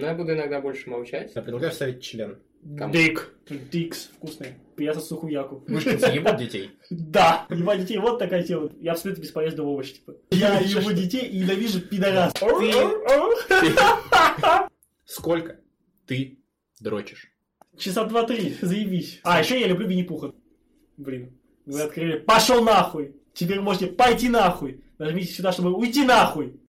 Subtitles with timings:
[0.00, 1.32] Но я буду иногда больше молчать.
[1.34, 2.38] Я предлагаю вставить член.
[2.76, 2.92] Кому?
[2.92, 3.34] Дик.
[3.48, 4.10] Дикс.
[4.16, 4.54] Вкусный.
[4.76, 5.64] Приятно сухуяку.
[5.66, 6.70] Вышкинцы ебут детей.
[6.90, 8.70] Да, ебать детей, вот такая тема.
[8.80, 10.14] Я абсолютно бесполезный овощ, типа.
[10.30, 12.32] Я ебу детей и ненавижу пидорас.
[15.04, 15.56] Сколько
[16.06, 16.38] ты
[16.80, 17.32] дрочишь?
[17.76, 19.20] Часа два-три, заебись.
[19.24, 20.32] А, еще я люблю Винни-Пуха.
[20.96, 22.18] Блин, вы открыли.
[22.18, 23.14] Пошел нахуй!
[23.34, 24.82] Теперь можете пойти нахуй.
[24.98, 26.60] Нажмите сюда, чтобы уйти нахуй.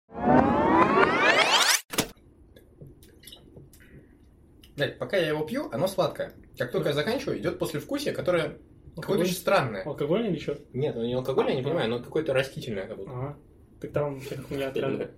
[4.76, 6.32] Блядь, пока я его пью, оно сладкое.
[6.56, 8.58] Как только я заканчиваю, идет послевкусие, которое
[8.96, 9.82] какое-то очень странное.
[9.82, 10.58] Алкогольный или что?
[10.72, 13.10] Нет, оно не алкогольное, я не понимаю, оно какое-то растительное как будто.
[13.10, 13.38] Ага.
[13.80, 15.10] Так там всякая хуйня реально.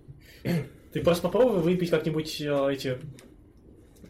[0.93, 2.99] Ты просто попробуй выпить как-нибудь э, эти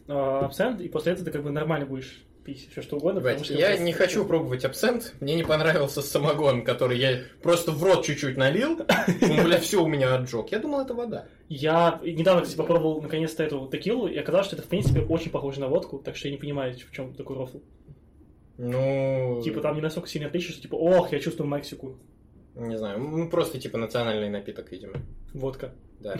[0.07, 3.19] э, абсент, и после этого ты как бы нормально будешь пить все что угодно.
[3.19, 7.83] Ебать, что я не хочу пробовать абсент, мне не понравился самогон, который я просто в
[7.83, 8.77] рот чуть-чуть налил,
[9.21, 10.51] бля, все у меня отжег.
[10.51, 11.27] Я думал, это вода.
[11.49, 15.59] Я недавно, кстати, попробовал наконец-то эту текилу, и оказалось, что это, в принципе, очень похоже
[15.59, 17.59] на водку, так что я не понимаю, в чем такой рофл.
[18.57, 19.41] Ну...
[19.43, 21.97] Типа там не настолько сильно отличие, что типа, ох, я чувствую Мексику.
[22.55, 25.01] Не знаю, ну просто типа национальный напиток, видимо.
[25.33, 25.73] Водка.
[25.99, 26.17] Да.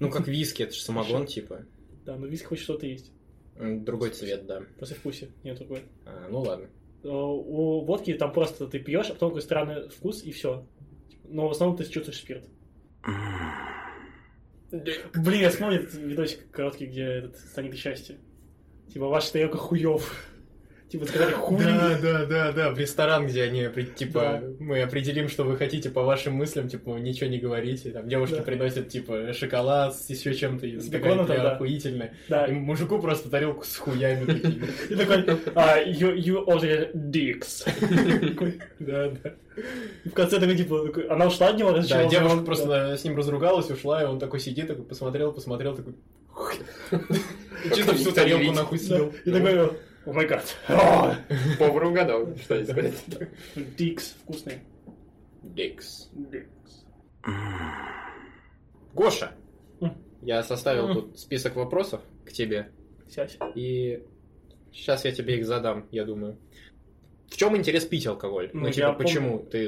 [0.00, 1.64] Ну как виски, это же самогон, типа.
[2.04, 3.12] Да, но виски хоть что-то есть.
[3.58, 4.62] Другой цвет, да.
[4.78, 5.30] После вкусе.
[5.42, 5.82] Нет, другой.
[6.06, 6.68] А, ну ладно.
[7.02, 10.66] Э, У водки там просто ты пьешь, а потом такой странный вкус, и все.
[11.24, 12.44] Но в основном ты чувствуешь спирт.
[14.70, 18.18] Блин, я вспомнил этот видосик короткий, где этот станет счастье.
[18.92, 20.24] Типа, ваша тарелка хуев.
[20.90, 21.62] Типа, сказали хуй.
[21.62, 24.42] Да, да, да, да, в ресторан, где они, типа, Да.
[24.58, 28.42] мы определим, что вы хотите по вашим мыслям, типа, ничего не говорите, там девушки Да.
[28.42, 31.52] приносят, типа, шоколад с еще чем-то, С беконом там, да.
[31.52, 32.14] охуительная.
[32.28, 32.46] Да.
[32.46, 34.66] И мужику просто тарелку с хуями такими.
[34.88, 37.64] И такой, а, you, you ordered dicks.
[38.28, 39.34] Такой, Да, да.
[40.04, 43.70] И в конце такой, типа, она ушла от него, Да, девушка просто с ним разругалась,
[43.70, 45.94] ушла, и он такой сидит, такой посмотрел, посмотрел, такой...
[47.64, 49.12] И чисто всю тарелку нахуй съел.
[49.24, 49.72] И такой,
[50.06, 50.56] о май гад.
[51.58, 53.28] Повар угадал, что здесь сказать.
[53.76, 54.58] Дикс, вкусный.
[55.42, 56.08] Дикс.
[56.12, 56.84] Дикс.
[58.94, 59.32] Гоша,
[60.22, 62.70] я составил тут список вопросов к тебе,
[63.08, 63.38] Сядь.
[63.54, 64.02] и
[64.72, 66.38] сейчас я тебе их задам, я думаю.
[67.28, 68.50] В чем интерес пить алкоголь?
[68.54, 68.98] Ну, Ну, типа, помню.
[68.98, 69.66] почему ты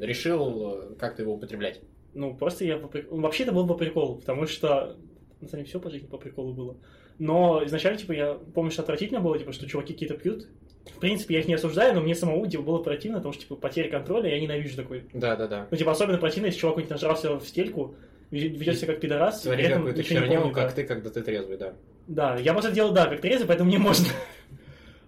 [0.00, 1.80] решил э, как-то его употреблять?
[2.12, 4.98] Ну, просто я Вообще это было по приколу, потому что
[5.40, 6.76] на самом деле все по жизни по приколу было.
[7.18, 10.48] Но изначально, типа, я помню, что отвратительно было, типа, что чуваки какие-то пьют.
[10.86, 13.56] В принципе, я их не осуждаю, но мне самому типа, было противно, потому что, типа,
[13.56, 15.04] потеря контроля, я ненавижу такой.
[15.12, 15.66] Да, да, да.
[15.70, 17.94] Ну, типа, особенно противно, если чувак какой-нибудь нажрался в стельку,
[18.30, 20.74] ведет себя как пидорас, и Творишь при этом какую-то херню, помнит, как да.
[20.74, 21.74] ты, когда ты трезвый, да.
[22.06, 24.06] Да, я просто делал, да, как трезвый, поэтому мне можно.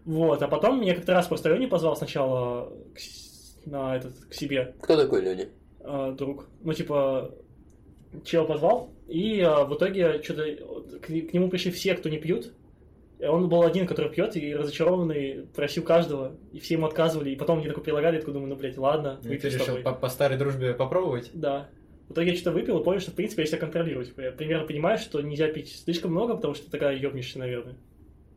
[0.06, 4.74] Вот, а потом меня как-то раз просто Леня позвал сначала к, на этот, к себе.
[4.80, 5.50] Кто такой Леня?
[5.80, 6.46] э, друг.
[6.62, 7.30] Ну, типа,
[8.24, 10.44] чел позвал, и э, в итоге что-то
[11.00, 12.52] к, к нему пришли все, кто не пьют.
[13.20, 17.30] Он был один, который пьет, и разочарованный просил каждого, и все ему отказывали.
[17.30, 19.50] И потом мне такой предлагали, я такой думаю, ну, блядь, ладно, Ну, и ты выпью
[19.50, 21.30] с решил по, по старой дружбе попробовать?
[21.34, 21.68] Да.
[22.08, 24.06] В итоге я что-то выпил и понял, что, в принципе, я себя контролирую.
[24.06, 27.76] Типа, я примерно понимаю, что нельзя пить слишком много, потому что ты тогда ёбнешься, наверное.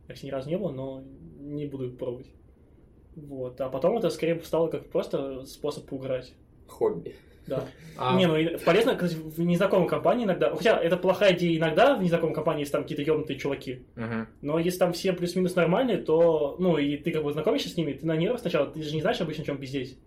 [0.08, 1.04] Я, ни разу не было, но
[1.38, 2.26] не буду пробовать.
[3.16, 3.60] Вот.
[3.60, 6.34] А потом это скорее стало как просто способ поугарать.
[6.66, 7.14] Хобби.
[7.46, 7.66] Да.
[7.98, 10.54] А, Не, ну полезно, кстати, в незнакомой компании иногда.
[10.54, 13.82] Хотя это плохая идея иногда в незнакомой компании, если там какие-то ёбнутые чуваки.
[13.96, 14.28] мгм.
[14.40, 17.92] Но если там все плюс-минус нормальные, то, ну, и ты как бы знакомишься с ними,
[17.92, 19.98] ты на нервах сначала, ты же не знаешь обычно, чем пиздеть.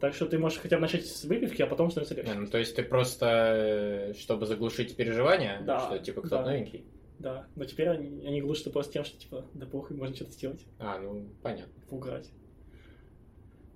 [0.00, 2.32] Так что ты можешь хотя бы начать с выпивки, а потом становится легче.
[2.34, 6.50] Ну, то есть ты просто, э, чтобы заглушить переживания, Да, что типа кто-то да.
[6.52, 6.84] новенький?
[7.18, 10.64] Да, но теперь они, они глушат просто тем, что типа, да похуй, можно что-то сделать,
[10.78, 11.72] А, ну, понятно.
[11.90, 12.30] поугарать.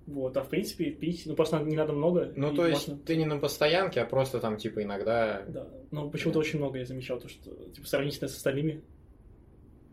[0.05, 2.33] Вот, а в принципе пить, ну просто не надо много.
[2.35, 6.09] Ну, то есть можно- ты не на постоянке, а просто там, типа, иногда, Да, но
[6.09, 8.81] почему-то очень много я замечал, то, что, типа, сравнительно с остальными.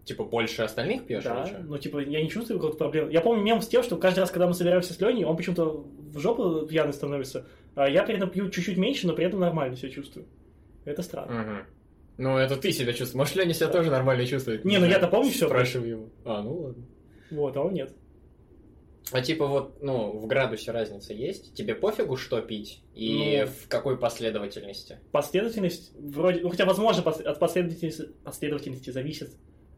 [0.05, 3.13] типа, больше остальных пьешь да, ну, типа, я не чувствую какой-то проблемы.
[3.13, 5.85] Я помню мем с тем, что каждый раз, когда мы собираемся с Леней, он почему-то
[6.13, 7.47] в жопу пьяный становится,
[7.77, 10.27] а я при этом пью чуть-чуть меньше, но при этом нормально себя чувствую.
[10.85, 11.43] Это странно.
[11.43, 11.67] Мгм.
[12.19, 13.15] Ну, это ты себя чувствуешь.
[13.15, 14.65] Может, Леня себя тоже нормально чувствует?
[14.65, 14.93] Не, ну знаю.
[14.95, 15.47] я-то помню всё.
[15.47, 16.09] Спрашиваю его.
[16.25, 16.85] А, ну ладно.
[17.31, 17.95] Вот, а он нет.
[19.13, 21.55] А типа вот, ну, в градусе разница есть?
[21.55, 22.83] Тебе пофигу, что пить?
[22.95, 23.47] И Ну.
[23.49, 24.99] в какой последовательности?
[25.11, 29.31] Последовательность вроде, ну хотя возможно пос- от последовательности, последовательности зависит,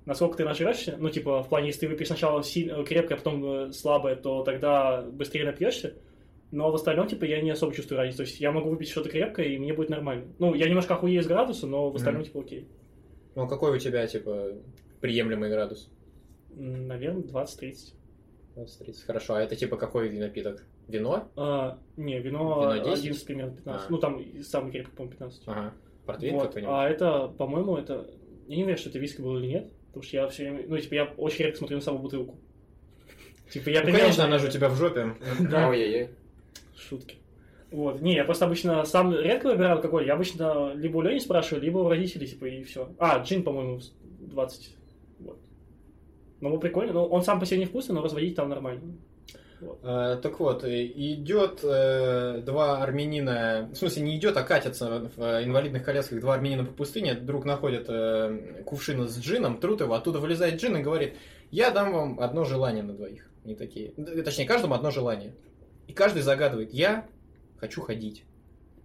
[0.04, 0.96] насколько ты нажрешься.
[0.98, 4.42] Ну типа в плане, если ты выпьешь сначала сильно, крепкое, а потом э, слабое, то
[4.42, 5.94] тогда быстрее напьешься.
[6.50, 8.18] Но в остальном, типа, я не особо чувствую разницу.
[8.18, 10.26] То есть я могу выпить что-то крепкое, и мне будет нормально.
[10.38, 12.26] Ну, я немножко охуею с градуса, но в остальном, Мгм.
[12.26, 12.68] типа, окей.
[13.34, 14.48] Ну, какой у тебя, типа,
[15.00, 15.88] приемлемый градус?
[16.54, 17.94] Наверное, 20-30.
[18.56, 19.04] 20-30.
[19.06, 20.64] Хорошо, а это типа какой напиток?
[20.88, 21.30] Вино?
[21.36, 22.98] А, не, вино, Вино 10?
[23.04, 23.82] 11 примерно 15.
[23.86, 23.90] А.
[23.90, 25.42] Ну, там самый крепкий, по-моему, 15.
[25.46, 25.72] Ага.
[26.06, 26.46] Портвейн Вот.
[26.48, 26.74] какой-нибудь?
[26.74, 28.06] А это, по-моему, это
[28.48, 30.76] Я не уверен, что это виски было или нет, потому что я все время, ну,
[30.78, 32.38] типа, я очень редко смотрю на саму бутылку.
[33.50, 35.14] Типа, я Ну, примерно- конечно, она же у тебя в жопе.
[35.50, 35.68] Да.
[35.68, 36.10] Ой-ой-ой.
[36.76, 37.16] Шутки.
[37.70, 38.02] Вот.
[38.02, 40.06] Не, я просто обычно сам редко выбираю алкоголь.
[40.06, 42.90] Я обычно либо у Лени спрашиваю, либо у родителей, типа, и все.
[42.98, 43.80] А, джин, по-моему,
[44.20, 44.76] 20.
[46.42, 46.50] Вот.
[46.50, 46.92] Ну, прикольно.
[46.92, 48.82] Ну, он сам по себе не вкусный, но разводить там нормально.
[49.82, 55.84] Э, Так вот, идет э, два армянина, в смысле не идет, а катятся в инвалидных
[55.84, 60.60] колясках два армянина по пустыне, друг находит э, кувшин с джином, трут его, оттуда вылезает
[60.60, 61.14] джин и говорит,
[61.52, 63.30] я дам вам одно желание на двоих.
[63.44, 63.90] Они такие,
[64.24, 65.34] точнее, каждому одно желание.
[65.86, 67.06] И каждый загадывает, я
[67.58, 68.24] хочу ходить.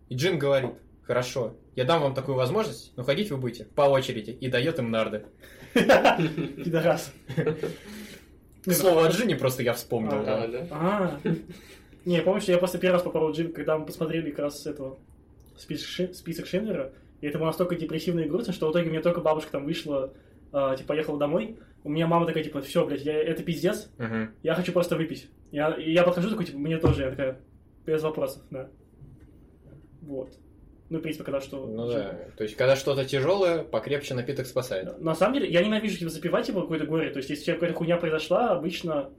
[0.10, 0.72] И джин говорит,
[1.04, 4.92] хорошо, я дам вам такую возможность, но ходить вы будете по очереди, и дает им
[4.92, 5.26] нарды.
[5.74, 7.14] Пидорас.
[8.66, 10.24] К слову о джине просто я вспомнил.
[10.24, 10.44] да.
[10.44, 10.68] А, да?
[10.72, 11.20] А.
[12.06, 14.66] Не, я помню, что я просто первый раз попробовал джин, когда мы посмотрели как раз
[14.66, 14.98] этого
[15.58, 19.02] список, Ши- список Шиндлера, и это было настолько депрессивно и грустно, что в итоге мне
[19.02, 20.14] только бабушка там вышла,
[20.52, 24.32] а, типа, поехала домой, у меня мама такая, типа, все, блядь, я, это пиздец, Мгм.
[24.44, 25.30] я хочу просто выпить.
[25.52, 27.40] Я, и я подхожу такой, типа, мне тоже, я такая,
[27.86, 28.70] без вопросов, да.
[30.02, 30.38] Вот.
[30.90, 31.66] Ну, в принципе, когда что...
[31.66, 35.00] Ну да, то есть когда что-то тяжелое, покрепче напиток спасает.
[35.02, 37.10] На самом деле, я ненавижу типа, запивать типа, какое-то горе.
[37.10, 39.10] То есть, если у тебя какая-то хуйня произошла, обычно...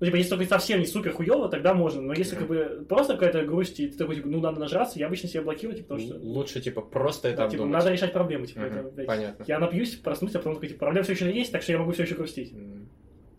[0.00, 2.02] Ну, типа, если только совсем не супер хуево, тогда можно.
[2.02, 5.06] Но если как бы просто какая-то грусть, и ты такой, типа, ну, надо нажраться, я
[5.06, 6.18] обычно себя блокирую, типа, потому что...
[6.18, 7.78] Лучше, типа, просто это да, типа, обдумать.
[7.84, 9.44] надо решать проблемы, типа, Мгм, это, блядь, понятно.
[9.46, 11.92] Я напьюсь, проснусь, а потом такой, типа, проблема все еще есть, так что я могу
[11.92, 12.52] все еще грустить.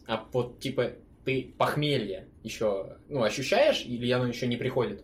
[0.08, 0.92] А вот, типа,
[1.26, 5.04] ты похмелье еще, ну, ощущаешь, или оно еще не приходит?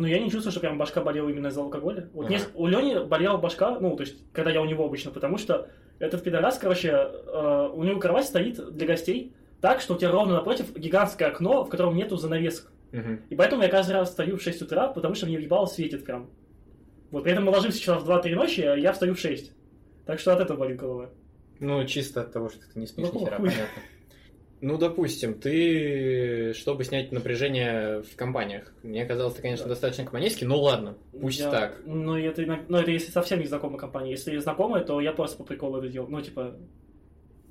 [0.00, 2.08] Но я не чувствую, что прям башка болела именно из-за алкоголя.
[2.14, 2.32] Вот Ага.
[2.32, 5.68] нес- у Лени болела башка, ну, то есть, когда я у него обычно, потому что
[5.98, 10.32] этот пидорас, короче, э, у него кровать стоит для гостей так, что у тебя ровно
[10.36, 12.72] напротив гигантское окно, в котором нету занавесок.
[12.92, 13.24] Мгм.
[13.28, 16.30] И поэтому я каждый раз встаю в 6 утра, потому что мне въебало светит прям.
[17.10, 19.52] Вот, при этом мы ложимся часа в 2-3 ночи, а я встаю в 6.
[20.06, 21.10] Так что от этого болит голова.
[21.58, 23.66] Ну, чисто от того, что ты не спишь, Ну, ни хера, понятно.
[24.62, 29.70] Ну, допустим, ты, чтобы снять напряжение в компаниях, мне казалось, ты, конечно, Да.
[29.70, 31.80] достаточно компанейский, ну ладно, пусть Я- так.
[31.86, 34.10] Ну, это, ну, это если совсем не знакомая компания.
[34.10, 36.10] Если знакомая, то я просто по приколу это делаю.
[36.10, 36.56] Ну, типа,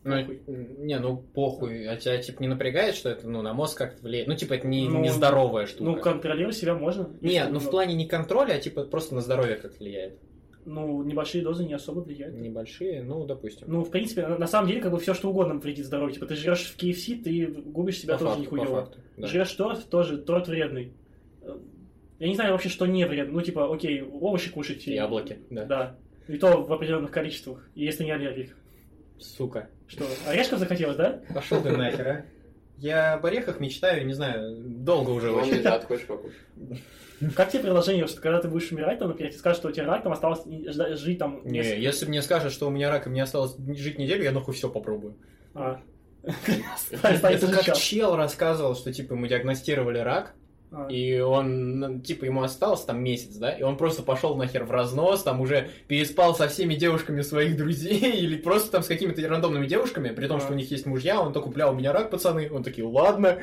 [0.03, 0.41] Ну, похуй.
[0.77, 4.27] не, ну похуй, а тебя, типа, не напрягает, что это, ну, на мозг как-то влияет?
[4.27, 5.83] Ну, типа, это не, Ну, нездоровая штука.
[5.83, 7.09] ну, контролировать себя можно.
[7.21, 10.19] Не, ну в плане не контроля, а типа просто на здоровье как влияет.
[10.65, 12.35] Ну, небольшие дозы не особо влияют.
[12.35, 13.67] Небольшие, ну, допустим.
[13.71, 16.13] Ну, в принципе, на, на самом деле, как бы все что угодно вредит здоровью.
[16.13, 18.81] Типа, ты жрешь в KFC, ты губишь себя По тоже факту, нихуево.
[18.81, 19.27] факту, да.
[19.27, 20.94] Жрешь торт, тоже торт вредный.
[21.41, 21.57] Э,
[22.19, 23.33] Я не знаю вообще, что не вредно.
[23.33, 24.85] Ну, типа, окей, овощи кушать.
[24.88, 25.65] и- Яблоки, да.
[25.65, 25.95] Да.
[26.27, 28.55] И то в определенных количествах, если не аллергик.
[29.17, 29.69] Сука.
[29.88, 31.21] Что, орешков захотелось, да?
[31.33, 32.25] Пошел ты нахер, а.
[32.79, 35.55] Я об орехах мечтаю, не знаю, долго уже Вон очень.
[35.55, 36.37] лежат, хочешь покушать?
[37.35, 39.85] Как тебе предложение, что когда ты будешь умирать, там, например, тебе скажут, что у тебя
[39.85, 40.43] рак, там осталось
[40.99, 41.41] жить там...
[41.43, 44.53] Не, если мне скажешь, что у меня рак и мне осталось жить неделю, я нахуй
[44.53, 45.15] все попробую.
[45.53, 45.81] А.
[46.23, 50.33] Это как чел рассказывал, что типа ему диагностировали рак,
[50.71, 50.88] А.
[50.88, 54.71] и он, ну, типа, ему осталось там месяц, да, и он просто пошел нахер в
[54.71, 59.66] разнос, там уже переспал со всеми девушками своих друзей, или просто там с какими-то рандомными
[59.66, 60.42] девушками, при том, А.
[60.42, 63.39] что у них есть мужья, он такой, бля, у меня рак, пацаны, он такие, ладно.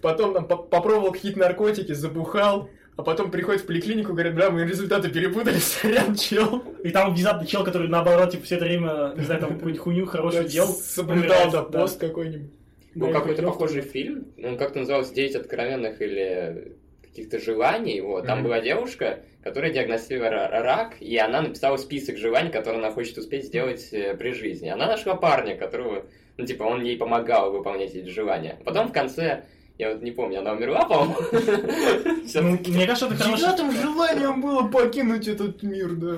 [0.00, 4.62] Потом там по- попробовал какие-то наркотики, забухал, а потом приходит в поликлинику, говорит, бля, мы
[4.64, 6.62] результаты перепутали, сорян, чел.
[6.84, 10.06] И там внезапно чел, который наоборот, типа, все это время, не знаю, там какую-нибудь хуйню
[10.06, 10.68] хорошую делал.
[10.68, 12.50] Соблюдал, да, пост какой-нибудь.
[12.94, 16.72] Ну, Да, какой-то похожий фильм, он как-то назывался «Девять откровенных» или
[17.02, 18.46] каких-то желаний, вот, там Мгм.
[18.48, 23.44] была девушка, которая диагностировала ра- рак, и она написала список желаний, которые она хочет успеть
[23.44, 24.68] сделать э, при жизни.
[24.68, 26.06] Она нашла парня, которого,
[26.38, 28.58] ну, типа, он ей помогал выполнять эти желания.
[28.64, 29.44] Потом в конце,
[29.78, 31.14] я вот не помню, она умерла, по-моему.
[32.34, 33.42] Ну, мне кажется, это хороший...
[33.42, 36.16] Девятым желанием было покинуть этот мир, да.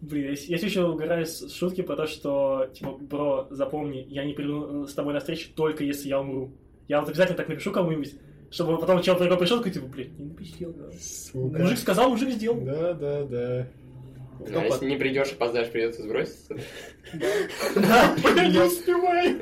[0.00, 4.24] Блин, я, я все еще угораю с шутки про то, что, типа, бро, запомни, я
[4.24, 6.52] не приду э, с тобой на встречу только если я умру.
[6.86, 8.14] Я вот обязательно так напишу кому-нибудь,
[8.50, 10.90] чтобы потом чел другой пришел, такой, типа, блин, не напиздел, да.
[11.00, 11.58] Сука.
[11.60, 12.60] Мужик сказал, мужик сделал.
[12.60, 13.68] Да, да, да.
[14.38, 16.56] Ну, а если не придешь, опоздаешь, придется сброситься.
[17.74, 18.14] Да.
[18.36, 19.40] Я не успеваю.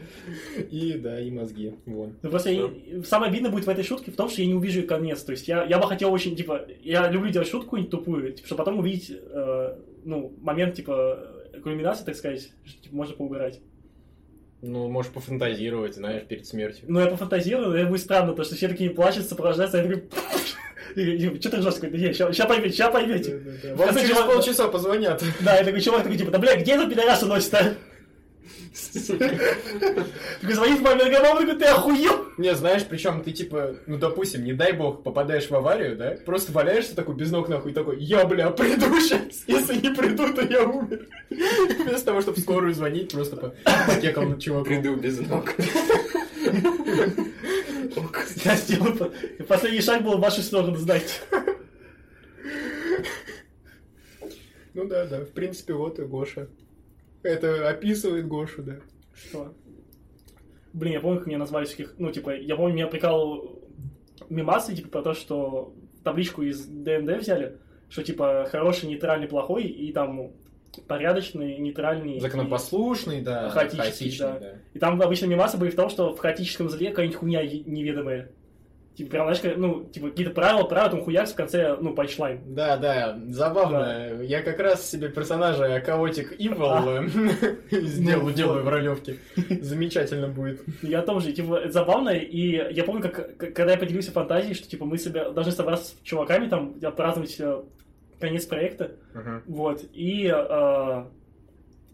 [0.70, 1.74] И да, и мозги.
[1.86, 2.14] Вон.
[2.22, 4.54] Ну, просто я не- самое обидное будет в этой шутке в том, что я не
[4.54, 5.22] увижу ее конец.
[5.22, 8.46] То есть я, я бы хотел очень, типа, я люблю делать шутку какую-нибудь тупую, типа,
[8.46, 11.18] чтобы потом увидеть, э, ну, момент, типа,
[11.62, 13.60] кульминации, так сказать, что, типа, можно поугарать.
[14.60, 16.84] Ну, можешь пофантазировать, знаешь, перед смертью.
[16.88, 19.88] Ну, я пофантазирую, но это будет странно, потому что все такие плачут, сопровождаются, а я
[19.88, 20.08] такой...
[21.40, 21.74] Что ты ржешь?
[21.74, 23.40] Такой, да не, сейчас поймете, сейчас поймете.
[23.74, 25.22] Вам через полчаса позвонят.
[25.40, 27.74] Да, я такой чувак такой, типа, да, бля, где этот пидорас уносит, а?
[30.40, 32.24] Такой звонит маме на голову, такой, ты охуел?
[32.38, 36.16] Не, знаешь, причем ты типа, ну допустим, не дай бог, попадаешь в аварию, да?
[36.24, 39.44] Просто валяешься такой без ног нахуй, такой, я, бля, приду сейчас.
[39.46, 41.06] Если не приду, то я умер.
[41.30, 43.54] Вместо того, чтобы в скорую звонить, просто по
[43.86, 44.64] покекал чуваком.
[44.64, 45.52] Приду без ног.
[48.44, 48.92] Я сделал...
[48.96, 49.10] по-
[49.48, 51.14] Последний шаг был в вашу сторону, знаете.
[54.74, 56.46] Ну да, да, в принципе, вот и Гоша.
[57.22, 58.76] Это описывает Гошу, да.
[59.14, 59.54] Что?
[60.72, 61.94] Блин, я помню, как меня назвали всяких...
[61.98, 63.62] Ну, типа, я помню, меня прикалывал
[64.28, 67.58] мимасы, типа, про то, что табличку из ДНД взяли,
[67.88, 70.32] что, типа, хороший, нейтральный, плохой, и там
[70.86, 72.20] порядочный, нейтральный.
[72.20, 73.50] Законопослушный, да.
[73.50, 74.54] Хаотичный, да.
[74.74, 78.30] И там обычно мимасы были в том, что в хаотическом зле какая-нибудь хуйня неведомая.
[78.98, 82.40] Типа, прям, знаешь, как- ну, типа, какие-то правила, правила, там хуяк в конце, ну, панчлайн.
[82.52, 84.22] Да, да, забавно.
[84.24, 87.06] Я как раз себе персонажа Chaotic Evil
[87.70, 89.18] э, сделаю, Ну, делаю в ролевке.
[89.60, 90.62] Замечательно будет.
[90.82, 94.84] Я тоже, типа, это забавно, и я помню, как, когда я поделился фантазией, что, типа,
[94.84, 97.62] мы себя должны собраться с чуваками, там, отпраздновать э,
[98.18, 98.96] конец проекта,
[99.46, 101.04] вот, и э,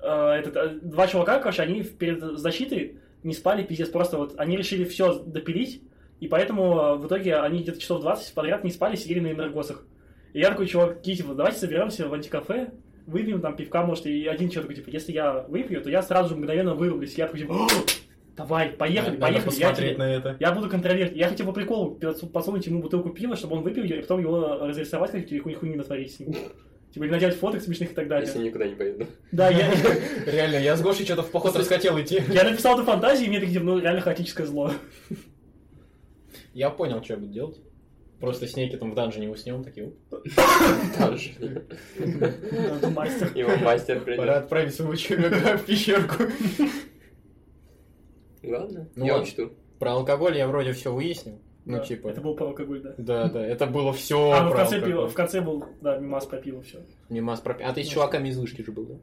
[0.00, 4.56] э, этот, э, два чувака, короче, они перед защитой не спали, пиздец, просто вот, они
[4.56, 5.82] решили все допилить,
[6.20, 9.84] и поэтому э, в итоге они где-то часов 20 подряд не спали, сидели на энергосах.
[10.32, 12.70] И я такой, чуваки, типа, давайте соберемся в антикафе,
[13.06, 16.30] выпьем там пивка, может, и один человек такой, типа, если я выпью, то я сразу
[16.30, 17.14] же мгновенно вырублюсь.
[17.18, 17.68] Я такой, типа, «О,
[18.36, 20.36] давай, поехали, Надо поехали, я, посмотреть тебе- на это.
[20.40, 21.16] я буду контролировать.
[21.16, 24.20] Я хотел по приколу подсу- подсунуть ему бутылку пива, чтобы он выпил ее, и потом
[24.20, 26.34] его разрисовать, как или хуй хуйни натворить с ним.
[26.92, 28.26] Типа, или наделать фоток смешных и так далее.
[28.26, 29.06] Если никуда не поеду.
[29.32, 29.68] Да, я,
[30.26, 32.22] Реально, я с Гошей что-то в поход расхотел идти.
[32.32, 34.70] я написал эту фантазию, и мне такие, ну, реально хаотическое зло.
[36.54, 37.60] Я понял, что я буду делать.
[38.20, 39.98] Просто с Некитом в данжене уснем, такие, «Оп,
[40.96, 41.30] Там же.
[41.98, 43.30] Это мастер.
[43.34, 44.28] Его мастер пора придет.
[44.30, 46.24] отправить своего червяка в пещерку.
[48.42, 49.52] Ладно, Ну я учту.
[49.78, 51.40] Про алкоголь я вроде все выяснил.
[51.64, 52.08] Ну, Да, типа...
[52.08, 52.94] Это был про алкоголь, да.
[52.98, 56.26] Да, да, это было все А, ну, в конце, пива- в конце был, да, мимас
[56.26, 56.84] про пиво, все.
[57.08, 57.54] Мимас про...
[57.54, 58.94] А ты с чуваками из вышки же был, да?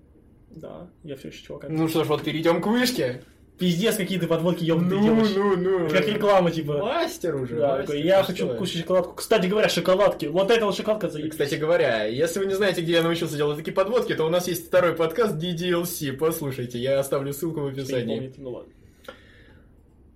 [0.51, 1.65] Да, я все еще чувак.
[1.69, 3.23] Ну что ж, вот перейдем к вышке.
[3.61, 5.31] Пиздец, какие ты подводки ебнутые Ну, делаешь.
[5.35, 5.89] ну, ну.
[5.89, 6.77] Как реклама, типа.
[6.79, 7.57] Мастер уже.
[7.57, 8.55] Да, мастер, такой, я хочу что?
[8.55, 9.13] кушать шоколадку.
[9.13, 10.25] Кстати говоря, шоколадки.
[10.25, 11.31] Вот эта вот шоколадка заебись.
[11.31, 14.47] Кстати говоря, если вы не знаете, где я научился делать такие подводки, то у нас
[14.47, 16.13] есть второй подкаст DDLC.
[16.13, 18.15] Послушайте, я оставлю ссылку в описании.
[18.15, 18.73] помню, ну ладно.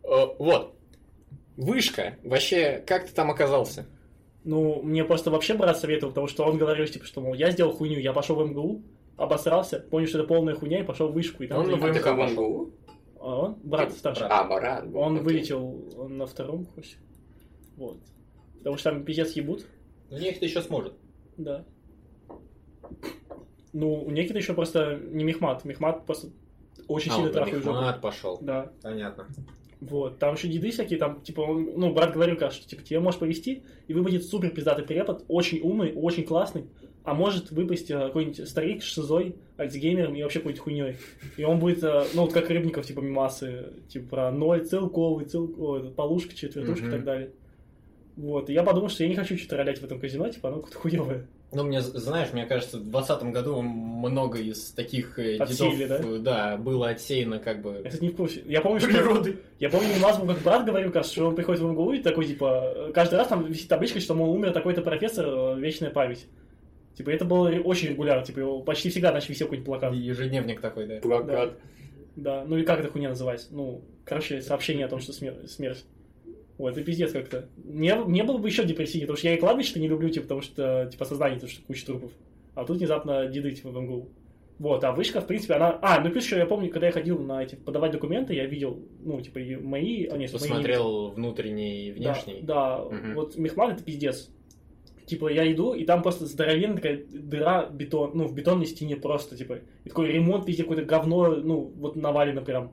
[0.03, 0.73] Э, Вот.
[1.55, 2.15] Вышка.
[2.23, 3.85] Вообще, как ты там оказался?
[4.43, 7.73] Ну, мне просто вообще брат советовал, потому что он говорил, типа, что, мол, я сделал
[7.73, 8.81] хуйню, я пошел в МГУ,
[9.17, 11.43] обосрался, понял, что это полная хуйня, и пошел в вышку.
[11.43, 12.31] И там Он в.
[12.31, 12.73] МГУ?
[13.25, 13.57] А он?
[13.63, 14.27] Брат старший.
[14.29, 14.87] А, Марат.
[14.87, 15.25] был, Он окей.
[15.25, 16.97] вылетел на втором курсе.
[17.75, 17.97] Вот.
[18.59, 19.65] Потому что там пиздец ебут.
[20.11, 20.93] Ну, некто еще сможет.
[21.35, 21.65] Да.
[23.73, 25.65] Ну, у Некита еще просто не Мехмат.
[25.65, 26.29] Мехмат просто
[26.87, 27.77] очень А, сильно он трахает жопу.
[27.77, 28.37] Мехмат пошел.
[28.41, 28.71] Да.
[28.83, 29.27] Понятно.
[29.81, 30.19] Вот.
[30.19, 33.19] Там еще деды всякие, там, типа, он, ну, брат говорил, как, что, типа, тебе может
[33.19, 36.69] повести, и выпадет супер пиздатый препод, очень умный, очень классный,
[37.05, 40.97] а может выпасть э, какой-нибудь старик с шизой, альцгеймером и вообще какой-нибудь хуйней.
[41.37, 45.49] И он будет, э, ну, вот как Рыбников, типа, мимасы, типа, про ноль, целковый, цел...
[45.57, 46.89] о, это, полушка, четвертушка Мгм.
[46.89, 47.29] и так далее.
[48.17, 48.49] Вот.
[48.49, 50.79] И я подумал, что я не хочу что-то ролять в этом казино, типа, оно какое-то
[50.79, 51.27] хуевое.
[51.51, 56.17] Ну, мне, знаешь, мне кажется, в 2020 году много из таких э, Отсеяли, дедов, да?
[56.17, 58.43] да, было отсеяно как бы кстати, не в курсе.
[58.45, 58.89] Я помню, что...
[58.89, 59.37] природы.
[59.59, 62.25] Я помню, мимас был, как брат говорил, кажется, что он приходит в МГУ и такой,
[62.25, 66.25] типа, каждый раз там висит табличка, что, мол, умер такой-то профессор, вечная память.
[66.95, 69.93] Типа, это было очень регулярно, типа, его почти всегда значит висел какой-нибудь плакат.
[69.93, 70.99] Ежедневник такой, да.
[71.01, 71.57] Плакат.
[72.15, 73.49] Да, ну и как это хуйня называется?
[73.51, 75.83] Ну, короче, сообщение о том, что смер- смерть.
[76.57, 77.49] Вот, это пиздец как-то.
[77.65, 80.41] Не, не было бы еще депрессии, потому что я и кладбище-то не люблю, типа, потому
[80.41, 82.11] что, типа, сознание, то, что куча трупов.
[82.53, 84.09] А тут внезапно деды, типа, в МГУ.
[84.57, 85.77] Вот, а вышка, в принципе, она...
[85.81, 88.79] А, ну плюс еще я помню, когда я ходил на эти, подавать документы, я видел,
[89.03, 90.05] ну, типа, мои...
[90.05, 92.41] А, нет, мои не Посмотрел внутренний и Да, внешний.
[92.41, 93.15] Да, Мгм.
[93.15, 94.29] вот Мехман это пиздец.
[95.05, 99.37] Типа, я иду, и там просто здоровенная такая дыра бетон, ну, в бетонной стене просто,
[99.37, 102.71] типа, и такой ремонт везде какое-то говно, ну, вот навалено прям.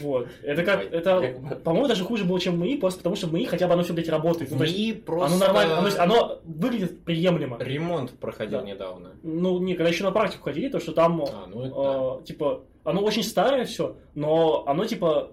[0.00, 0.28] Вот.
[0.42, 3.74] Это как, это, по-моему, даже хуже было, чем мои, просто потому что мои хотя бы
[3.74, 4.50] оно все, блядь, работает.
[4.50, 5.36] Ну, МИИ просто...
[5.36, 7.58] оно нормально, оно, оно выглядит приемлемо.
[7.60, 8.64] Ремонт проходил Да.
[8.64, 9.10] недавно.
[9.22, 12.64] Ну, не, когда еще на практику ходили, то что там, А, ну это э, типа,
[12.84, 15.32] оно очень старое все, но оно, типа,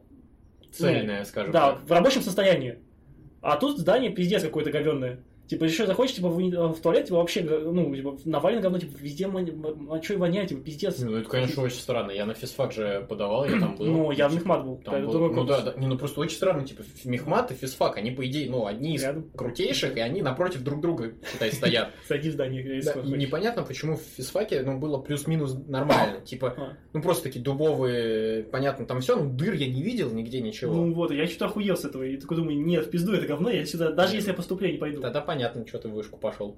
[0.71, 1.85] цельное, скажем Да, так.
[1.87, 2.79] в рабочем состоянии.
[3.41, 5.19] А тут здание пиздец какое-то говенное.
[5.47, 9.27] Типа, еще захочешь, типа, в, в туалет, типа, вообще, ну, типа, навалено говно, типа, везде
[9.27, 10.99] мочой воняет, типа, пиздец.
[10.99, 12.11] Ну, это, конечно, очень странно.
[12.11, 13.85] Я на физфак же подавал, я там был.
[13.85, 14.77] Ну, я в мехмат был.
[14.77, 15.29] Там был.
[15.29, 15.73] Ну, да, да.
[15.77, 19.03] Не, ну, просто очень странно, типа, мехмат и физфак, они, по идее, ну, одни из
[19.03, 19.29] Рядом.
[19.35, 21.91] крутейших, и они напротив друг друга, считай, стоят.
[22.07, 22.79] Сойди в здание.
[22.79, 26.21] И непонятно, почему в физфаке, ну, было плюс-минус нормально.
[26.21, 26.73] Типа, а.
[26.93, 30.73] ну, просто такие дубовые, понятно, там все, ну, дыр я не видел нигде, ничего.
[30.73, 33.51] Ну, вот, я что-то охуел с этого, и такой думаю, нет, в пизду это говно,
[33.51, 35.01] я сюда, даже если я поступлю, не пойду.
[35.01, 35.34] Тогда понятно,
[35.67, 36.57] что ты в вышку пошел.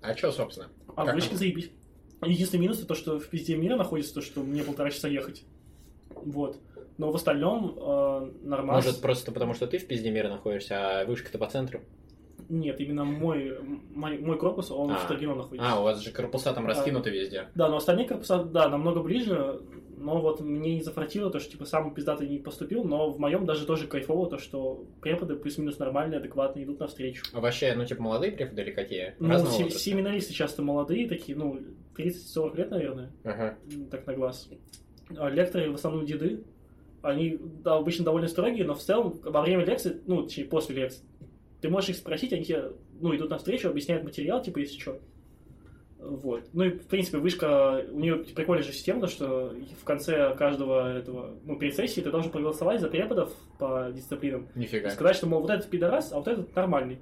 [0.00, 0.68] А что, собственно?
[0.96, 1.70] А в вышке заебись.
[2.22, 5.44] Единственный минус это то, что в пизде мира находится то, что мне полтора часа ехать.
[6.10, 6.58] Вот.
[6.96, 8.82] Но в остальном э, нормально.
[8.82, 11.80] Может, просто потому, что ты в пизде мира находишься, а вышка-то по центру?
[12.48, 13.56] Нет, именно мой,
[13.94, 14.96] мой, мой корпус, он а.
[14.96, 15.70] в Тагино находится.
[15.70, 17.48] А, у вас же корпуса там раскинуты везде.
[17.54, 19.60] Да, но остальные корпуса, да, намного ближе,
[20.00, 23.46] но вот мне не зафратило то, что типа сам пиздатый не поступил, но в моем
[23.46, 27.24] даже тоже кайфово то, что преподы плюс-минус нормальные, адекватные, идут навстречу.
[27.32, 29.14] А вообще, ну типа молодые преподы или какие?
[29.18, 31.60] Ну, се- семинаристы часто молодые такие, ну,
[31.96, 33.58] 30-40 лет, наверное, ага.
[33.90, 34.48] так на глаз.
[35.16, 36.44] А лекторы в основном деды,
[37.02, 41.04] они да, обычно довольно строгие, но в целом во время лекции, ну, точнее, после лекции,
[41.60, 45.00] ты можешь их спросить, они тебе, ну, идут навстречу, объясняют материал, типа, если что.
[46.08, 46.44] Вот.
[46.54, 51.36] Ну и, в принципе, вышка, у нее прикольная же система, что в конце каждого этого,
[51.44, 54.48] ну, перед сессией ты должен проголосовать за преподов по дисциплинам.
[54.54, 54.88] Нифига.
[54.88, 56.98] Сказать, что, мол, вот этот пидорас, а вот этот нормальный.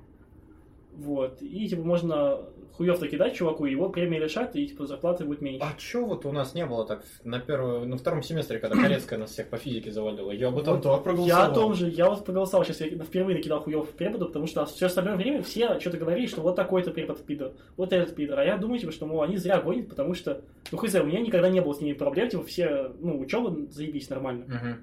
[0.97, 1.41] Вот.
[1.41, 2.41] И, типа, можно
[2.73, 5.65] хуев-то кидать чуваку, его премии лишат, и типа зарплаты будет меньше.
[5.65, 9.19] А чё вот у нас не было так на первом, на втором семестре, когда Корецкая
[9.19, 10.31] нас всех по физике завалила?
[10.31, 11.27] Я об этом вот, проголосовал.
[11.27, 14.67] Я о том же, я вот проголосовал, сейчас я впервые накидал хуев преподу, потому что
[14.67, 18.41] все остальное время все что-то говорили, что вот такой-то препод пидор, вот этот пидор.
[18.41, 21.21] А я думаю, типа, что, мол, они зря гонят, потому что, ну, хз, у меня
[21.21, 24.45] никогда не было с ними проблем, типа, все, ну, учеба заебись нормально.
[24.45, 24.75] Угу.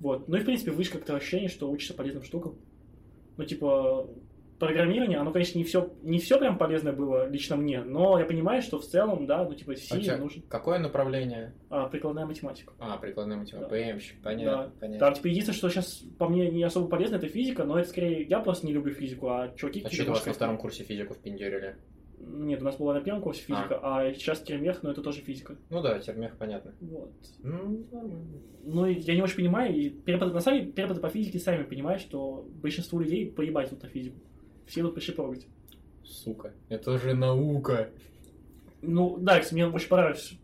[0.00, 0.28] Вот.
[0.28, 2.56] Ну и, в принципе, выше как-то ощущение, что учишься полезным штукам.
[3.36, 4.08] Ну, типа,
[4.58, 8.62] программирование, оно, конечно, не все, не все прям полезное было лично мне, но я понимаю,
[8.62, 10.42] что в целом, да, ну, типа, сильно а нужен.
[10.48, 11.54] Какое направление?
[11.70, 12.72] А, прикладная математика.
[12.78, 13.92] А, прикладная математика, да.
[13.92, 14.72] ПМщик, понятно, да.
[14.80, 15.06] понятно.
[15.06, 18.22] Там, типа, единственное, что сейчас по мне не особо полезно, это физика, но это скорее,
[18.22, 19.82] я просто не люблю физику, а чуваки...
[19.84, 21.76] А что у вас на втором курсе физику впендюрили?
[22.20, 25.20] Нет, у нас была на первом курсе физика, а, а сейчас термех, но это тоже
[25.20, 25.56] физика.
[25.70, 26.74] Ну да, термех, понятно.
[26.80, 27.12] Вот.
[27.42, 27.86] Ну,
[28.64, 32.02] Ну, я не очень понимаю, и преподы, на самом деле, преподы по физике сами понимают,
[32.02, 34.18] что большинству людей поебать тут на физику
[34.68, 35.46] все идут пришиповывать.
[36.04, 37.90] Сука, это же наука.
[38.80, 40.34] Ну, да, кстати, мне очень понравилось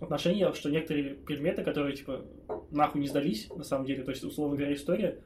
[0.00, 2.22] отношение, что некоторые предметы, которые, типа,
[2.70, 5.18] нахуй не сдались, на самом деле, то есть, условно говоря, история,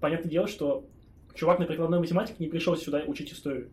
[0.00, 0.84] понятное дело, что
[1.34, 3.68] чувак на прикладной математике не пришел сюда учить историю.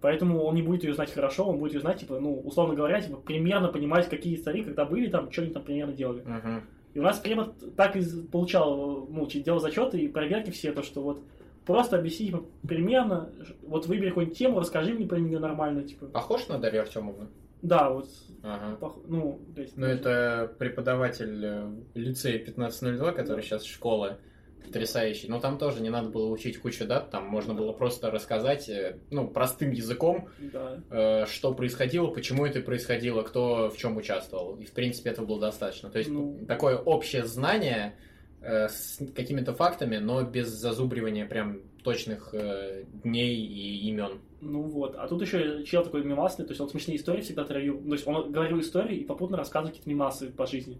[0.00, 3.00] Поэтому он не будет ее знать хорошо, он будет ее знать, типа, ну, условно говоря,
[3.00, 6.22] типа, примерно понимать, какие цари, когда были там, что они там примерно делали.
[6.22, 6.62] Uh-huh.
[6.94, 11.02] И у нас препод так и получал, ну, делал зачеты и проверки все, то, что
[11.02, 11.22] вот
[11.68, 16.06] Просто объясни типа, примерно, вот выбери какую-нибудь тему, расскажи мне про нее нормально, типа.
[16.06, 17.28] Похож на Дарью Артемовну?
[17.60, 18.08] Да, вот.
[18.42, 18.76] Ага.
[18.76, 18.96] Пох...
[19.06, 19.76] Ну, то есть...
[19.76, 23.42] Ну, это преподаватель э, лицея 1502, который да.
[23.42, 24.16] сейчас школа
[24.64, 25.28] потрясающий.
[25.28, 28.96] Но там тоже не надо было учить кучу дат, там можно было просто рассказать, э,
[29.10, 30.80] ну, простым языком, да.
[30.90, 34.56] э, что происходило, почему это происходило, кто в чем участвовал.
[34.56, 35.90] И, в принципе, этого было достаточно.
[35.90, 36.46] То есть, ну...
[36.48, 37.94] такое общее знание
[38.40, 44.20] с какими-то фактами, но без зазубривания прям точных э, дней и имен.
[44.40, 47.82] Ну вот, а тут еще чел такой мимасный, то есть он смешные истории всегда травил,
[47.82, 50.78] то есть он говорил истории и попутно рассказывал какие-то мимасы по жизни.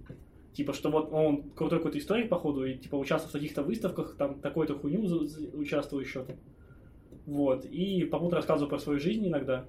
[0.53, 4.40] Типа, что вот он крутой какой-то историк, походу, и типа участвовал в каких-то выставках, там
[4.40, 5.03] такой-то хуйню
[5.55, 6.37] участвовал еще там.
[7.27, 9.66] Вот, и попутно рассказывал про свою жизнь иногда.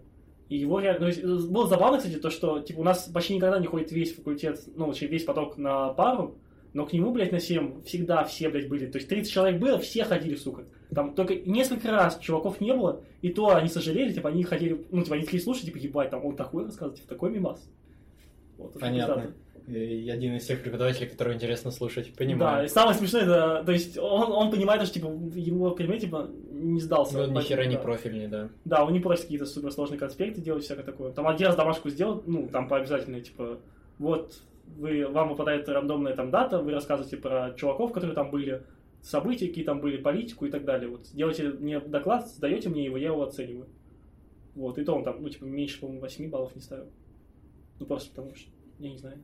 [0.49, 1.11] И его реально...
[1.21, 4.61] Ну, было забавно, кстати, то, что типа у нас почти никогда не ходит весь факультет,
[4.75, 6.37] ну, вообще весь поток на пару,
[6.73, 8.85] но к нему, блядь, на 7 всегда все, блядь, были.
[8.85, 10.65] То есть 30 человек было, все ходили, сука.
[10.93, 15.03] Там только несколько раз чуваков не было, и то они сожалели, типа, они хотели, ну,
[15.03, 17.69] типа, они хотели слушать, типа, ебать, там, он такой рассказывает, типа, такой мимас.
[18.57, 19.33] Вот, Понятно.
[19.67, 22.57] И один из тех преподавателей, которого интересно слушать, понимаю.
[22.57, 26.27] Да, и самое смешное, это, то есть, он, он понимает, что, типа, его предмет, типа,
[26.51, 27.27] не сдался.
[27.27, 28.49] Ну, ни хера не профильный, да.
[28.65, 31.11] Да, он не просит какие-то суперсложные конспекты делать, всякое такое.
[31.11, 33.59] Там один раз домашку сделал, ну, там по обязательной, типа,
[33.99, 34.41] вот
[34.77, 38.63] вы, вам выпадает рандомная там дата, вы рассказываете про чуваков, которые там были,
[39.01, 40.89] события, какие там были, политику и так далее.
[40.89, 43.67] Вот делаете мне доклад, сдаете мне его, я его оцениваю.
[44.55, 46.89] Вот, и то он там, ну, типа, меньше, по-моему, 8 баллов не ставил.
[47.79, 49.19] Ну, просто потому что, я не знаю.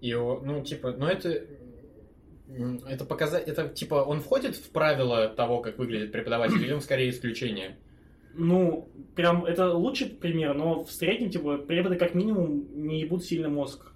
[0.00, 1.46] И, ну, типа, ну, это
[2.86, 7.10] это показать, это типа он входит в правила того, как выглядит преподаватель, или он скорее
[7.10, 7.78] исключение?
[8.34, 13.48] Ну, прям это лучший пример, но в среднем, типа, преподы как минимум не ебут сильно
[13.48, 13.91] мозг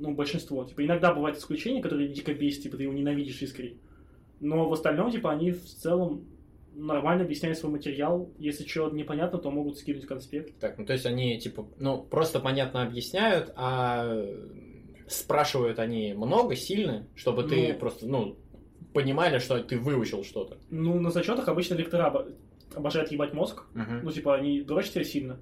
[0.00, 0.64] ну, большинство.
[0.64, 3.76] Типа, иногда бывают исключения, которые дико бесят, типа, ты его ненавидишь искренне.
[4.40, 6.24] Но в остальном, типа, они в целом
[6.74, 8.30] нормально объясняют свой материал.
[8.38, 10.58] Если что-то непонятно, то могут скинуть конспект.
[10.58, 14.24] Так, ну то есть они, типа, ну, просто понятно объясняют, а
[15.08, 17.78] спрашивают они много, сильно, чтобы ты Ну.
[17.78, 18.36] просто, ну,
[18.94, 20.58] понимали, что ты выучил что-то.
[20.70, 22.32] Ну, на зачетах обычно лектора обо-
[22.74, 23.64] обожают ебать мозг.
[23.74, 24.00] Мгм.
[24.04, 25.40] Ну, типа, они дрочат тебя сильно.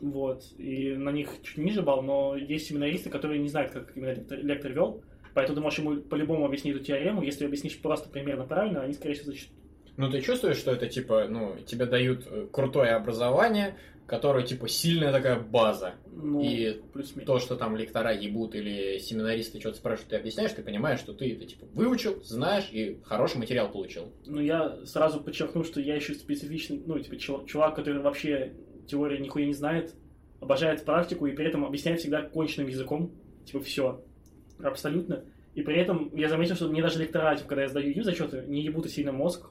[0.00, 0.44] Вот.
[0.58, 4.38] И на них чуть ниже балл, но есть семинаристы, которые не знают, как именно лектор,
[4.38, 5.02] лектор вел.
[5.34, 7.22] Поэтому ты можешь ему по-любому объяснить эту теорему.
[7.22, 9.52] Если объяснишь просто примерно правильно, они, скорее всего, зачтут.
[9.96, 15.12] Ну, ты чувствуешь, что это, типа, ну, тебе дают э, крутое образование, которое, типа, сильная
[15.12, 15.94] такая база.
[16.10, 17.26] Ну, И плюс-минус.
[17.26, 21.32] То, что там лектора ебут или семинаристы что-то спрашивают, ты объясняешь, ты понимаешь, что ты
[21.32, 24.12] это, типа, выучил, знаешь и хороший материал получил.
[24.24, 28.54] Ну, я сразу подчеркну, что я еще специфичный, ну, типа, чувак, который вообще
[28.88, 29.94] теории нихуя не знает,
[30.40, 33.12] обожает практику и при этом объясняет всегда конченным языком.
[33.44, 34.02] Типа, все.
[34.62, 35.24] Абсолютно.
[35.54, 38.44] И при этом я заметил, что мне даже лектора, типа, когда я сдаю им зачеты,
[38.46, 39.50] не ебут и сильно мозг.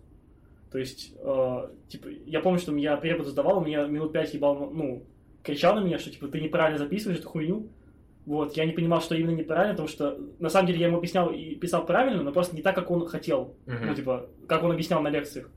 [0.72, 4.70] То есть, э, типа, я помню, что я препод сдавал, у меня минут пять ебал,
[4.70, 5.04] ну,
[5.44, 7.70] кричал на меня, что, типа, ты неправильно записываешь эту хуйню.
[8.26, 11.30] Вот, я не понимал, что именно неправильно, потому что, на самом деле, я ему объяснял
[11.30, 13.56] и писал правильно, но просто не так, как он хотел.
[13.66, 13.88] Мгм.
[13.88, 15.50] Ну, типа, как он объяснял на лекциях.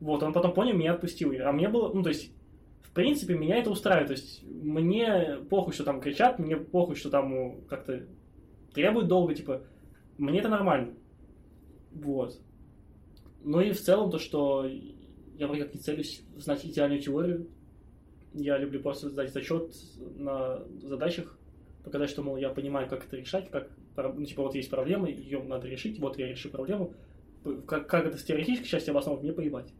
[0.00, 1.32] Вот, он потом понял, меня отпустил.
[1.44, 2.32] А мне было, ну, то есть,
[2.96, 4.08] принципе, меня это устраивает.
[4.08, 8.06] То есть, мне похуй, что там кричат, мне похуй, что там ну, как-то
[8.74, 9.62] требуют долго, типа,
[10.18, 10.94] мне это нормально.
[11.92, 12.40] Вот.
[13.44, 14.66] Ну и в целом то, что
[15.38, 17.48] я вроде как не целюсь знать идеальную теорию.
[18.32, 19.74] Я люблю просто сдать зачет
[20.16, 21.38] на задачах,
[21.84, 25.42] показать, что, мол, я понимаю, как это решать, как, ну, типа, вот есть проблема, ее
[25.42, 26.92] надо решить, вот я решил проблему.
[27.66, 29.72] Как, как это с теоретической части обосновать, мне поебать.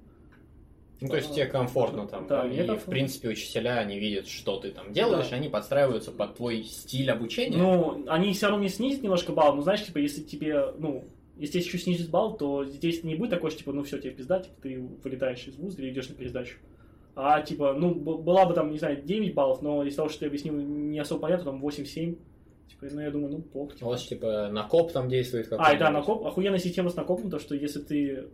[1.00, 2.26] Ну, то есть тебе комфортно там.
[2.26, 2.90] Да, и, в комфортно.
[2.90, 5.36] принципе, учителя, они видят, что ты там делаешь, Да.
[5.36, 7.56] они подстраиваются под твой стиль обучения.
[7.58, 11.04] Ну, они все равно мне снизят немножко балл, но знаешь, типа, если тебе, ну,
[11.36, 14.40] если еще снизить балл, то здесь не будет такой, что, типа, ну все, тебе пизда,
[14.40, 16.56] типа, ты вылетаешь из вуза или идешь на пересдачу.
[17.14, 20.26] А, типа, ну, была бы там, не знаю, 9 баллов, но из того, что ты
[20.26, 22.16] объяснил, не особо понятно, там 8-7.
[22.68, 23.72] Типа, ну, я думаю, ну, плохо.
[23.72, 23.86] У Типа.
[23.86, 27.54] вас, типа, накоп там действует А, и да, накоп, охуенная система с накопом, то, что
[27.54, 28.28] если ты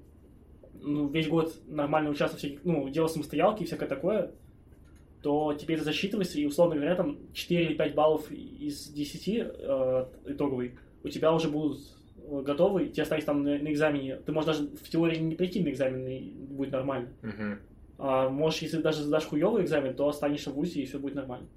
[0.82, 4.32] ну, весь год нормально участвовал в всяких, ну, делал самостоялки и всякое такое,
[5.22, 10.06] то тебе это засчитывается, и, условно говоря, там 4 или 5 баллов из 10 э,
[10.26, 11.80] итоговый у тебя уже будут
[12.16, 14.16] э, готовы, тебе останется там на, на экзамене.
[14.16, 17.10] Ты можешь даже в теории не прийти на экзамен, и будет нормально.
[17.22, 17.58] Угу.
[17.98, 21.48] А можешь, если даже сдашь хуёвый экзамен, то останешься в ВУЗе, и все будет нормально.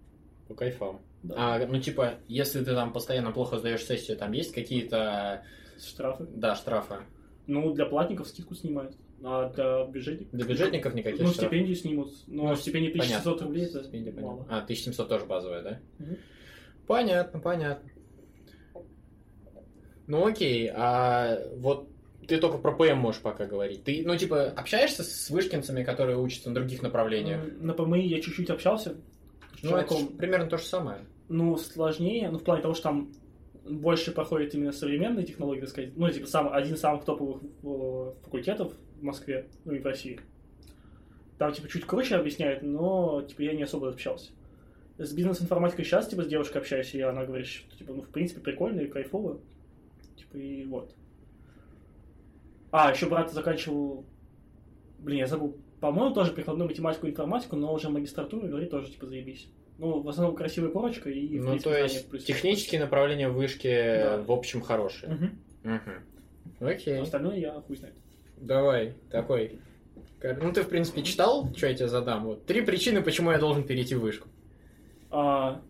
[0.47, 0.99] По кайфам.
[1.23, 1.35] Да.
[1.37, 5.43] А, ну, типа, если ты там постоянно плохо сдаешь сессию, там есть какие-то,
[5.79, 6.27] Штрафы.
[6.29, 6.97] да, штрафы?
[7.47, 8.95] Ну, для платников скидку снимают,
[9.27, 10.33] а для бюджетников...
[10.33, 11.47] Для бюджетников никаких Ну, штрафов?
[11.49, 12.11] стипендию снимут.
[12.27, 13.47] Но Ну, стипендия 1700 Понятно.
[13.47, 14.35] рублей, это Стипендия, понятно.
[14.35, 14.47] мало.
[14.49, 15.79] А, 1700 тоже базовая, да?
[15.99, 16.17] Мгм.
[16.87, 17.89] Понятно, понятно.
[20.07, 21.89] Ну окей, а вот
[22.27, 23.83] ты только про ПМ можешь пока говорить.
[23.83, 27.41] Ты, ну, типа, общаешься с вышкинцами, которые учатся на других направлениях?
[27.59, 28.95] На ПМИ я чуть-чуть общался.
[29.63, 30.99] Ну, это примерно то же самое.
[31.27, 33.11] Ну, сложнее, ну, в плане того, что там
[33.67, 35.91] больше проходит именно современные технологии, так сказать.
[35.97, 40.19] Ну, типа, сам, один из самых топовых э, факультетов в Москве, ну и в России.
[41.37, 44.31] Там, типа, чуть круче объясняют, но, типа, я не особо общался.
[44.97, 48.39] С бизнес-информатикой сейчас, типа, с девушкой общаюсь, и она говорит, что, типа, ну, в принципе,
[48.39, 49.39] прикольно и кайфово.
[50.15, 50.95] Типа, и вот.
[52.71, 54.05] А, еще брат заканчивал...
[54.99, 55.57] Блин, я забыл.
[55.81, 59.49] По-моему, тоже прикладную математику и информатику, но уже магистратуру, говорит, тоже, типа, заебись.
[59.77, 61.37] Ну, в основном красивая корочка и...
[61.37, 64.21] в ну, принципе, то есть, плюс- технические направления в вышке Да.
[64.21, 65.13] в общем хорошие.
[65.13, 65.39] Мгм.
[65.63, 66.65] Мгм.
[66.65, 66.99] Окей.
[67.01, 67.95] Остальное я хуй знает.
[68.37, 69.59] Давай, такой.
[70.23, 72.25] Ну, ты, в принципе, читал, что я тебе задам?
[72.25, 74.27] Вот три причины, почему я должен перейти в вышку.
[75.11, 75.61] А,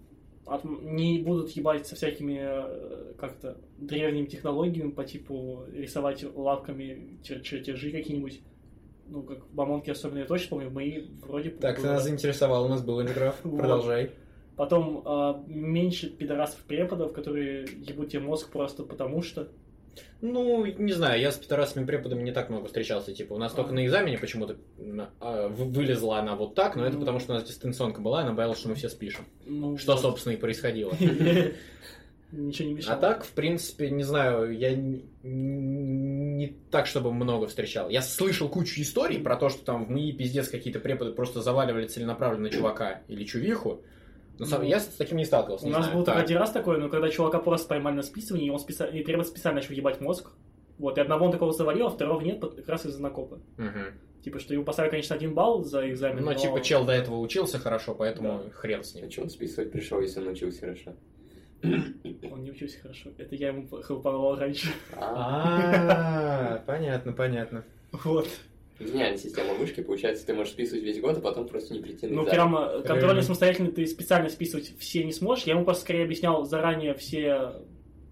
[0.45, 7.41] от- не будут ебать со всякими э, как-то древними технологиями по типу рисовать лапками чер-
[7.41, 8.41] чертежи какие-нибудь.
[9.07, 11.51] Ну, как в Бамонке особенно, я точно помню, мои вроде...
[11.51, 11.93] Так, ты было.
[11.93, 13.35] нас заинтересовал, у нас был инжграф.
[13.43, 13.59] Вот.
[13.59, 14.11] Продолжай.
[14.55, 19.49] Потом а, меньше пидорасов-преподов, которые ебут тебе мозг просто потому что...
[20.21, 23.13] Ну, не знаю, я с пидорасами преподами не так много встречался.
[23.13, 23.55] Типа, у нас А.
[23.55, 24.57] только на экзамене почему-то
[25.19, 26.99] а, вы- вылезла она вот так, но это Ну.
[27.01, 29.25] потому, что у нас дистанционка была, и она боялась, что мы все спишем.
[29.45, 30.01] Ну, Что, вот.
[30.01, 30.93] собственно, и происходило.
[32.31, 32.97] Ничего не мешало.
[32.97, 37.89] А так, в принципе, не знаю, я н- не так, чтобы много встречал.
[37.89, 41.87] Я слышал кучу историй про то, что там в МИИ пиздец какие-то преподы просто заваливали
[41.87, 43.81] целенаправленно чувака или чувиху.
[44.43, 45.65] Сам- Ну, я с таким не сталкивался.
[45.65, 45.97] У не нас знаю.
[45.97, 46.25] был только Так.
[46.25, 49.27] один раз такой, но когда чувака просто поймали на списывании, и он специально, и препод
[49.27, 50.31] специально начал ебать мозг.
[50.77, 53.39] Вот, и одного он такого завалил, а второго нет, как раз из-за накопа.
[53.57, 53.93] Мгм.
[54.23, 56.33] Типа, что ему поставили, конечно, один балл за экзамен, Ну, но...
[56.33, 58.49] типа, чел до этого учился хорошо, поэтому Да.
[58.51, 59.05] хрен с ним.
[59.07, 60.93] А что он списывать пришел, если он учился хорошо?
[61.63, 63.11] Он не учился хорошо.
[63.17, 64.67] Это я ему хлопанул раньше.
[64.97, 67.63] А, понятно, понятно.
[67.91, 68.27] Вот.
[68.79, 69.81] Гениальная система вышки.
[69.81, 73.21] Получается, ты можешь списывать весь год, а потом просто не прийти на Ну, прямо контрольно
[73.21, 75.45] самостоятельно ты специально списывать все не сможешь.
[75.45, 77.53] Я ему просто скорее объяснял заранее все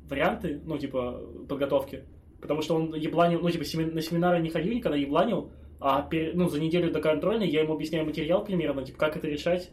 [0.09, 2.03] варианты, ну, типа, подготовки.
[2.41, 6.31] Потому что он ебланил, ну, типа, семи- на семинары не ходил никогда, ебланил, а пере-
[6.33, 9.69] ну, за неделю до контрольной я ему объясняю материал примерно, типа, как это решать,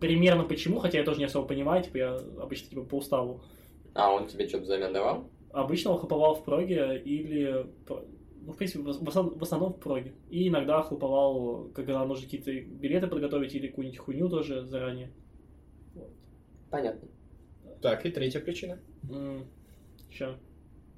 [0.00, 3.42] примерно почему, хотя я тоже не особо понимаю, типа, я обычно, типа, по уставу.
[3.94, 5.28] А он тебе что-то взамен давал?
[5.52, 7.66] Обычно он хлоповал в проге или,
[8.46, 10.12] ну, в принципе, в ос- в основ- в основном в проге.
[10.30, 15.10] И иногда хлоповал, когда нужно какие-то билеты подготовить или какую-нибудь хуйню тоже заранее.
[16.70, 17.08] Понятно.
[17.80, 18.78] Так, и третья причина.
[20.10, 20.36] Сейчас.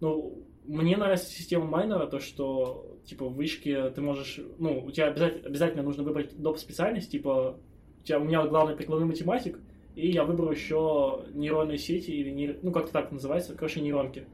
[0.00, 4.40] Ну, мне нравится система майнера, то, что, типа, в вышке ты можешь...
[4.58, 6.58] Ну, у тебя обязательно, обязательно нужно выбрать доп.
[6.58, 7.58] специальность, типа,
[8.00, 9.58] у тебя, у меня главный прикладной математик,
[9.94, 14.26] и я выберу еще нейронные сети, или, нейр- ну, как-то так называется, короче, нейронки.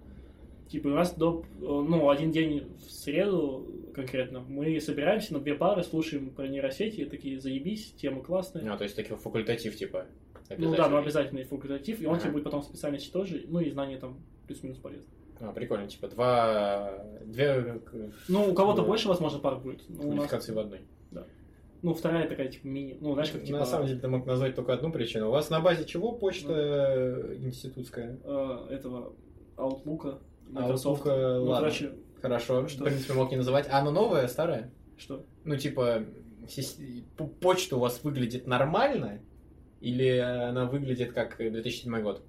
[0.72, 5.54] Типа, у нас доп, э, ну, один день в среду конкретно мы собираемся на две
[5.54, 8.72] пары, слушаем про нейросети, такие, заебись, тема классная.
[8.72, 10.06] А, то есть такой факультатив, типа.
[10.56, 12.22] Ну да, но обязательный факультатив, и он Ага.
[12.22, 15.10] тебе будет потом специальности тоже, ну и знания там плюс-минус полезны.
[15.40, 17.04] А, прикольно, типа два...
[17.26, 17.78] Две
[18.28, 19.82] Ну, у кого-то Ну, больше, возможно, пар будет.
[19.90, 20.80] Ну, у нас, квалификации в одной.
[21.82, 22.96] ну, вторая такая, типа, мини.
[22.98, 25.28] Ну, знаешь, как, типа, На самом деле ты мог назвать только одну причину.
[25.28, 28.18] У вас на базе чего почта э, институтская?
[28.24, 29.12] э, этого
[29.58, 30.18] Outlook,
[30.52, 31.04] Microsoft.
[31.06, 31.68] Outlook, ну, ладно.
[31.68, 32.84] короче, Хорошо, Что?
[32.84, 33.66] в принципе, мог не называть.
[33.68, 34.70] А она новая, старая?
[34.96, 35.24] что?
[35.44, 36.04] Ну, типа,
[37.40, 39.20] почта у вас выглядит нормально?
[39.80, 42.22] Или она выглядит как 2007 год?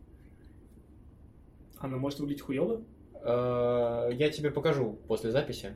[1.78, 2.82] Она может выглядеть хуево?
[3.24, 5.76] Э, Я тебе покажу после записи.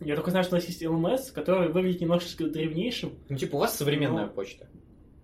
[0.00, 3.12] Я только знаю, что у нас есть LMS, который выглядит немножечко древнейшим.
[3.28, 4.66] Ну, типа, у вас современная Ну, почта.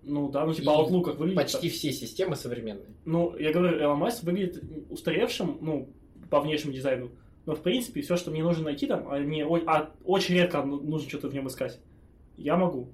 [0.03, 1.37] Ну, да, ну, типа, Outlook как выглядит.
[1.43, 2.89] Почти все системы современные.
[3.05, 5.89] Ну, я говорю, LMS выглядит устаревшим, ну,
[6.31, 7.11] по внешнему дизайну.
[7.47, 10.81] Но, в принципе, все, что мне нужно найти там, а мне а очень редко ну-
[10.81, 11.81] нужно что-то в нем искать,
[12.37, 12.89] я могу.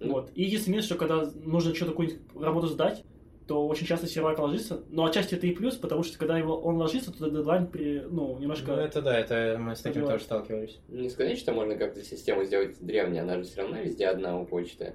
[0.00, 0.12] Ну.
[0.12, 0.30] Вот.
[0.34, 3.04] И единственное, минус, что когда нужно что-то какую-нибудь работу сдать,
[3.48, 4.82] то очень часто сервак ложится.
[4.90, 8.38] Но отчасти это и плюс, потому что когда его, он ложится, то дедлайн при, ну,
[8.38, 8.72] немножко...
[8.72, 10.78] Ну, это да, это мы с таким тоже сталкивались.
[10.88, 14.44] Не сказать, что можно как-то систему сделать древней, она же все равно везде одна у
[14.44, 14.94] почты.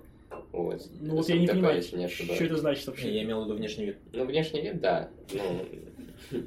[0.51, 0.87] Вот.
[1.01, 3.13] Ну, вот я не Такое, понимаю, не что это значит вообще.
[3.13, 3.97] Я имел в виду внешний вид.
[4.13, 5.09] Ну, внешний вид, да.
[5.33, 5.65] Ну,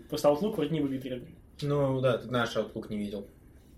[0.09, 1.25] Просто Outlook вроде не выглядит.
[1.63, 3.27] Ну, да, ты наш Outlook не видел.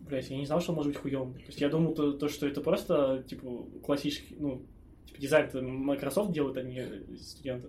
[0.01, 1.35] Блять, я не знал, что он может быть хуевым.
[1.35, 4.63] То есть я думал, то, то, что это просто, типа, классический, ну,
[5.07, 6.87] типа, дизайн Microsoft делает, а не
[7.19, 7.69] студенты.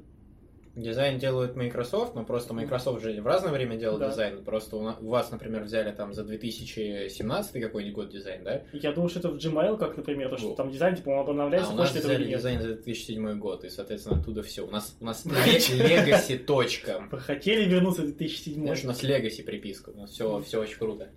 [0.75, 4.09] Дизайн делают Microsoft, но просто Microsoft же в разное время делал Да.
[4.09, 4.43] дизайн.
[4.43, 8.61] Просто у, вас, например, взяли там за 2017 какой-нибудь год дизайн, да?
[8.73, 11.71] Я думал, что это в Gmail, как, например, то, что там дизайн, типа, он обновляется,
[11.71, 14.65] а у нас после этого взяли дизайн за 2007 год, и, соответственно, оттуда все.
[14.65, 17.07] У нас, у нас legacy точка.
[17.11, 21.09] Хотели вернуться в 2007 Знаешь, у нас legacy приписка, у нас все, все очень круто.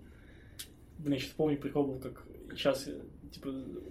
[0.99, 2.89] Блин, сейчас помню, прикол был, как сейчас,
[3.33, 3.49] типа,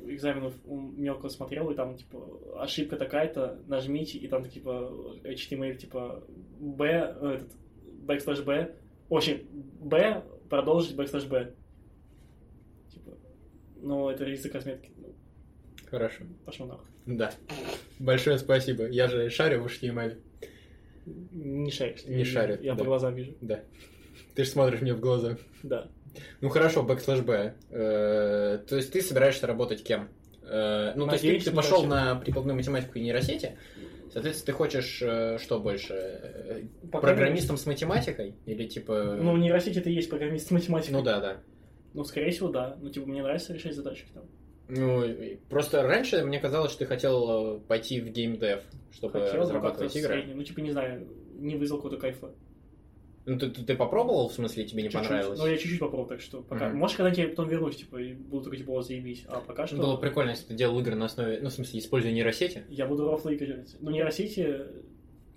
[0.08, 4.92] экзаменов мелко смотрел, и там, типа, ошибка такая-то, нажмите, и там, типа,
[5.24, 6.24] HTML, типа,
[6.60, 7.52] B, э, этот,
[8.06, 8.76] backslash B,
[9.10, 11.54] общем, B, продолжить, backslash B.
[12.92, 13.18] Типа,
[13.82, 15.16] ну, это язык разметки, ну,
[15.90, 16.24] Хорошо.
[16.46, 16.88] пошел нахуй.
[17.06, 17.32] Да.
[18.00, 18.88] Большое спасибо.
[18.88, 20.22] Я же шарю в HTML.
[21.06, 22.06] Не шаришь.
[22.06, 22.80] Не шарю, Я да.
[22.80, 23.34] по глазам вижу.
[23.42, 23.64] Да.
[24.36, 25.38] Ты же смотришь мне в глаза.
[25.64, 25.90] Да.
[26.42, 27.54] Ну хорошо, backslash B.
[27.70, 30.10] Э, то есть ты собираешься работать кем?
[30.44, 33.58] Э, ну, то есть ты, Надеюсь, ты пошел на прикладную математику и нейросети.
[34.12, 36.68] Соответственно, ты хочешь э, что больше?
[36.92, 38.36] Пока Программистом с математикой?
[38.46, 39.18] Или типа...
[39.18, 40.94] Ну, нейросеть это и есть программист с математикой.
[40.94, 41.38] Ну да, да.
[41.94, 42.78] Ну, скорее всего, да.
[42.82, 44.24] Ну, типа, мне нравится решать задачки там.
[44.68, 45.04] Ну,
[45.50, 50.14] просто раньше мне казалось, что ты хотел пойти в геймдев, чтобы Хотел как-то разрабатывать игры.
[50.14, 50.34] средний.
[50.34, 52.32] Ну, типа, не знаю, не вызвал какого-то кайфа.
[53.26, 55.08] Ну, ты, ты- ты попробовал, в смысле, тебе не Чуть-чуть.
[55.08, 55.40] понравилось?
[55.40, 56.70] Ну, я чуть-чуть попробовал, так что пока.
[56.70, 56.78] Мгм.
[56.80, 59.26] Может, когда я потом вернусь, типа, и буду такой, типа, заебись.
[59.28, 59.78] А пока что...
[59.78, 62.64] Было прикольно, если ты делал игры на основе, ну, в смысле, используя нейросети.
[62.70, 63.76] Я буду рофлы играть.
[63.80, 64.40] Ну, нейросети,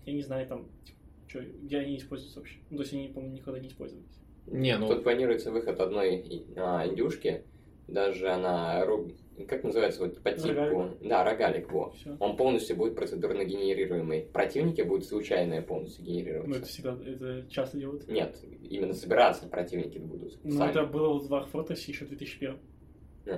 [0.06, 2.56] я не знаю, там, типа, что, где они используются вообще.
[2.70, 4.18] Ну, то есть они, по-моему, никогда не использовались.
[4.46, 7.44] Не, ну, Тут планируется выход одной а, индюшки,
[7.88, 9.14] даже она, ру-
[9.48, 10.92] как называется, вот по типу, Рогалик.
[11.02, 11.90] да, рогалик, во.
[11.90, 12.16] Все.
[12.20, 14.22] Он полностью будет процедурно генерируемый.
[14.32, 16.64] Противники будут случайные полностью Ну, это генерироваться.
[16.66, 18.08] всегда, это часто делают.
[18.08, 18.36] Нет,
[18.68, 20.38] именно собираться противники будут.
[20.44, 20.70] Ну, сами.
[20.70, 22.56] это было в War Fantasy еще в 2001.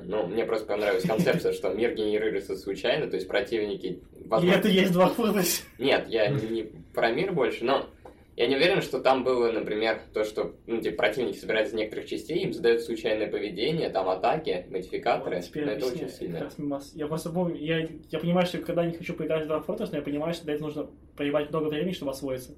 [0.04, 3.86] Ну, мне просто понравилась концепция, что мир генерируется случайно, то есть противники...
[3.86, 5.62] И возможно- это есть War Fantasy.
[5.78, 7.86] Нет, я не про мир больше, но
[8.36, 12.06] я не уверен, что там было, например, то, что ну, типа, противники собираются из некоторых
[12.06, 16.40] частей, им задают случайное поведение, там атаки, модификаторы, Вот теперь но это очень сильно.
[16.40, 16.92] раз.
[16.94, 19.98] Я просто помню, я, я понимаю, что когда не хочу поиграть в Dark Fortress, но
[19.98, 22.54] я понимаю, что для этого нужно проебать много времени, чтобы освоиться.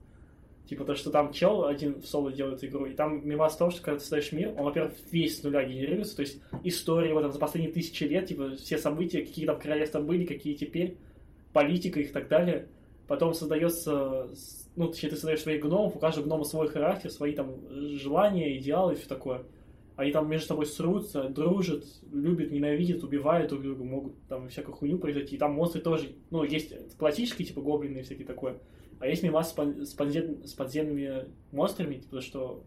[0.68, 3.80] Типа то, что там чел один в соло делает игру, и там в том, что
[3.80, 7.38] когда ты создаешь мир, он, во-первых, весь с нуля генерируется, то есть история вот за
[7.38, 10.96] последние тысячи лет, типа все события, какие там королевства были, какие теперь,
[11.52, 12.66] политика их и так далее.
[13.08, 14.28] Потом создается,
[14.76, 17.56] ну, точнее, ты создаешь своих гномов, у каждого гнома свой характер, свои там
[17.96, 19.44] желания, идеалы и все такое.
[19.96, 24.98] Они там между собой срутся, дружат, любят, ненавидят, убивают друг друга, могут там всякую хуйню
[24.98, 25.34] произойти.
[25.34, 28.58] И там монстры тоже, ну, есть классические, типа гоблины и всякие такое.
[29.00, 32.62] А есть мимас с, с, подзем- с подземными монстрами, типа, что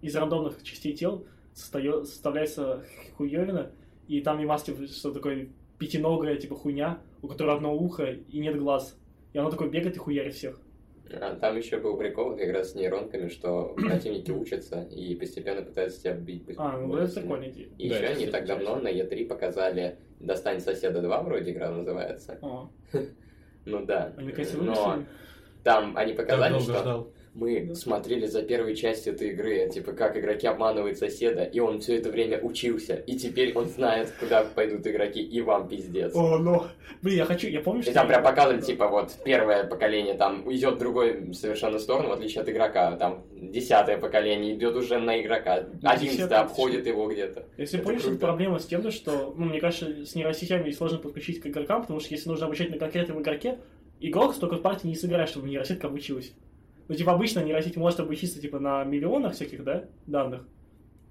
[0.00, 2.84] из рандомных частей тел составляется
[3.16, 3.72] хуевина,
[4.06, 5.48] и там мимас, типа, что такое
[5.78, 8.96] пятиногая, типа, хуйня, у которой одно ухо и нет глаз.
[9.36, 10.58] И оно такое бегает и хуярит всех.
[11.12, 16.00] А там еще был прикол как раз с нейронками, что противники учатся и постепенно пытаются
[16.04, 16.44] тебя бить.
[16.56, 17.68] А, ну это прикольная идея.
[17.76, 19.14] И Да, еще кстати, так давно на интересно.
[19.14, 22.38] E3 показали «Достань соседа 2» вроде игра называется.
[22.40, 22.70] О,
[23.66, 24.14] Ну да.
[24.16, 25.04] они, наконец-то Но
[25.62, 27.12] там они показали, долго что ждал.
[27.36, 31.96] Мы смотрели за первой частью этой игры, типа как игроки обманывают соседа, и он все
[31.96, 36.14] это время учился, и теперь он знает, куда пойдут игроки, и вам пиздец.
[36.14, 36.64] О, ну.
[37.02, 37.92] Блин, я хочу, я помню, И что...
[37.92, 42.42] там прям показывали, типа, вот, первое поколение там идет в другой совершенно сторону, в отличие
[42.42, 42.96] от игрока.
[42.96, 45.56] Там десятое поколение идет уже на игрока.
[45.82, 47.44] Одиннадцатое Десятое, обходит его где-то.
[47.58, 48.18] Если помнишь, круто.
[48.18, 52.14] проблема с тем, что, ну, мне кажется, с нейросетями сложно подключить к игрокам, потому что
[52.14, 53.58] если нужно обучать на конкретном игроке,
[54.00, 56.32] игрок столько партий не сыграешь, чтобы нейросетка обучилась.
[56.88, 60.46] Ну, типа, обычно нейросеть может обучиться, типа, на миллионах всяких, да, данных.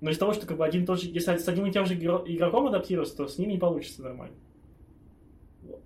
[0.01, 1.95] Но из-за того, что, как бы, один тот же, если с одним и тем же
[1.95, 4.35] игро- игроком адаптироваться, то с ними не получится нормально.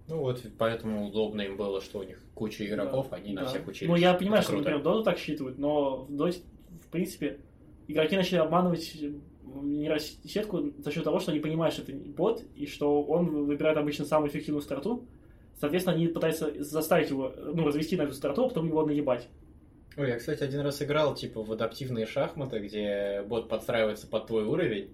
[0.07, 3.47] Ну вот, поэтому удобно им было, что у них куча игроков, Да, они на да.
[3.47, 3.87] всех учились.
[3.89, 4.69] Ну, я понимаю, Это что, круто.
[4.71, 6.39] например, Доту так считывают, но в Доте,
[6.83, 7.39] в принципе,
[7.87, 8.95] игроки начали обманывать
[9.43, 14.05] нейросетку за счет того, что они понимают, что это бот, и что он выбирает обычно
[14.05, 15.05] самую эффективную страту.
[15.59, 19.27] Соответственно, они пытаются заставить его, ну, развести на эту страту, а потом его наебать.
[19.97, 24.43] Ой, я, кстати, один раз играл, типа, в адаптивные шахматы, где бот подстраивается под твой
[24.43, 24.91] уровень.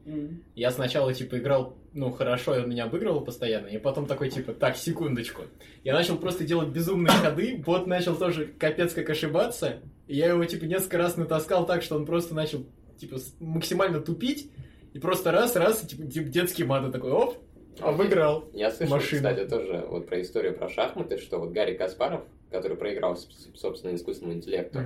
[0.55, 4.53] Я сначала, типа, играл, ну, хорошо, и он меня обыгрывал постоянно, и потом такой, типа,
[4.53, 5.43] так, секундочку.
[5.83, 10.43] Я начал просто делать безумные ходы, бот начал тоже капец как ошибаться, и я его,
[10.45, 12.65] типа, несколько раз натаскал так, что он просто начал,
[12.97, 14.49] типа, максимально тупить,
[14.93, 17.37] и просто раз-раз, и, типа, типа, детский мат, такой, оп,
[17.79, 18.49] обыграл.
[18.53, 22.23] Я слышал, кстати, тоже вот про историю про шахматы, что вот Гарри Каспаров,
[22.55, 23.17] который проиграл,
[23.55, 24.79] собственно, искусственному интеллекту,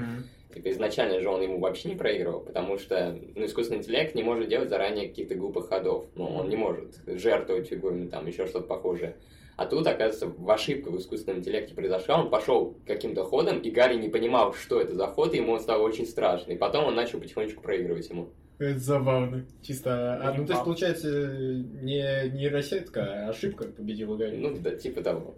[0.53, 4.49] типа изначально же он ему вообще не проигрывал, потому что ну, искусственный интеллект не может
[4.49, 6.05] делать заранее каких-то глупых ходов.
[6.15, 9.15] Ну, он не может жертвовать фигурами, там, еще что-то похожее.
[9.59, 13.95] А тут, оказывается, в ошибка в искусственном интеллекте произошла, он пошел каким-то ходом, и Гарри
[13.95, 16.53] не понимал, что это за ход, и ему стало очень страшно.
[16.53, 18.29] И потом он начал потихонечку проигрывать ему.
[18.57, 19.45] Это забавно.
[19.61, 24.37] Чисто, а, ну, то есть, получается, не нейросетка, а ошибка победила Гарри.
[24.37, 25.35] Ну, да, типа того.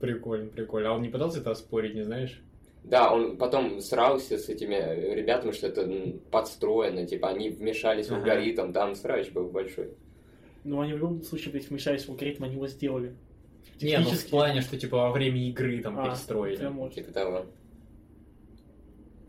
[0.00, 0.90] Прикольно, прикольно.
[0.90, 2.42] А он не пытался это оспорить, не знаешь?
[2.84, 4.74] Да, он потом срался с этими
[5.14, 5.88] ребятами, что это
[6.30, 8.20] подстроено, типа они вмешались в Ага.
[8.20, 9.94] алгоритм, там срач был большой.
[10.64, 13.14] Но они в любом случае, блядь, вмешались в алгоритм, они его сделали.
[13.80, 16.56] Не, ну в плане, что типа во время игры там А, перестроили.
[16.94, 17.46] Типа того.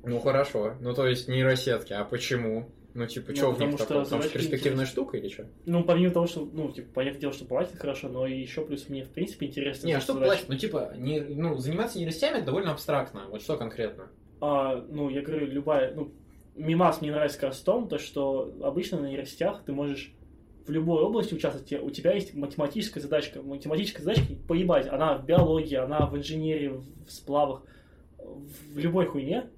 [0.04, 0.76] Ну хорошо.
[0.82, 2.70] Ну то есть нейросетки, а почему?
[2.96, 4.04] Ну типа, Ну, что в них такого?
[4.04, 5.48] Потому что перспективная штука или что?
[5.66, 9.04] Ну, помимо того, что, ну, типа, понятное дело, что платит хорошо, но еще плюс мне,
[9.04, 9.86] в принципе, интересно.
[9.86, 10.30] Не, а что задача.
[10.30, 10.50] платить?
[10.50, 13.26] Ну типа, не, ну заниматься нейросетями это довольно абстрактно.
[13.30, 14.08] Вот что конкретно?
[14.40, 16.14] А, ну, я говорю, любая, ну,
[16.56, 20.14] мимас мне нравится как раз в том, то, что обычно на нейросетях ты можешь
[20.66, 23.42] в любой области участвовать, у тебя есть математическая задачка.
[23.42, 27.64] Математическая задачка, поебать, она в биологии, она в инженерии, в сплавах,
[28.18, 29.50] в любой хуйне.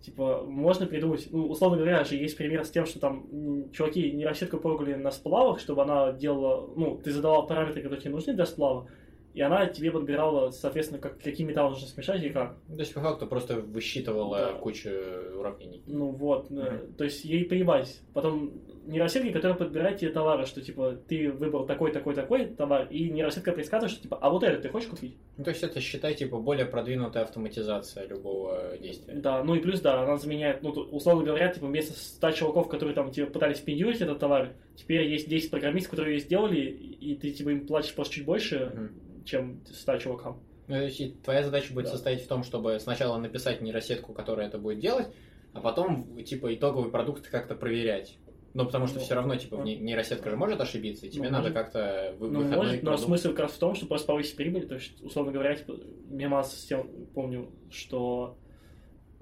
[0.00, 4.58] Типа, можно придумать, ну, условно говоря, же есть пример с тем, что там чуваки нейросетку
[4.58, 8.88] пробовали на сплавах, чтобы она делала, ну, ты задавал параметры, которые тебе нужны для сплава,
[9.38, 12.56] и она тебе подбирала, соответственно, как, какие металлы нужно смешать и как.
[12.66, 14.52] То есть по факту просто высчитывала Да.
[14.54, 14.90] кучу
[15.38, 15.80] уравнений.
[15.86, 16.94] Ну вот, Мгм.
[16.96, 18.00] то есть ей поебать.
[18.14, 18.50] Потом
[18.86, 23.52] нейросетки, которые подбирают тебе товары, что типа ты выбрал такой, такой, такой товар, и нейросетка
[23.52, 25.16] предсказывает, что типа, а вот это ты хочешь купить?
[25.36, 29.14] Ну, то есть это, считай, типа, более продвинутая автоматизация любого действия.
[29.14, 32.94] Да, ну и плюс, да, она заменяет, ну, условно говоря, типа вместо 100 чуваков, которые
[32.96, 37.30] там тебе пытались пиндюрить этот товар, теперь есть 10 программистов, которые ее сделали, и ты
[37.30, 38.90] типа им платишь просто чуть больше, Мгм.
[39.28, 40.40] Чем 100 чувакам.
[40.66, 41.92] Ну, то есть твоя задача будет Да.
[41.92, 45.08] состоять в том, чтобы сначала написать нейросетку, которая это будет делать,
[45.52, 48.18] а потом, типа, итоговый продукт как-то проверять.
[48.54, 49.64] Ну, потому что Ну, все равно, типа, ну.
[49.64, 51.54] не- нейросетка же может ошибиться, и тебе Ну, надо может.
[51.54, 54.66] как-то вы- Ну, может, но продукт- смысл как раз в том, что просто повысить прибыль,
[54.66, 55.74] то есть, условно говоря, типа,
[56.08, 58.36] Мемас с тем, помню, что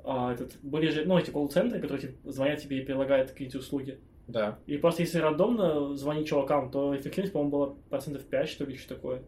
[0.09, 3.99] а, этот, были же, ну, эти колл-центры, которые типа, звонят тебе и предлагают какие-то услуги.
[4.29, 4.57] Да.
[4.67, 8.95] И просто если рандомно звонить чувакам, то эффективность, по-моему, была процентов 5, что ли, что
[8.95, 9.23] такое.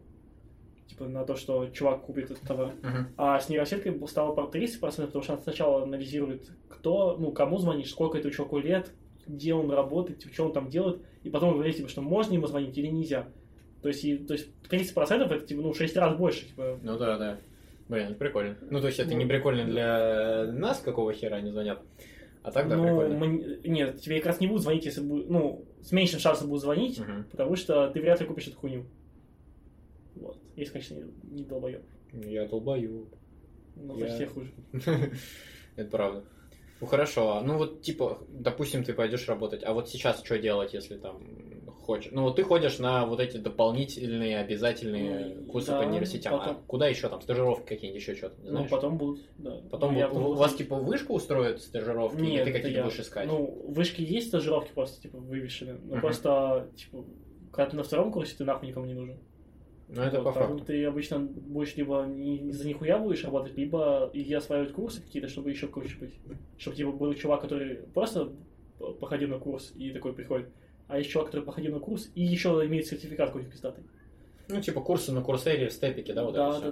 [0.89, 2.73] Типа на то, что чувак купит этот товар.
[2.81, 3.07] Мгм.
[3.17, 7.89] А с нейросеткой стало по 30%, потому что она сначала анализирует, кто, ну, кому звонишь,
[7.91, 8.91] сколько этому чуваку лет,
[9.27, 12.47] где он работает, типа, что он там делает, и потом говорит, типа, что можно ему
[12.47, 13.27] звонить или нельзя.
[13.83, 17.17] То есть, и, то есть 30% это, типа, ну, 6 раз больше, типа, Ну да,
[17.17, 17.37] да.
[17.87, 18.57] Блин, это прикольно.
[18.69, 19.17] Ну, то есть это Ну.
[19.17, 21.79] не прикольно для нас, какого хера они звонят.
[22.41, 23.17] А так, да, ну, прикольно.
[23.17, 26.61] мы- нет, тебе как раз не будут звонить, если будет, ну, с меньшим шансом будут
[26.63, 27.25] звонить, Мгм.
[27.31, 28.85] потому что ты вряд ли купишь эту хуйню.
[30.59, 31.81] Если, конечно, не, долбоёб.
[32.13, 33.07] Я долбою.
[33.75, 34.51] Но Я- за всех хуже.
[35.75, 36.23] Это правда.
[36.81, 40.97] Ну хорошо, ну вот типа, допустим, ты пойдешь работать, а вот сейчас что делать, если
[40.97, 41.21] там
[41.81, 42.11] хочешь?
[42.13, 46.37] Ну вот ты ходишь на вот эти дополнительные обязательные Ну, курсы да, по нейросетям, а
[46.39, 48.35] потом- куда еще там стажировки какие-нибудь еще что-то?
[48.43, 49.61] Ну, потом будут, да.
[49.69, 52.83] Потом Ну, потом у вас типа вышку устроят стажировки, Нет, или ты какие-то я.
[52.85, 53.27] будешь искать?
[53.27, 55.73] Ну, в вышке есть стажировки просто, типа, вывешены.
[55.83, 56.01] Но Мгм.
[56.01, 57.05] просто, типа,
[57.51, 59.17] когда ты на втором курсе, ты нахуй никому не нужен.
[59.91, 60.63] Ну, это Вот, по факту.
[60.65, 65.49] ты обычно будешь либо не, за нихуя будешь работать, либо и осваивать курсы какие-то, чтобы
[65.49, 66.13] еще круче быть.
[66.59, 68.31] Чтобы, типа, был чувак, который просто
[68.99, 70.49] походил на курс и такой приходит,
[70.87, 73.83] а есть чувак, который походил на курс и еще имеет сертификат какой-нибудь пиздатый.
[74.47, 76.71] Ну, типа курсы на курсере в степике, да, вот да, это да,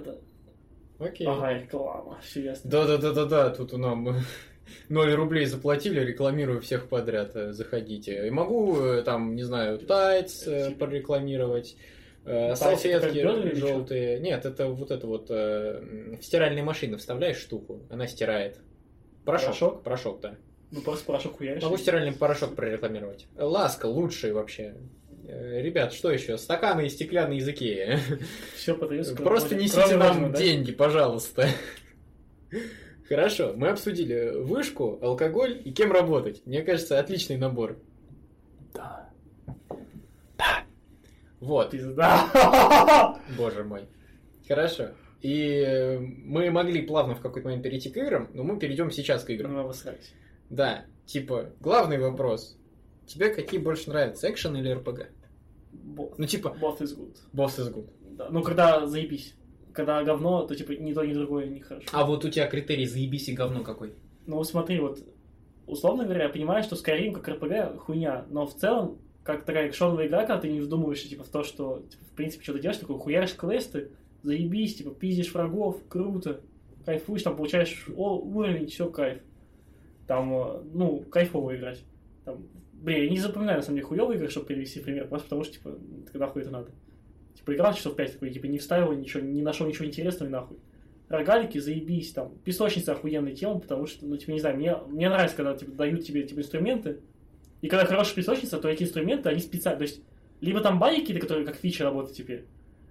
[0.98, 1.06] да.
[1.06, 1.26] Окей.
[1.26, 2.70] Ага, реклама, все ясно.
[2.70, 4.16] Да, да, да, да, да, тут у нам
[4.88, 8.26] 0 рублей заплатили, рекламирую всех подряд, э, заходите.
[8.26, 10.72] И могу э, там, не знаю, тайц э,
[12.28, 14.20] э, это как салфетки желтые.
[14.20, 18.58] Нет, это вот это вот э, в стиральные машины вставляешь штуку, она стирает.
[19.24, 19.48] Порошок.
[19.48, 19.82] Порошок?
[19.82, 20.34] Порошок, да.
[20.70, 21.62] Ну, просто порошок хуяришь.
[21.62, 23.26] Могу стиральный порошок прорекламировать.
[23.36, 24.74] Ласка лучший вообще.
[25.26, 26.38] Э, Ребят, что еще?
[26.38, 27.98] Стаканы и стеклянные языки.
[28.56, 29.14] Все подается.
[29.14, 30.38] Просто несите нам да?
[30.38, 31.48] деньги, пожалуйста.
[33.08, 36.42] Хорошо, мы обсудили вышку, алкоголь и кем работать.
[36.44, 37.78] Мне кажется, отличный набор.
[38.74, 39.07] Да.
[41.40, 43.18] Вот, Пизда.
[43.36, 43.82] боже мой.
[44.46, 44.90] Хорошо.
[45.20, 49.24] И э, мы могли плавно в какой-то момент перейти к играм, но мы перейдем сейчас
[49.24, 49.52] к играм.
[49.52, 50.12] Ну, обосрались.
[50.48, 52.56] Да, типа, главный вопрос.
[53.06, 55.08] Тебе какие больше нравятся, экшен или РПГ?
[55.72, 56.14] Both.
[56.18, 57.16] Ну, типа, Both is good.
[57.32, 57.90] Boss is good.
[58.16, 58.28] Да.
[58.30, 59.34] Ну, когда заебись.
[59.72, 61.86] Когда говно, то, типа, ни то, ни другое не хорошо.
[61.92, 63.94] А вот у тебя критерий заебись и говно какой?
[64.26, 64.98] Ну, смотри, вот,
[65.66, 68.98] условно говоря, я понимаю, что Skyrim как РПГ хуйня, но в целом,
[69.28, 72.44] как такая экшоновая игра, когда ты не вдумываешься, типа, в то, что, типа, в принципе,
[72.44, 73.90] что ты делаешь, такой хуяришь квесты,
[74.22, 76.40] заебись, типа, пиздишь врагов, круто,
[76.86, 79.20] кайфуешь, там, получаешь о, уровень, все, кайф.
[80.06, 81.84] Там, э, ну, кайфово играть.
[82.24, 85.44] Там, блин, я не запоминаю, на самом деле, хуёвые игры, чтобы привести пример, просто потому
[85.44, 85.78] что, типа,
[86.10, 86.70] когда хуй это надо.
[87.34, 90.56] Типа, играл часов 5 такой, типа, не вставил ничего, не нашел ничего интересного и нахуй.
[91.10, 95.36] Рогалики, заебись, там, песочница охуенная тема, потому что, ну, типа, не знаю, мне, мне нравится,
[95.36, 97.00] когда, типа, дают тебе, типа, инструменты,
[97.60, 100.02] и когда хорошая песочница, то эти инструменты, они специально, то есть,
[100.40, 102.44] либо там баги какие-то, которые как фичи работают теперь,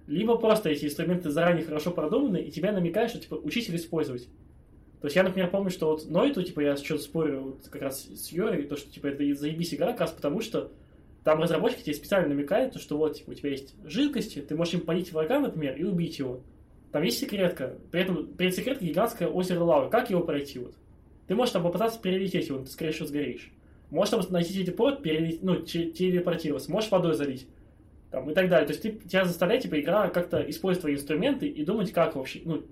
[0.06, 4.28] либо просто эти инструменты заранее хорошо продуманы, и тебя намекают, что, типа, их использовать.
[5.00, 8.04] То есть я, например, помню, что вот Нойту, типа, я что-то спорю вот как раз
[8.04, 10.72] с Юрой, то, что, типа, это заебись игра, как раз потому, что
[11.24, 14.74] там разработчики тебе специально намекают, то, что вот, типа, у тебя есть жидкости, ты можешь
[14.74, 16.40] им полить врага, например, и убить его.
[16.90, 19.90] Там есть секретка, при этом перед секреткой гигантское озеро лавы.
[19.90, 20.74] Как его пройти вот?
[21.26, 23.52] Ты можешь там попытаться перелететь его, ты, скорее всего, сгоришь.
[23.90, 27.46] Можешь там найти телепорт, перелететь, ну, телепортироваться, можешь водой залить.
[28.10, 28.66] Там, и так далее.
[28.66, 32.40] То есть ты, тебя заставляет, типа, игра как-то использовать твои инструменты и думать, как вообще,
[32.44, 32.62] ну,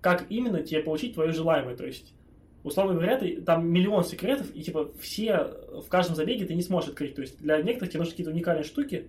[0.00, 1.76] как именно тебе получить твое желаемое.
[1.76, 2.14] То есть,
[2.62, 5.50] условно говоря, ты, там миллион секретов, и, типа, все
[5.82, 7.14] в каждом забеге ты не сможешь открыть.
[7.14, 9.06] То есть, для некоторых тебе нужны какие-то уникальные штуки,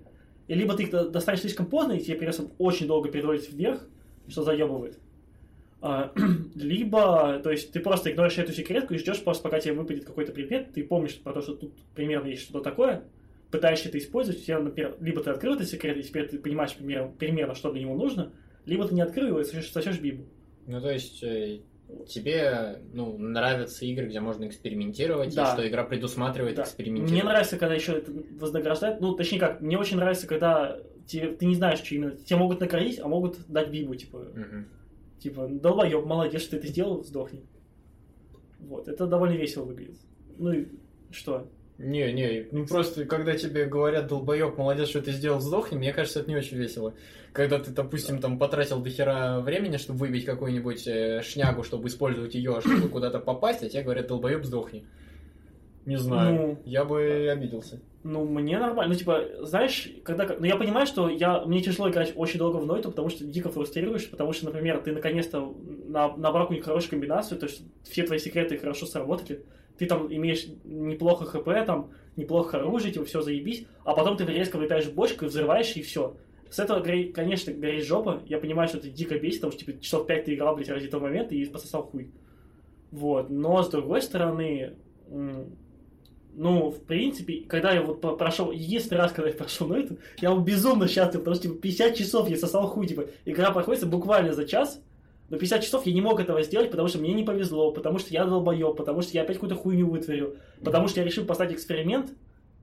[0.47, 3.87] и либо ты их до- достанешь слишком поздно, и тебе придется очень долго переводить вверх,
[4.27, 4.99] что заебывает.
[5.79, 6.11] А,
[6.55, 10.31] либо, то есть, ты просто игноришь эту секретку и ждешь просто, пока тебе выпадет какой-то
[10.31, 13.03] предмет, ты помнишь про то, что тут примерно есть что-то такое,
[13.51, 16.75] пытаешься это использовать, у тебя, например, либо ты открыл этот секрет, и теперь ты понимаешь
[16.75, 18.33] примерно, примерно что для него нужно,
[18.65, 20.25] либо ты не открыл его и сосешь, сосешь бибу.
[20.65, 21.59] Ну, то есть, э,
[22.07, 25.43] тебе ну, нравятся игры, где можно экспериментировать, Да.
[25.43, 26.63] и что игра предусматривает Да.
[26.63, 27.11] экспериментировать.
[27.13, 28.99] Мне нравится, когда еще это вознаграждают.
[28.99, 32.11] Ну, точнее как, мне очень нравится, когда тебе, ты не знаешь, что именно.
[32.11, 34.67] Тебе могут наградить, а могут дать бибу, типа, Мгм.
[35.19, 37.41] Типа, долбоеб, молодец, что ты это сделал, сдохни.
[38.59, 39.97] Вот, это довольно весело выглядит.
[40.37, 40.67] Ну и
[41.11, 41.47] что?
[41.77, 46.21] Не, не, ну просто, когда тебе говорят, долбоеб, молодец, что ты сделал, сдохни, мне кажется,
[46.21, 46.95] это не очень весело.
[47.33, 52.33] Когда ты, допустим, там потратил до хера времени, чтобы выбить какую-нибудь э, шнягу, чтобы использовать
[52.33, 54.87] ее, чтобы куда-то попасть, а тебе говорят, долбоеб, сдохни.
[55.87, 57.79] Не знаю, Ну, я бы обиделся.
[58.03, 58.93] Ну, мне нормально.
[58.93, 60.27] Ну, типа, знаешь, когда...
[60.37, 61.45] Ну, я понимаю, что я...
[61.45, 64.91] мне тяжело играть очень долго в Нойту, потому что дико фрустрируешь, потому что, например, ты
[64.91, 65.55] наконец-то
[65.87, 66.15] на...
[66.17, 69.45] набрал какую-нибудь хорошую комбинацию, то есть все твои секреты хорошо сработали,
[69.77, 74.57] ты там имеешь неплохо хп, там, неплохо оружие, типа, все заебись, а потом ты резко
[74.57, 76.17] влетаешь в бочку и взрываешь, и все.
[76.49, 78.21] С этого, конечно, горит жопа.
[78.25, 80.87] Я понимаю, что это дико бесит, потому что, типа, часов 5 ты играл, блядь, ради
[80.87, 82.11] этого момента и пососал хуй.
[82.91, 83.29] Вот.
[83.29, 84.75] Но, с другой стороны,
[86.37, 90.31] ну, в принципе, когда я вот прошел, единственный раз, когда я прошел на это, я
[90.31, 94.33] был безумно счастлив, потому что, типа, 50 часов я сосал хуй, типа, игра проходит буквально
[94.33, 94.79] за час,
[95.29, 98.13] но 50 часов я не мог этого сделать, потому что мне не повезло, потому что
[98.13, 102.11] я долбоеб, потому что я опять какую-то хуйню вытворил, потому что я решил поставить эксперимент,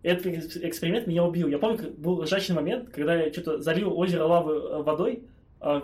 [0.05, 1.49] и этот экс- эксперимент меня убил.
[1.49, 5.25] Я помню, был ржачный момент, когда я что-то залил озеро лавы э, водой,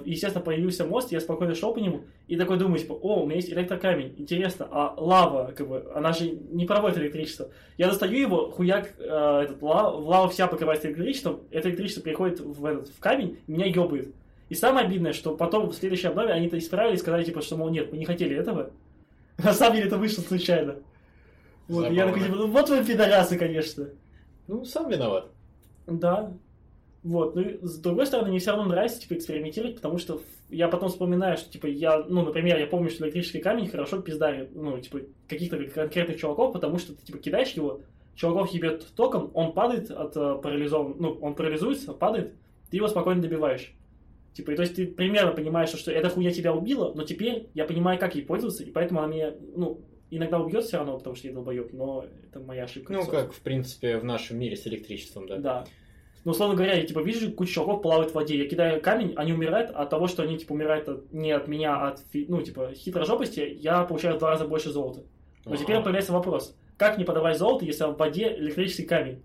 [0.05, 3.37] естественно, появился мост, я спокойно шел по нему, и такой думаю, типа, о, у меня
[3.37, 7.49] есть электрокамень, интересно, а лава, как бы, она же не проводит электричество.
[7.78, 12.64] Я достаю его, хуяк, э, этот, лава, лава вся покрывается электричеством, это электричество приходит в,
[12.66, 14.14] этот, в камень, меня ебает.
[14.51, 17.57] И самое обидное, что потом в следующей обнове они это исправили и сказали, типа, что,
[17.57, 18.70] мол, нет, мы не хотели этого.
[19.39, 20.76] На самом деле это вышло случайно.
[21.68, 23.89] Вот, я такой, типа, ну вот вы пидорасы, конечно.
[24.49, 25.28] Ну, сам виноват.
[25.87, 26.33] Да.
[27.03, 30.20] Вот, ну, и с другой стороны, мне все равно нравится, типа, экспериментировать, потому что
[30.51, 34.55] я потом вспоминаю, что, типа, я, ну, например, я помню, что электрический камень хорошо пиздарит,
[34.55, 37.80] ну, типа, каких-то конкретных чуваков, потому что ты, типа, кидаешь его,
[38.14, 42.34] чуваков ебет током, он падает от э, парализован, ну, он парализуется, падает,
[42.70, 43.72] ты его спокойно добиваешь.
[44.34, 47.64] Типа, и то есть ты примерно понимаешь, что эта хуйня тебя убила, но теперь я
[47.64, 49.80] понимаю, как ей пользоваться, и поэтому она меня, ну,
[50.11, 52.92] иногда убьет все равно, потому что я долбоеб, но это моя ошибка.
[52.92, 53.22] Ну, собственно.
[53.24, 55.36] как, в принципе, в нашем мире с электричеством, да.
[55.38, 55.64] Да.
[56.24, 59.32] Ну, условно говоря, я типа вижу кучу чуваков плавают в воде, я кидаю камень, они
[59.32, 62.72] умирают от того, что они типа умирают от- не от меня, а от ну, типа,
[62.74, 65.00] хитрожопости, я получаю в два раза больше золота.
[65.46, 69.22] Но теперь появляется вопрос, как мне подавать золото, если в воде электрический камень?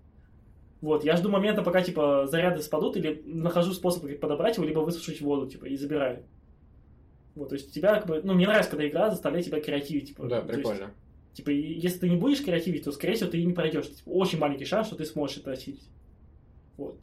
[0.80, 5.20] Вот, я жду момента, пока, типа, заряды спадут, или нахожу способ подобрать его, либо высушить
[5.20, 6.22] воду, типа, и забираю.
[7.34, 10.24] Вот, то есть тебя, как бы, ну, мне нравится, когда игра заставляет тебя креативить, типа.
[10.26, 10.90] Да, то есть, прикольно.
[11.34, 13.88] Типа, если ты не будешь креативить, то, скорее всего, ты и не пройдешь.
[13.88, 15.86] Типа, очень маленький шанс, что ты сможешь это осилить.
[16.76, 16.98] Вот.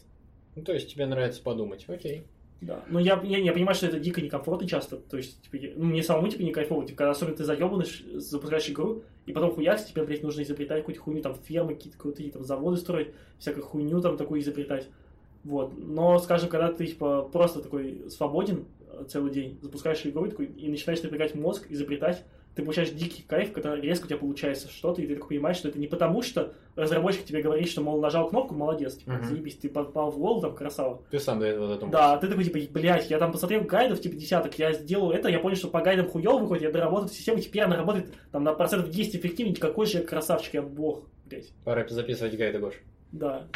[0.56, 1.86] Ну, то есть тебе нравится подумать.
[1.88, 2.24] Окей.
[2.62, 2.84] Да.
[2.88, 4.98] Но я, я, я понимаю, что это дико некомфортно часто.
[4.98, 6.86] То есть, типа, я- ну, мне самому типа не кайфово.
[6.86, 11.02] Типа, когда особенно ты заебанный, запускаешь игру, и потом хуяк, тебе, блядь, нужно изобретать какую-то
[11.02, 13.10] хуйню, там, фермы какие-то крутые, там, заводы строить,
[13.40, 14.88] всякую хуйню там такую изобретать.
[15.44, 15.74] Вот.
[15.78, 20.70] Но, скажем, когда ты, типа, просто такой свободен э, целый день, запускаешь игру такой, и
[20.70, 22.24] начинаешь напрягать мозг, изобретать,
[22.56, 25.70] ты получаешь дикий кайф, когда резко у тебя получается что-то, и ты такой понимаешь, что
[25.70, 29.24] это не потому, что разработчик тебе говорит, что, мол, нажал кнопку, молодец, типа, Мгм.
[29.26, 31.02] заебись, ты попал в голову, там, красава.
[31.10, 31.92] Ты сам до этого додумался.
[31.98, 35.40] Да, ты такой, типа, блядь, я там посмотрел гайдов, типа, десяток, я сделал это, я
[35.40, 38.90] понял, что по гайдам хуёво выходит, я доработал систему, теперь она работает там на процентов
[38.90, 41.52] 10 эффективнее, какой же я красавчик, я бог, блядь.
[41.64, 42.76] Пора записывать гайды, Гош.
[43.12, 43.48] Да.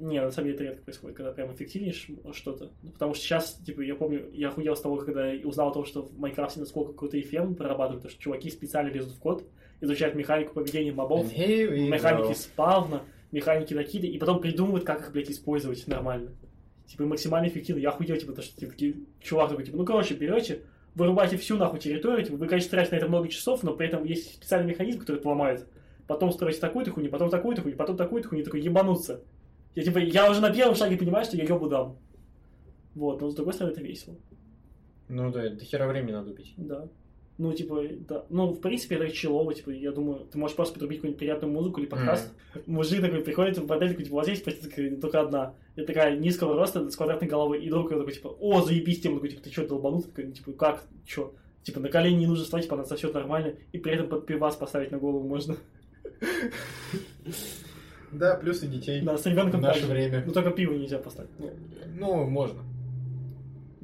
[0.00, 2.70] Не, на самом деле это редко происходит, когда прям эффективнешь что-то.
[2.82, 5.84] Ну, потому что сейчас, типа, я помню, я охуел с того, когда узнал о том,
[5.84, 9.44] что в Майнкрафте насколько крутые фермы прорабатывают, потому что чуваки специально лезут в код,
[9.80, 12.34] изучают механику поведения мобов, механики go.
[12.34, 16.30] спавна, механики накида, и потом придумывают, как их, блядь, использовать нормально.
[16.86, 17.80] Типа, максимально эффективно.
[17.80, 20.62] Я охуел, типа, то, что, типа, такие, чувак такой, типа, ну, короче, берете,
[20.94, 24.04] вырубаете всю нахуй территорию, типа, вы, конечно, тратите на это много часов, но при этом
[24.04, 25.66] есть специальный механизм, который это ломает.
[26.06, 29.20] Потом строите такую-то хуйню, потом такую-то хуйню, потом такую-то хуйню, такой, ебануться.
[29.78, 31.96] Я, типа, я уже на первом шаге понимаю, что я ебу дам.
[32.96, 34.16] Вот, но с другой стороны, это весело.
[35.08, 36.52] Ну да, до хера времени надо убить.
[36.56, 36.88] Да.
[37.38, 38.26] Ну, типа, да.
[38.28, 41.78] Ну, в принципе, это челово, типа, я думаю, ты можешь просто подрубить какую-нибудь приятную музыку
[41.78, 42.34] или подкаст.
[42.66, 45.00] Мужик такой приходит в бордель, такой, типа, у вас есть проститутка?
[45.00, 45.54] только одна.
[45.76, 49.28] И такая низкого роста, с квадратной головой, и друг такой, типа, о, заебись тему, такой,
[49.28, 50.10] типа, ты что, долбанутый?
[50.10, 51.34] Такой, типа, как, чё?
[51.62, 54.56] Типа, на колени не нужно встать, типа, она сосет нормально, и при этом под пивас
[54.56, 55.56] поставить на голову можно.
[58.12, 59.02] Да, плюс и детей.
[59.02, 59.92] Да, с В ребенком наше также.
[59.92, 60.22] время.
[60.26, 61.30] Ну, только пиво нельзя поставить.
[61.38, 61.50] Ну,
[61.96, 62.62] Ну, можно.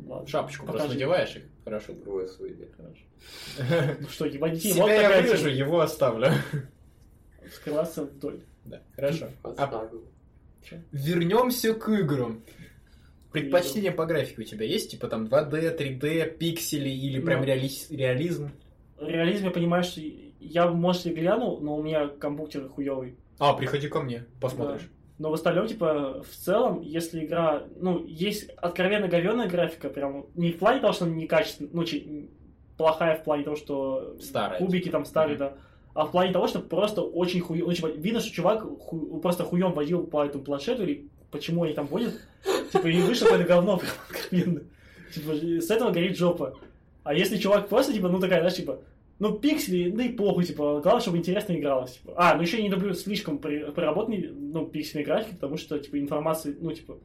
[0.07, 0.27] ладно.
[0.27, 0.95] Шапочку просто Покажи.
[0.95, 1.93] надеваешь и хорошо.
[1.93, 2.69] Другое суеверие.
[2.77, 3.97] Хорошо.
[4.01, 6.29] Ну что, ебать детей, вот я вырежу, его оставлю.
[7.53, 8.41] Скрываться вдоль.
[8.65, 9.29] Да, хорошо.
[9.43, 9.89] А
[10.93, 12.43] вернемся к играм.
[13.33, 14.91] Предпочтение по графике у тебя есть?
[14.93, 17.47] Типа там 2D, 3D, пиксели или прям Ну.
[17.47, 18.51] реали- реализм?
[18.99, 20.01] Реализм, я понимаю, что
[20.41, 23.17] я, может, и гляну, но у меня компьютер хуёвый.
[23.39, 24.89] А, приходи ко мне, посмотришь.
[25.19, 30.51] Но в остальном, типа, в целом, если игра, ну, есть откровенно говенная графика, прям, не
[30.53, 32.31] в плане того, что она некачественная, ну, чи-
[32.77, 34.93] плохая в плане того, что Старая, кубики типа.
[34.99, 35.39] там старые, Мгм.
[35.39, 35.53] да,
[35.95, 39.45] а в плане того, что просто очень хуё, ну, типа, видно, что чувак ху- просто
[39.45, 42.15] хуем водил по этому планшету, или почему они там водят,
[42.73, 44.61] типа, и вышло какое-то говно прям откровенно.
[45.15, 46.59] Типа, с этого горит жопа.
[47.05, 48.81] А если чувак просто, типа, ну, такая, знаешь, типа,
[49.25, 51.93] ну, пиксели, да и похуй, типа, главное, чтобы интересно игралось.
[51.93, 52.13] Типа.
[52.17, 56.55] А, ну еще я не люблю слишком проработанные, ну, пиксельные графики, потому что, типа, информация,
[56.61, 56.99] ну, типа,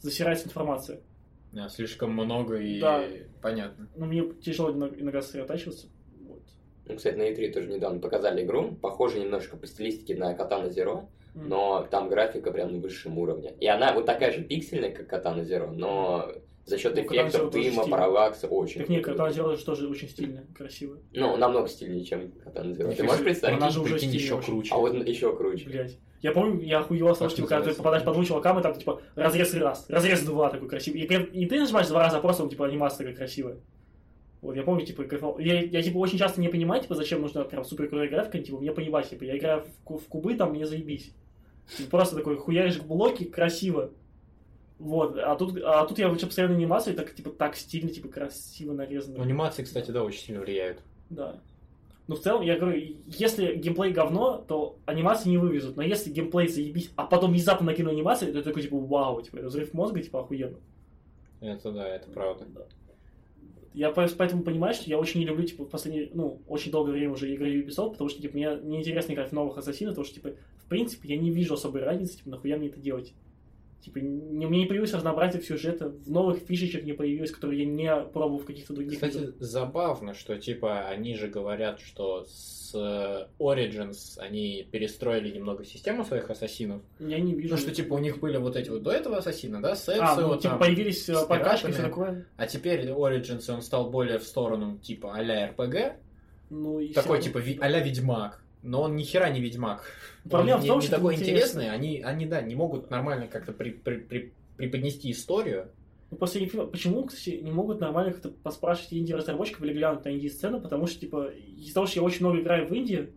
[0.00, 1.00] засирается информация.
[1.52, 3.04] Да, слишком много и Да.
[3.42, 3.86] понятно.
[3.96, 5.88] Ну, мне тяжело иногда сосредотачиваться.
[6.26, 6.42] Вот.
[6.86, 11.06] Ну, кстати, на E3 тоже недавно показали игру, похожую немножко по стилистике на Katana Zero,
[11.34, 13.54] но там графика прям на высшем уровне.
[13.60, 16.32] И она вот такая же пиксельная, как Katana Zero, но
[16.68, 20.98] за счет Ну, эффектов, дыма, параллакса очень Так нет, Zero же тоже очень стильно, красиво.
[21.12, 22.94] Ну, намного стильнее, чем Katana Zero.
[22.94, 23.56] Ты можешь представить?
[23.56, 24.74] Она же уже стильная еще круче.
[24.74, 25.64] А вот еще круче.
[25.66, 25.98] Блять.
[26.20, 28.62] Я помню, я охуевал с того, что типа, когда ты попадаешь по двум чувакам, и
[28.62, 31.00] там типа разрез раз, разрез два такой красивый.
[31.00, 33.58] И, прям- и ты нажимаешь два раза, а просто типа анимация такая красивая.
[34.40, 35.38] Вот, я помню, типа, кайфовал.
[35.40, 38.58] я, я, типа, очень часто не понимаю, типа, зачем нужна прям супер крутая графика, типа,
[38.58, 41.12] мне понимать, типа, я играю в, в кубы, там, мне заебись.
[41.76, 43.90] Типа, просто такой, хуяришь блоки, красиво.
[44.78, 48.72] Вот, а тут, а тут я вообще постоянно анимацию, так, типа, так стильно, типа, красиво
[48.72, 49.22] нарезано.
[49.22, 50.78] Анимации, кстати, да, очень сильно влияют.
[51.10, 51.40] Да.
[52.06, 55.76] Ну, в целом, я говорю, если геймплей говно, то анимации не вывезут.
[55.76, 59.36] Но если геймплей заебись, а потом внезапно накину анимацию, то это такой, типа, вау, типа,
[59.38, 60.58] это взрыв мозга, типа, охуенно.
[61.40, 62.46] Это да, это правда.
[62.54, 62.62] Да.
[63.74, 66.92] Я по- поэтому понимаю, что я очень не люблю, типа, в последнее, ну, очень долгое
[66.92, 70.14] время уже игры Ubisoft, потому что, типа, мне неинтересно играть в новых ассасинов, потому что,
[70.14, 73.12] типа, в принципе, я не вижу особой разницы, типа, нахуя мне это делать.
[73.80, 77.66] Типа, не, у меня не появилось разнообразие сюжета, в новых фишечек не появилось, которые я
[77.66, 79.34] не пробовал в каких-то других Кстати, играх.
[79.38, 86.28] забавно, что типа они же говорят, что с э, Origins они перестроили немного систему своих
[86.28, 86.82] ассасинов.
[86.98, 87.54] Я не вижу.
[87.54, 90.16] Ну, что типа у них были вот эти вот до этого ассасина, да, Сетсу, А,
[90.20, 90.58] ну, вот типа, там.
[90.58, 92.26] появились э, с прокачки и все такое.
[92.36, 95.94] А теперь Origins, он стал более в сторону типа а-ля РПГ,
[96.50, 97.28] Ну, и такой всё.
[97.30, 98.42] типа а-ля Ведьмак.
[98.62, 99.84] Но он ни хера не Ведьмак.
[100.28, 102.90] Проблема он в не, том, не что такой это интересный, они, они, да, не могут
[102.90, 105.68] нормально как-то при- при- при- преподнести историю.
[106.10, 110.60] Ну, после фильма, почему, кстати, не могут нормально как-то поспрашивать инди-разработчиков или глянуть на инди-сцену,
[110.60, 113.10] потому что, типа, из-за того, что я очень много играю в Индии,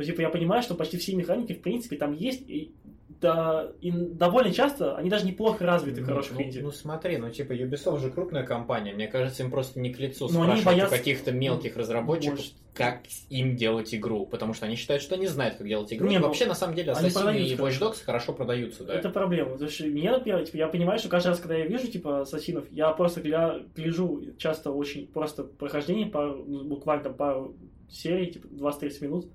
[0.00, 2.72] то, типа, я понимаю, что почти все механики, в принципе, там есть, и,
[3.20, 6.58] да, и довольно часто они даже неплохо развиты Ну, хороших ну, инди.
[6.60, 10.28] ну, смотри, ну типа Ubisoft же крупная компания, мне кажется, им просто не к лицу
[10.32, 12.52] Но спрашивать боятся- у каких-то мелких разработчиков, Может.
[12.72, 16.08] как им делать игру, потому что они считают, что они знают, как делать игру.
[16.08, 17.78] Не, и ну, вообще, на самом деле, Assassin и Watch.
[17.78, 18.94] Dogs хорошо продаются, да.
[18.94, 19.50] Это проблема.
[19.50, 22.64] Потому что мне, например, типа, я понимаю, что каждый раз, когда я вижу, типа, ассасинов,
[22.70, 23.58] я просто гля...
[23.76, 27.54] гляжу часто очень просто прохождение, пару, ну, буквально там пару
[27.90, 29.26] серий, типа, 20-30 минут,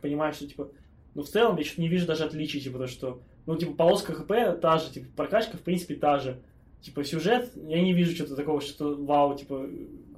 [0.00, 0.68] понимаю, что, типа,
[1.14, 4.12] ну, в целом я что-то не вижу даже отличий, типа, то, что, ну, типа, полоска
[4.12, 6.38] ХП та же, типа, прокачка, в принципе, та же.
[6.80, 9.68] Типа, сюжет, я не вижу что-то такого, что вау, типа,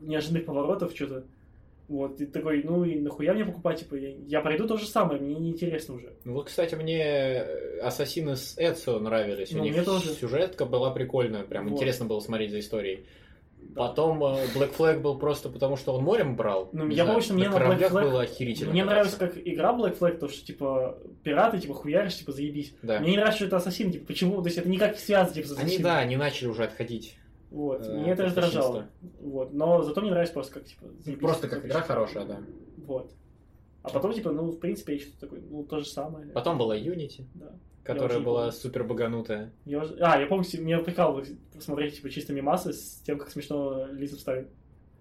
[0.03, 1.25] неожиданных поворотов, что-то.
[1.89, 5.21] Вот, и такой, ну и нахуя мне покупать, типа, я, я пройду то же самое,
[5.21, 6.13] мне неинтересно уже.
[6.25, 7.41] Ну, Вот, кстати, мне
[7.83, 9.51] Ассасины с Эцио нравились.
[9.51, 10.11] Ну, У них мне тоже.
[10.11, 11.73] сюжетка была прикольная, прям Вот.
[11.75, 13.07] интересно было смотреть за историей.
[13.77, 16.69] Потом э, Black Flag был просто потому, что он морем брал.
[16.73, 18.73] Ну, я помню, что мне на Black Flag- было охерительно.
[18.73, 22.75] Мне нравится как игра Black Flag, то что, типа, пираты, типа, хуяришь, типа, заебись.
[22.83, 23.01] Да.
[23.01, 24.43] Мне не нравится, что это ассасин, типа, почему?
[24.43, 25.83] То есть это никак не связано, типа, с Они, ассасином.
[25.85, 27.17] да, они начали уже отходить.
[27.51, 28.89] Вот, э, мне это раздражало.
[29.21, 32.41] Вот, но зато мне нравится просто как, типа, заебись, Просто как игра хорошая, да.
[32.87, 33.13] Вот.
[33.83, 36.27] А потом, типа, ну, в принципе, я что-то такое, ну, то же самое.
[36.27, 37.53] Потом была Unity, Да.
[37.95, 38.53] Которая была помню.
[38.53, 39.53] супер баганутая.
[39.65, 41.25] Я уже- А, я помню, меня прикалывало
[41.55, 44.49] посмотреть, типа, чисто мимасы с тем, как смешно лица вставить.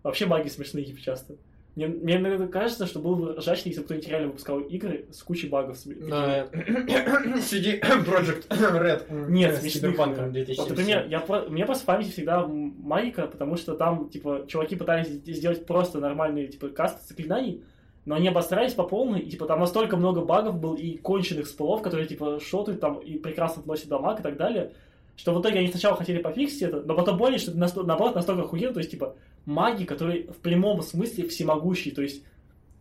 [0.04, 1.36] Вообще баги смешные, типа, часто.
[1.76, 5.22] Мне, мне иногда кажется, что было бы ржачно, если бы кто-нибудь реально выпускал игры с
[5.24, 5.78] кучей багов.
[5.78, 9.30] с- CD Project Red.
[9.30, 9.96] Нет, С смешных.
[9.96, 10.70] Cyberpunk Вот, 2077.
[10.70, 15.08] например, я, меня просто в памяти всегда м- магика, потому что там, типа, чуваки пытались
[15.08, 17.64] сделать просто нормальные, типа, касты заклинаний,
[18.10, 21.84] но они обосрались по полной, и, типа, там настолько много багов был и конченых спылов,
[21.84, 24.72] которые, типа, шотают там и прекрасно вносят дамаг и так далее,
[25.16, 28.16] что в итоге они сначала хотели пофиксить это, но потом поняли, что это насто- наоборот
[28.16, 32.24] настолько охуенно, то есть, типа, маги, которые в прямом смысле всемогущие, то есть,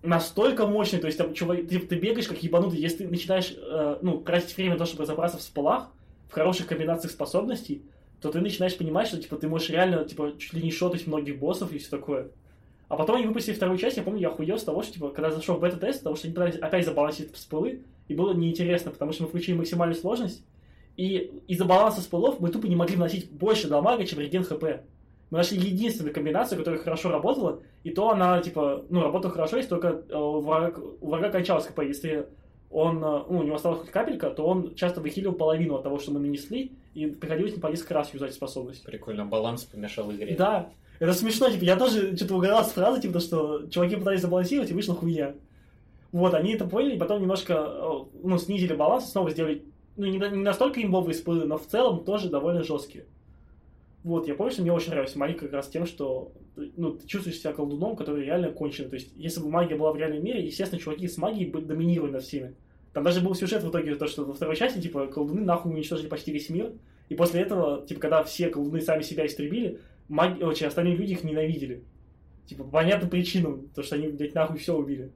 [0.02, 3.98] настолько мощный, то есть там чувак, ты, ты бегаешь как ебанутый, если ты начинаешь, э,
[4.00, 5.90] ну, тратить время на то, чтобы разобраться в спалах,
[6.30, 7.82] в хороших комбинациях способностей,
[8.22, 11.38] то ты начинаешь понимать, что, типа, ты можешь реально, типа, чуть ли не шотать многих
[11.38, 12.28] боссов и все такое.
[12.88, 15.30] А потом они выпустили вторую часть, я помню, я охуел с того, что, типа, когда
[15.30, 19.24] зашел в бета-тест, потому что они пытались опять забалансировать спылы, и было неинтересно, потому что
[19.24, 20.42] мы включили максимальную сложность,
[20.96, 24.64] и из-за баланса спылов мы тупо не могли вносить больше дамага, чем реген хп.
[25.30, 29.68] Мы нашли единственную комбинацию, которая хорошо работала, и то она, типа, ну, работала хорошо, если
[29.68, 31.80] только э, у врага, у врага кончалось ХП.
[31.80, 32.26] Если
[32.70, 35.98] он, э, ну, у него осталась хоть капелька, то он часто выхилил половину от того,
[35.98, 38.82] что мы нанесли, и приходилось не по несколько раз юзать способность.
[38.84, 40.34] Прикольно, баланс помешал игре.
[40.36, 44.20] Да, это смешно, типа, я тоже что-то угорал с фразы, типа, то, что чуваки пытались
[44.20, 45.34] забалансировать, и вышла хуйня.
[46.10, 47.90] Вот, они это поняли, и потом немножко, э,
[48.22, 49.64] ну, снизили баланс, снова сделали,
[49.96, 53.04] ну, не, не настолько имбовые спылы, но в целом тоже довольно жесткие.
[54.04, 56.32] Вот, я помню, что мне очень нравилась магия как раз тем, что
[56.76, 58.88] ну, ты чувствуешь себя колдуном, который реально конченый.
[58.88, 62.12] То есть, если бы магия была в реальном мире, естественно, чуваки с магией бы доминировали
[62.12, 62.54] над всеми.
[62.92, 66.08] Там даже был сюжет в итоге, то, что во второй части, типа, колдуны нахуй уничтожили
[66.08, 66.72] почти весь мир,
[67.08, 70.42] и после этого, типа, когда все колдуны сами себя истребили, маги...
[70.42, 71.84] очень, остальные люди их ненавидели.
[72.46, 75.12] Типа, по понятным причинам, то что они, блядь, нахуй все убили.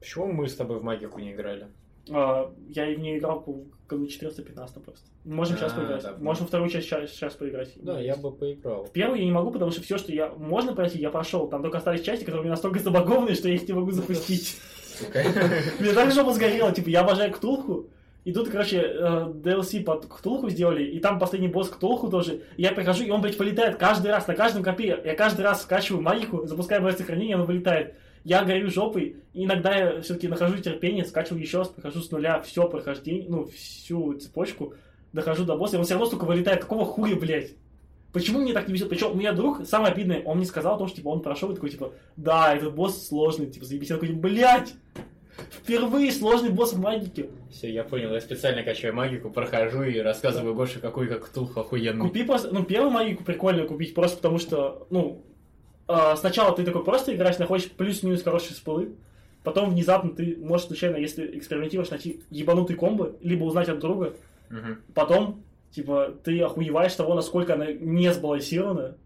[0.00, 1.66] Почему мы с тобой в магику не играли?
[2.10, 5.08] А, я в нее играл в году 14-15 просто.
[5.24, 6.02] Можем сейчас А, поиграть.
[6.02, 6.16] да.
[6.18, 7.72] Можем вторую часть сейчас, сейчас поиграть.
[7.76, 8.84] Да, я бы поиграл.
[8.84, 11.48] В первую я не могу, потому что все, что я можно пройти, я прошел.
[11.48, 14.56] Там только остались части, которые у меня настолько забагованные, что я их не могу запустить.
[15.80, 17.88] Мне так жопа сгорела, типа, я обожаю Ктулху,
[18.26, 22.42] и тут, короче, э, DLC под Ктулху сделали, и там последний босс Ктулху тоже.
[22.56, 25.00] И я прихожу, и он, блядь, вылетает каждый раз, на каждом копе.
[25.04, 27.94] Я каждый раз скачиваю магику, запускаю быстрое сохранение, он вылетает.
[28.24, 32.40] Я горю жопой, и иногда я все-таки нахожу терпение, скачиваю еще раз, прохожу с нуля
[32.40, 34.74] все прохождение, ну, всю цепочку,
[35.12, 36.62] дохожу до босса, и он все равно, сука, вылетает.
[36.62, 37.52] Какого хуя, блядь?
[38.12, 38.88] Почему мне так не везет?
[38.88, 41.52] Причем у меня друг, самое обидное, он мне сказал о том, что типа он прошел
[41.52, 43.90] и такой, типа, да, этот босс сложный, типа, заебись.
[43.90, 44.74] Я такой, блядь!
[45.50, 47.30] Впервые сложный босс в магике.
[47.50, 52.00] Все, я понял, я специально качаю магику, прохожу и рассказываю Гоше, какой как Ктулх охуенный.
[52.00, 55.24] Купи просто, ну, первую магику прикольно купить, просто потому что, ну,
[55.88, 58.94] а, сначала ты такой просто играешь, находишь плюс-минус хорошие спылы,
[59.44, 64.14] потом внезапно ты можешь случайно, если экспериментируешь, найти ебанутый комбо, либо узнать от друга,
[64.50, 64.78] Мгм.
[64.94, 68.96] потом, типа, ты охуеваешь того, насколько она не сбалансирована,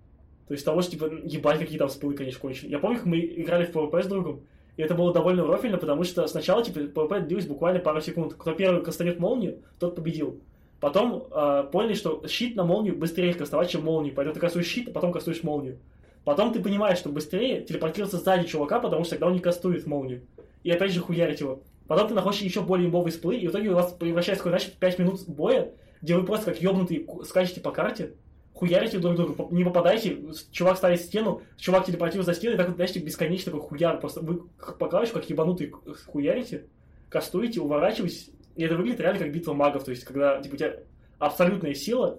[0.48, 2.72] то есть того, что, типа, ебать, какие там спылы, конечно, конченые.
[2.72, 4.40] Я помню, как мы играли в PvP с другом,
[4.76, 8.34] и это было довольно рофильно, потому что сначала, типа, PvP длилось буквально пару секунд.
[8.34, 10.40] Кто первый кастанет молнию, тот победил.
[10.80, 14.14] Потом э, поняли, что щит на молнию быстрее кастовать, чем молнию.
[14.14, 15.78] Поэтому ты кастуешь щит, а потом кастуешь молнию.
[16.24, 20.22] Потом ты понимаешь, что быстрее телепортироваться сзади чувака, потому что тогда он не кастует молнию.
[20.62, 21.60] И опять же хуярить его.
[21.86, 24.98] Потом ты находишь еще более имбовый сплы, и в итоге у вас превращается значит 5
[24.98, 28.12] минут боя, где вы просто как ёбнутые ку- скачете по карте,
[28.60, 30.18] хуярите друг друга, не попадаете,
[30.52, 33.98] чувак ставит стену, чувак телепортирует за стену, и так вот, знаете, бесконечно такой хуяр.
[33.98, 34.42] Просто вы
[34.78, 36.66] по клавишу как ебанутые к- хуярите,
[37.08, 40.76] кастуете, уворачиваетесь, и это выглядит реально как битва магов, то есть когда, типа, у тебя
[41.18, 42.18] абсолютная сила,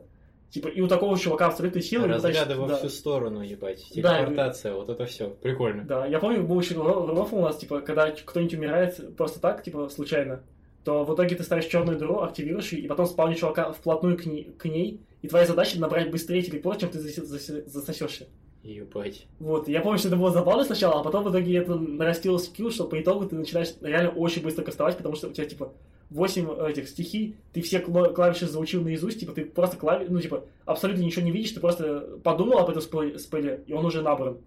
[0.50, 2.78] типа, и у такого чувака абсолютная сила, тащите- во да.
[2.78, 3.86] всю сторону, ебать.
[3.96, 5.30] Да, Телепортация, вот это все.
[5.30, 5.84] Прикольно.
[5.86, 9.64] Да, я помню, был еще ро- рофл у нас, типа, когда кто-нибудь умирает просто так,
[9.64, 10.42] типа, случайно,
[10.84, 14.26] то в итоге ты ставишь черную дыру, активируешь ее, и потом спавнишь чувака вплотную к
[14.26, 18.28] ней, к ней, и твоя задача набрать быстрее телепорт, чем ты засосешься.
[18.63, 19.26] Ебать.
[19.39, 22.69] Вот, я помню, что это было забавно сначала, а потом в итоге это нарастило скилл,
[22.69, 25.74] что по итогу ты начинаешь реально очень быстро кастовать, потому что у тебя, типа,
[26.11, 30.05] 8 этих стихий, ты все кла- клавиши заучил наизусть, типа, ты просто клави...
[30.09, 33.86] ну, типа, абсолютно ничего не видишь, ты просто подумал об этом спеле, спеле, и он
[33.86, 34.38] уже набран.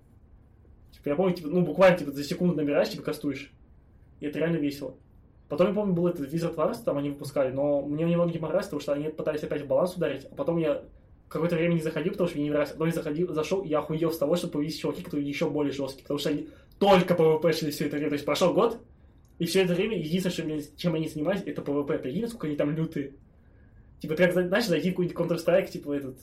[0.92, 3.50] Типа, я помню, типа, ну, буквально, типа, за секунду набираешь, типа, кастуешь.
[4.20, 4.94] И это реально весело.
[5.48, 8.66] Потом, я помню, был этот Wizard Wars, там они выпускали, но мне немного не понравилось,
[8.66, 10.82] потому что они пытались опять баланс ударить, а потом я
[11.28, 12.72] какое-то время не заходил, потому что мне не нравилось.
[12.72, 15.72] Потом я заходил, зашел, и я охуел с того, что появились чуваки, которые еще более
[15.72, 18.10] жесткие, потому что они только PvP шли все это время.
[18.10, 18.78] То есть прошел год,
[19.38, 21.98] и все это время единственное, чем они занимались, это PvP.
[21.98, 23.14] Прикинь, насколько они там лютые.
[24.00, 26.18] Типа, как, знаешь, зайти в какой-нибудь Counter-Strike, типа этот...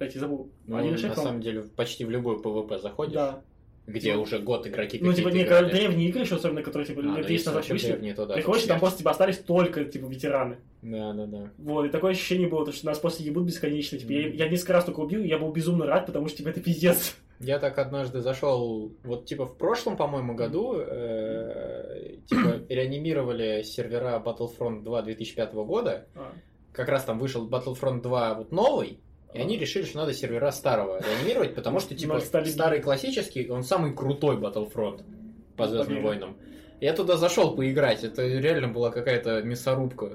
[0.00, 0.50] Я забыл.
[0.66, 1.22] Ну, Один на по-моему.
[1.22, 3.42] самом деле, почти в любой PvP заходишь, Да.
[3.86, 5.70] Где Ну, уже год игроки Ну, типа, не, играли.
[5.70, 7.86] древние игры еще, особенно, которые, типа, А, лет если 10 назад вышли.
[7.88, 8.34] древние, то да.
[8.34, 10.58] Приходишь, там просто, типа, остались только, типа, ветераны.
[10.82, 11.50] Да, да, да.
[11.58, 13.98] Вот, и такое ощущение было, то, что нас просто ебут бесконечно.
[13.98, 16.60] Типа, я, несколько раз только убил, и я был безумно рад, потому что, типа, это
[16.60, 17.16] пиздец.
[17.40, 24.84] Я так однажды зашел, вот типа в прошлом, по-моему, году, э, типа реанимировали сервера Battlefront
[24.84, 26.06] 2 2005 года.
[26.14, 26.32] А,
[26.72, 29.00] Как раз там вышел Battlefront 2 вот новый,
[29.34, 32.52] и они решили, что надо сервера старого реанимировать, потому что типа Ностальгия.
[32.52, 35.02] старый классический, он самый крутой Battlefront
[35.56, 36.06] по Звездным Поверю.
[36.06, 36.36] войнам.
[36.80, 40.10] Я туда зашел поиграть, это реально была какая-то мясорубка.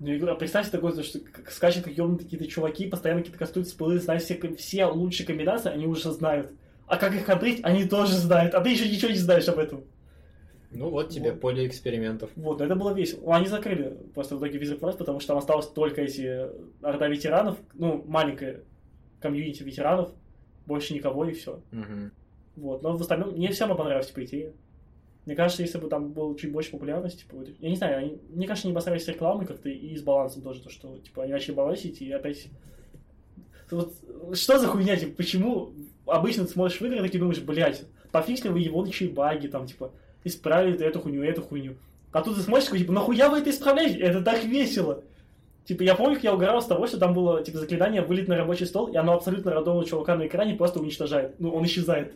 [0.00, 4.36] Ну, игра, представьте такое, то, что скачут какие-то чуваки, постоянно какие-то кастуют спылы, знают все,
[4.58, 6.50] все лучшие комбинации, они уже знают.
[6.88, 9.84] А как их открыть, они тоже знают, а ты еще ничего не знаешь об этом.
[10.74, 11.40] Ну вот тебе Вот.
[11.40, 12.30] поле экспериментов.
[12.36, 13.34] Вот, но это было весело.
[13.34, 16.48] Они закрыли просто в итоге Wars, потому что там осталось только эти
[16.82, 18.62] орда ветеранов, ну, маленькая
[19.20, 20.10] комьюнити ветеранов,
[20.66, 21.60] больше никого и все.
[21.70, 22.12] Мгм.
[22.56, 24.52] Вот, но в остальном мне все равно понравилась типа идея.
[25.24, 28.46] Мне кажется, если бы там было чуть больше популярности, типа, я не знаю, они, мне
[28.46, 31.54] кажется, они обосрались с рекламой как-то и с балансом тоже, то, что, типа, они начали
[31.54, 32.48] балансить и опять...
[33.70, 33.94] Вот,
[34.34, 35.72] что за хуйня, типа, почему
[36.06, 39.92] обычно ты смотришь в игры и такие думаешь, блядь, пофиксили вы ебучие баги, там, типа,
[40.24, 41.74] исправили эту хуйню, эту хуйню.
[42.12, 43.98] А тут ты смотришь, такой, типа, нахуя вы это исправляете?
[43.98, 45.02] Это так весело.
[45.64, 48.36] Типа, я помню, как я угорал с того, что там было, типа, заклинание вылет на
[48.36, 51.34] рабочий стол, и оно абсолютно рандомного чувака на экране просто уничтожает.
[51.38, 52.14] Ну, он исчезает.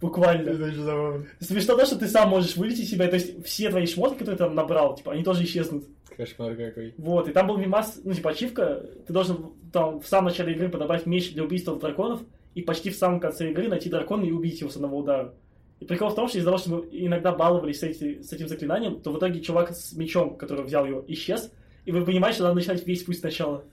[0.00, 0.52] Буквально.
[0.52, 1.26] очень забавно.
[1.40, 4.44] Смешно то, что ты сам можешь вылететь себя, то есть все твои шмотки, которые ты
[4.44, 5.84] там набрал, типа, они тоже исчезнут.
[6.16, 6.94] Кошмар какой.
[6.98, 10.68] Вот, и там был мимас, ну, типа, ачивка, ты должен там в самом начале игры
[10.68, 12.20] подобрать меч для убийства драконов,
[12.54, 15.34] и почти в самом конце игры найти дракона и убить его с одного удара.
[15.80, 18.48] И прикол в том, что из-за того, что мы иногда баловались с, эти- с этим
[18.48, 21.52] заклинанием, то в итоге чувак с мечом, который взял его, исчез,
[21.84, 23.64] и вы понимаете, что надо начинать весь путь сначала.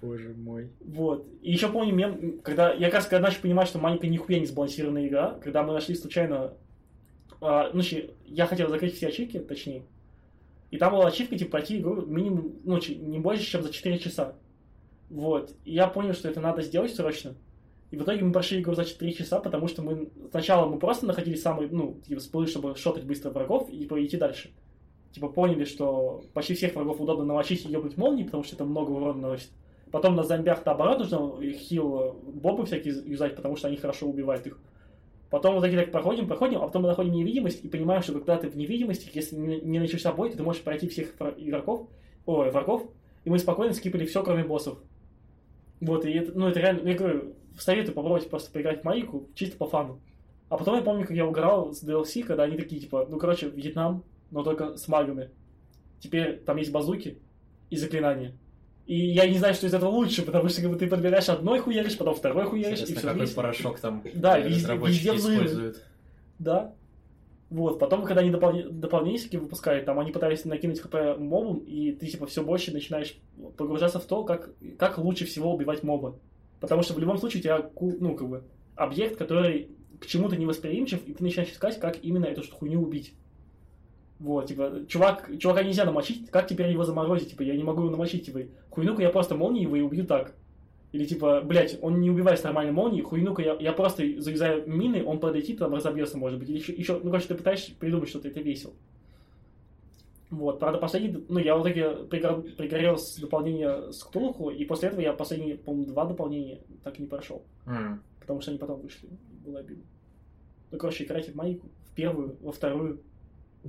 [0.00, 0.70] Боже мой.
[0.80, 1.26] Вот.
[1.42, 4.46] И еще помню мем, когда я как раз когда начал понимать, что маленькая нихуя не
[4.46, 6.54] сбалансированная игра, когда мы нашли случайно...
[7.40, 7.82] а, ну,
[8.26, 9.84] я хотел закрыть все ачивки, точнее.
[10.72, 14.34] И там была ачивка, типа, пройти игру минимум, ну, не больше, чем за 4 часа.
[15.10, 15.54] Вот.
[15.64, 17.34] И я понял, что это надо сделать срочно.
[17.92, 21.04] И в итоге мы прошли игру за 4 часа, потому что мы сначала мы просто
[21.04, 24.50] находили самые, ну, типа, спылы, чтобы шотать быстро врагов и идти дальше.
[25.12, 28.92] Типа поняли, что почти всех врагов удобно намочить и ебнуть молнией, потому что это много
[28.92, 29.50] урона наносит.
[29.90, 34.58] Потом на зомбях наоборот нужно хил бобы всякие юзать, потому что они хорошо убивают их.
[35.28, 38.38] Потом вот такие так проходим, проходим, а потом мы находим невидимость и понимаем, что когда
[38.38, 41.88] ты в невидимости, если не, начался бой, то ты можешь пройти всех игроков,
[42.24, 42.86] ой, врагов,
[43.24, 44.78] и мы спокойно скипали все, кроме боссов.
[45.82, 49.56] Вот, и это, ну это реально, я говорю, советую попробовать просто поиграть в Майку, чисто
[49.56, 50.00] по фану.
[50.48, 53.48] А потом я помню, как я угорал с DLC, когда они такие, типа, ну, короче,
[53.48, 55.30] Вьетнам, но только с магами.
[56.00, 57.18] Теперь там есть базуки
[57.70, 58.34] и заклинания.
[58.86, 61.60] И я не знаю, что из этого лучше, потому что как бы, ты подбираешь одной
[61.60, 63.36] хуяришь, потом второй хуяришь, и Интересно, все какой вместе.
[63.36, 65.82] порошок там Да, э, везде- везде используют.
[66.38, 66.74] Да.
[67.48, 72.06] Вот, потом, когда они дополнения всякие выпускают, там они пытались накинуть хп мобам, и ты
[72.06, 73.16] типа все больше начинаешь
[73.56, 76.18] погружаться в то, как, как лучше всего убивать моба.
[76.62, 78.44] Потому что в любом случае у тебя, ну, как бы,
[78.76, 83.14] объект, который к чему-то невосприимчив, и ты начинаешь искать, как именно эту хуйню убить.
[84.20, 87.30] Вот, типа, чувак, чувака нельзя намочить, как теперь его заморозить?
[87.30, 90.36] Типа, я не могу его намочить, типа, хуйну-ка я просто молнией его и убью так.
[90.92, 95.04] Или типа, блядь, он не убивает с нормальной молнией, хуйну-ка я, я просто завязаю мины,
[95.04, 96.48] он подлетит, там разобьется, может быть.
[96.48, 98.74] Или еще, еще ну, короче, ты пытаешься придумать что-то, это весело.
[100.32, 104.88] Вот, правда, последний, ну, я в итоге пригор- пригорел с дополнения с Ктулху, и после
[104.88, 107.44] этого я последние, по-моему, два дополнения так и не прошел.
[107.66, 108.02] М.
[108.18, 109.10] Потому что они потом вышли.
[109.44, 109.84] Было обидно.
[110.70, 113.02] Ну, короче, играйте в майку, в первую, во вторую.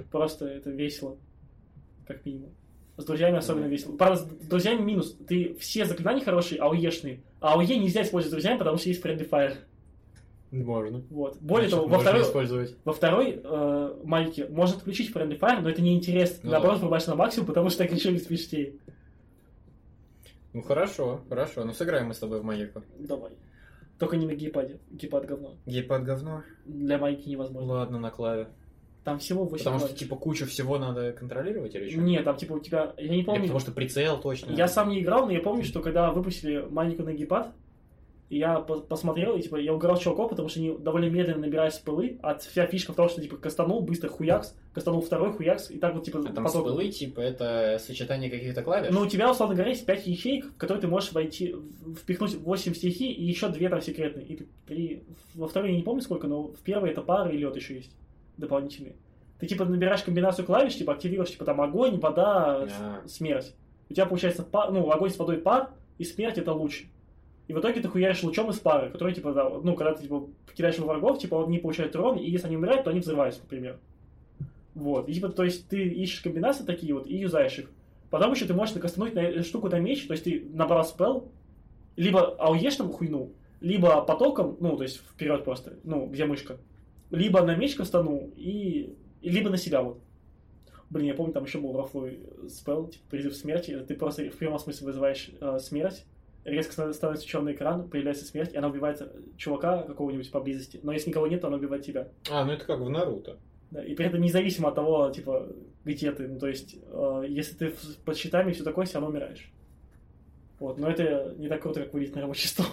[0.10, 1.18] Просто это весело.
[2.08, 2.52] Как минимум.
[2.96, 3.98] С друзьями особенно весело.
[3.98, 5.18] Правда, с друзьями минус.
[5.28, 7.24] Ты все заклинания хорошие, ауешные.
[7.42, 9.58] А ауе нельзя использовать с друзьями, потому что есть friendly fire.
[10.54, 11.02] Можно.
[11.10, 11.38] Вот.
[11.42, 12.76] Более Значит, того, во второй, использовать.
[12.86, 16.40] во второй э, майке можно отключить friendly fire, но это неинтересно.
[16.44, 18.74] Ну Наоборот, врубаешь на максимум, потому что так еще не смешнее.
[20.54, 21.64] Ну хорошо, хорошо.
[21.66, 22.84] Ну сыграем мы с тобой в Майку.
[23.00, 23.32] Давай.
[23.98, 24.80] Только не на гейпаде.
[24.92, 25.56] Гейпад говно.
[25.66, 26.44] Гейпад говно.
[26.66, 27.74] Для майки невозможно.
[27.74, 28.50] Ладно, на клаве.
[29.04, 30.00] Там всего 8 Потому что клавиш.
[30.00, 32.00] типа кучу всего надо контролировать или что?
[32.00, 32.94] Нет, там типа у тебя...
[32.98, 33.42] Я не Или помню.
[33.42, 34.52] потому что прицел точно.
[34.52, 37.52] Я сам не играл, но я помню, что когда выпустили маленькую на гейпад,
[38.34, 41.74] и я по- посмотрел, и типа я угорал чуваков, потому что они довольно медленно набирают
[41.76, 45.78] спылы, а вся фишка в том, что типа кастанул, быстро хуякс, кастанул второй хуякс, и
[45.78, 46.62] так вот типа А там поток.
[46.68, 48.92] спылы, типа, это сочетание каких-то клавиш?
[48.92, 51.56] Ну, у тебя, условно говоря, есть 5 ячеек, в которые ты можешь войти,
[52.02, 54.26] впихнуть 8 стихий и еще 2 там секретные.
[54.26, 55.04] И при,
[55.36, 57.92] во второй я не помню сколько, но в первой это пара и лед еще есть
[58.38, 58.96] дополнительные.
[59.40, 63.02] Ты типа набираешь комбинацию клавиш, типа активируешь типа там огонь, вода, А.
[63.06, 63.54] с- смерть.
[63.90, 65.70] У тебя получается пар, ну, огонь с водой пар,
[66.00, 66.86] и смерть это луч.
[67.48, 70.30] И в итоге ты хуяришь лучом из пары, который, типа, да, ну, когда ты, типа,
[70.56, 73.80] кидаешь в врагов, типа, они получают урон, и если они умирают, то они взрываются, например.
[74.76, 75.10] Вот.
[75.10, 77.70] И, типа, то есть ты ищешь комбинации такие вот и юзаешь их.
[78.10, 81.32] Потом еще ты можешь накастануть на эту штуку на меч, то есть ты набрал спел,
[81.96, 86.58] либо ауешь там хуйну, либо потоком, ну, то есть вперед просто, ну, где мышка,
[87.10, 90.00] либо на меч кастанул, и, либо на себя вот.
[90.90, 92.20] Блин, я помню, там еще был рофлый
[92.50, 93.84] спел, типа призыв смерти.
[93.88, 96.06] Ты просто в прямом смысле вызываешь э, смерть,
[96.46, 99.02] резко ста- становится черный экран, появляется смерть, и она убивает
[99.38, 100.80] чувака какого-нибудь поблизости.
[100.84, 102.08] Но если никого нет, то она убивает тебя.
[102.30, 103.38] А, ну это как в Наруто.
[103.72, 105.48] Да, и при этом независимо от того, типа,
[105.84, 106.28] где ты.
[106.28, 107.74] Ну, то есть, э, если ты
[108.06, 109.52] под щитами и все такое, все равно умираешь.
[110.60, 112.68] Вот, но это не так круто, как вылить на рабочий стол.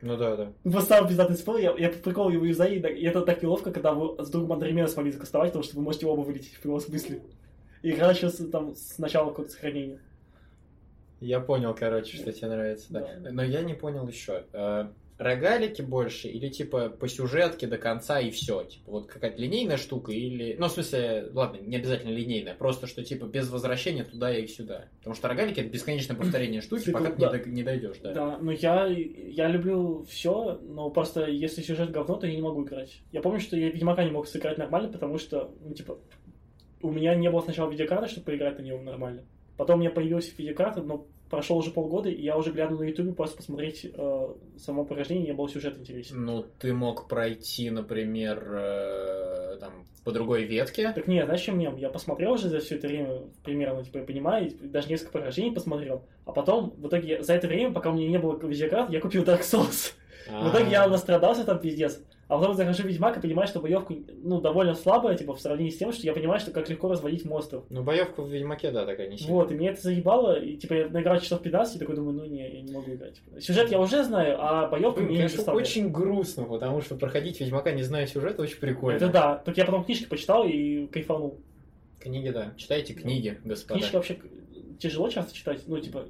[0.00, 0.52] Ну да, да.
[0.70, 3.92] Просто самый пиздатый спел, я, я по приколу его юзаю, и, это так неловко, когда
[3.92, 7.22] вы с другом одновременно смогли закастовать, потому что вы можете оба вылететь в прямом смысле.
[7.82, 10.00] И игра началась там с начала какого-то сохранения.
[11.20, 13.08] Я понял, короче, что тебе нравится, да.
[13.18, 13.30] Да.
[13.32, 14.44] Но я не понял еще.
[14.52, 14.86] э,
[15.20, 18.64] рогалики больше или типа по сюжетке до конца и все?
[18.64, 20.56] Типа вот какая-то линейная штука или...
[20.58, 24.86] Ну, в смысле, ладно, не обязательно линейная, просто что типа без возвращения туда и сюда.
[24.98, 28.12] Потому что рогалики это бесконечное повторение штуки, Цикл, пока ты не, не дойдешь, да.
[28.14, 32.64] Да, но я, я люблю все, но просто если сюжет говно, то я не могу
[32.64, 33.02] играть.
[33.12, 35.98] Я помню, что я Ведьмака не мог сыграть нормально, потому что, ну, типа,
[36.80, 39.24] у меня не было сначала видеокарты, чтобы поиграть на него нормально.
[39.60, 43.12] Потом у меня появилась видеокарта, но прошло уже полгода, и я уже глянул на ютубе
[43.12, 46.24] просто посмотреть э, само прохождение, не был сюжет интересен.
[46.24, 50.90] Ну, ты мог пройти, например, э, там, по другой ветке.
[50.92, 51.76] Так нет, знаешь, чем мем?
[51.76, 56.06] Я посмотрел уже за все это время, примерно, типа, я понимаю, даже несколько прохождений посмотрел,
[56.24, 59.24] а потом, в итоге, за это время, пока у меня не было видеокарт, я купил
[59.24, 59.92] Dark Souls.
[60.26, 62.00] В итоге я настрадался там пиздец.
[62.30, 65.70] А потом захожу в Ведьмак и понимаю, что боевка, ну, довольно слабая, типа, в сравнении
[65.70, 67.64] с тем, что я понимаю, что как легко разводить монстров.
[67.70, 69.34] Ну, боевка в Ведьмаке, да, такая не сильная.
[69.34, 72.24] Вот, и меня это заебало, и, типа, я наиграл часов 15, и такой думаю, ну,
[72.26, 73.14] не, я не могу играть.
[73.14, 75.68] Типа, Сюжет я уже знаю, а боевка Блин, мне не доставляет.
[75.68, 78.98] очень грустно, потому что проходить Ведьмака, не зная сюжета, очень прикольно.
[78.98, 79.42] Это да.
[79.44, 81.40] Так я потом книжки почитал и кайфанул.
[81.98, 82.54] Книги, да.
[82.56, 83.80] Читайте книги, господа.
[83.80, 84.18] Книжки вообще
[84.78, 85.62] тяжело часто читать.
[85.66, 86.06] Ну, типа,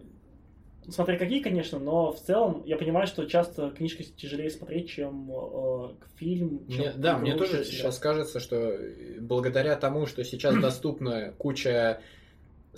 [0.91, 5.89] смотря какие, конечно, но в целом я понимаю, что часто книжки тяжелее смотреть, чем э,
[6.17, 6.67] фильм.
[6.69, 8.77] чем Мне- да, мне тоже сейчас кажется, что
[9.21, 12.01] благодаря тому, что сейчас доступна куча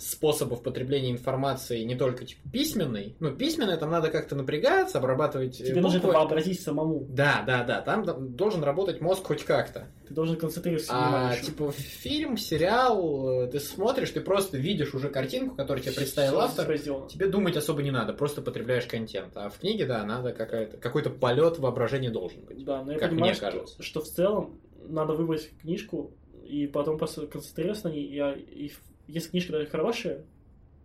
[0.03, 5.65] способов потребления информации не только типа письменной, ну письменной там надо как-то напрягаться, обрабатывать э,
[5.65, 7.05] Тебе нужно это вообразить самому.
[7.09, 9.87] Да, да, да, там должен работать мозг хоть как-то.
[10.07, 15.55] Ты должен концентрироваться А типа фильм, сериал, э, ты смотришь, ты просто видишь уже картинку,
[15.55, 17.09] которую тебе представил автор, сделано.
[17.09, 19.35] тебе думать особо не надо, просто потребляешь контент.
[19.35, 22.63] А в книге, да, надо какая-то, какой-то полет воображения должен быть.
[22.63, 23.81] Да, но я как понимаю, мне что, кажется.
[23.81, 26.11] что в целом надо выбрать книжку
[26.45, 28.05] и потом просто концентрироваться на ней.
[28.05, 28.71] И, а- и
[29.07, 30.25] если книжка даже хорошая,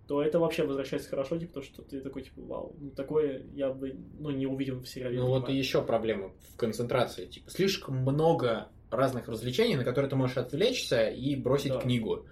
[0.07, 3.71] то это вообще возвращается хорошо, типа, то, что ты такой, типа, вау, ну, такое я
[3.71, 5.19] бы, ну, не увидел в сериале.
[5.21, 7.27] Ну вот и еще проблема в концентрации.
[7.27, 11.81] Типа, слишком много разных развлечений, на которые ты можешь отвлечься и бросить Да.
[11.81, 12.25] книгу.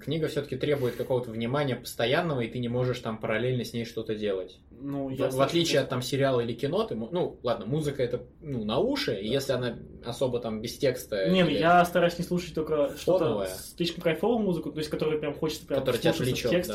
[0.00, 4.14] Книга все-таки требует какого-то внимания постоянного, и ты не можешь там параллельно с ней что-то
[4.14, 4.58] делать.
[4.70, 8.22] Ну, В, я в отличие от там сериала или кино, ты, ну ладно, музыка это
[8.42, 12.18] ну на уши, и если она особо там без текста, Не, ну или- я стараюсь
[12.18, 13.46] не слушать только что-то
[13.76, 16.74] слишком кайфовую музыку, то есть, которую прям хочется прям Которая тебя отвлечет, тексте.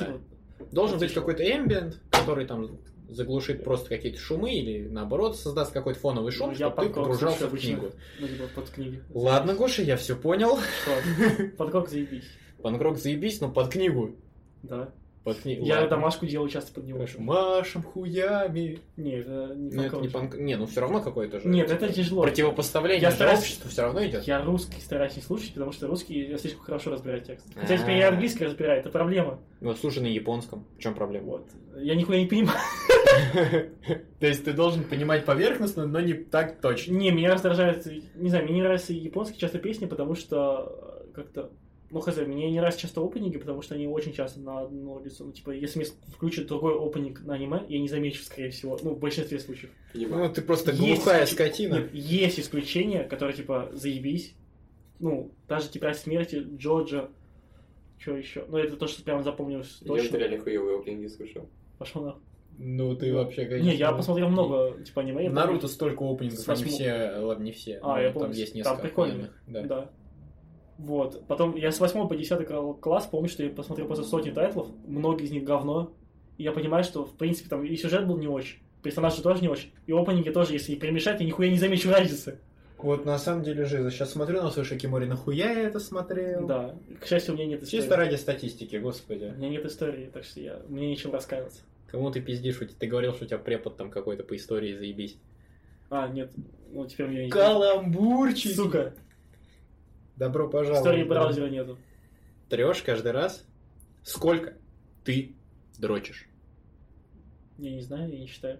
[0.60, 0.66] да.
[0.72, 2.80] должен быть какой-то ambient, который там
[3.10, 7.58] заглушит просто какие-то шумы или наоборот создаст какой-то фоновый шум, Ну, чтобы ты погружался в
[7.58, 7.92] книгу.
[8.20, 9.02] Ну, типа, под книги.
[9.14, 10.58] Ладно, Гоша, я все понял.
[11.58, 12.26] Подкрок заебись.
[12.72, 14.12] Панкрок заебись, но под книгу.
[14.64, 14.90] Да.
[15.24, 15.66] Под книгу.
[15.66, 15.90] Я Ладно.
[15.90, 17.00] домашку делаю часто под него.
[17.00, 17.20] Хорошо.
[17.22, 18.80] Машем хуями.
[18.96, 20.36] Не, это не Ну, это не панк...
[20.36, 21.48] Не, ну все равно какое-то же.
[21.50, 22.24] Нет, это тяжело.
[22.24, 24.24] Противопоставление Я стараюсь- обществу все равно идет.
[24.24, 27.46] Я русский стараюсь не слушать, потому что русский я слишком хорошо разбираю текст.
[27.56, 27.78] Хотя А.
[27.78, 29.40] теперь я английский разбираю, это проблема.
[29.60, 30.66] Ну, слушай на японском.
[30.78, 31.26] В чем проблема?
[31.28, 31.48] Вот.
[31.78, 32.58] Я нихуя не понимаю.
[34.20, 36.94] То есть ты должен понимать поверхностно, но не так точно.
[36.94, 41.50] Не, меня раздражает, не знаю, мне не нравятся японские часто песни, потому что э, как-то,
[41.90, 45.24] ну хз, мне не нравятся часто опенинги, потому что они очень часто на одно лицо.
[45.26, 48.92] Ну, типа, если мне включат другой опенинг на аниме, я не замечу, скорее всего, ну,
[48.96, 49.72] в большинстве случаев.
[49.94, 51.76] Ну, ты просто Есть глухая исключ- скотина.
[51.76, 54.34] Нет, есть исключения, которые, типа, заебись.
[55.00, 57.10] Ну, даже «Тетрадь смерти», «Джоджо»,
[58.00, 58.46] что еще?
[58.48, 60.18] Ну, это то, что прям запомнилось Я точно.
[60.18, 61.48] реально хуёвые опенинги слышал.
[61.78, 62.22] Пошел нахуй.
[62.60, 63.70] Ну, ты вообще, конечно...
[63.70, 65.24] Не, я посмотрел много, типа, аниме.
[65.26, 65.46] я В помню.
[65.48, 67.20] Наруто столько опенингов, С они восьмого- все...
[67.20, 67.80] Ладно, не все.
[67.84, 69.14] А, я Там помню, есть там несколько прикольно.
[69.14, 69.62] охуенных, Да.
[69.64, 69.90] Да.
[70.78, 71.26] Вот.
[71.28, 75.26] Потом я с 8 по 10 класс помню, что я посмотрел просто сотни тайтлов, многие
[75.26, 75.92] из них говно.
[76.38, 79.48] И я понимаю, что, в принципе, там и сюжет был не очень, персонажи тоже не
[79.48, 82.40] очень, и опенинги тоже, если их перемешать, я нихуя не замечу разницы.
[82.78, 83.90] Вот на самом деле жиза.
[83.90, 86.46] Сейчас смотрю на свой Шакимори, нахуя я это смотрел?
[86.46, 86.76] Да.
[87.02, 87.82] К счастью, у меня нет истории.
[87.82, 89.34] Чисто ради статистики, господи.
[89.36, 90.62] У меня нет истории, так что я...
[90.68, 91.62] мне нечем раскаиваться.
[91.88, 92.60] Кому ты пиздишь?
[92.78, 95.18] Ты говорил, что у тебя препод там какой-то по истории, заебись.
[95.90, 96.32] А, нет,
[96.72, 97.34] ну теперь у меня есть...
[97.34, 98.54] Каламбурчик!
[98.54, 98.94] Сука,
[100.18, 100.80] Добро пожаловать.
[100.86, 101.78] истории браузера нету.
[102.50, 103.46] Трешь каждый раз?
[104.04, 104.54] Сколько
[105.04, 105.34] ты
[105.78, 106.28] дрочишь?
[107.58, 108.60] Я не знаю, я не считаю.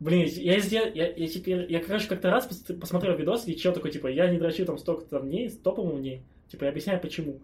[0.00, 3.72] Блин, я, сдел- я, я теперь, я, короче, как-то раз пос- посмотрел видос, где чел
[3.72, 7.40] такой, типа, я не дрочу там столько там дней, топовым дней, типа, я объясняю, почему.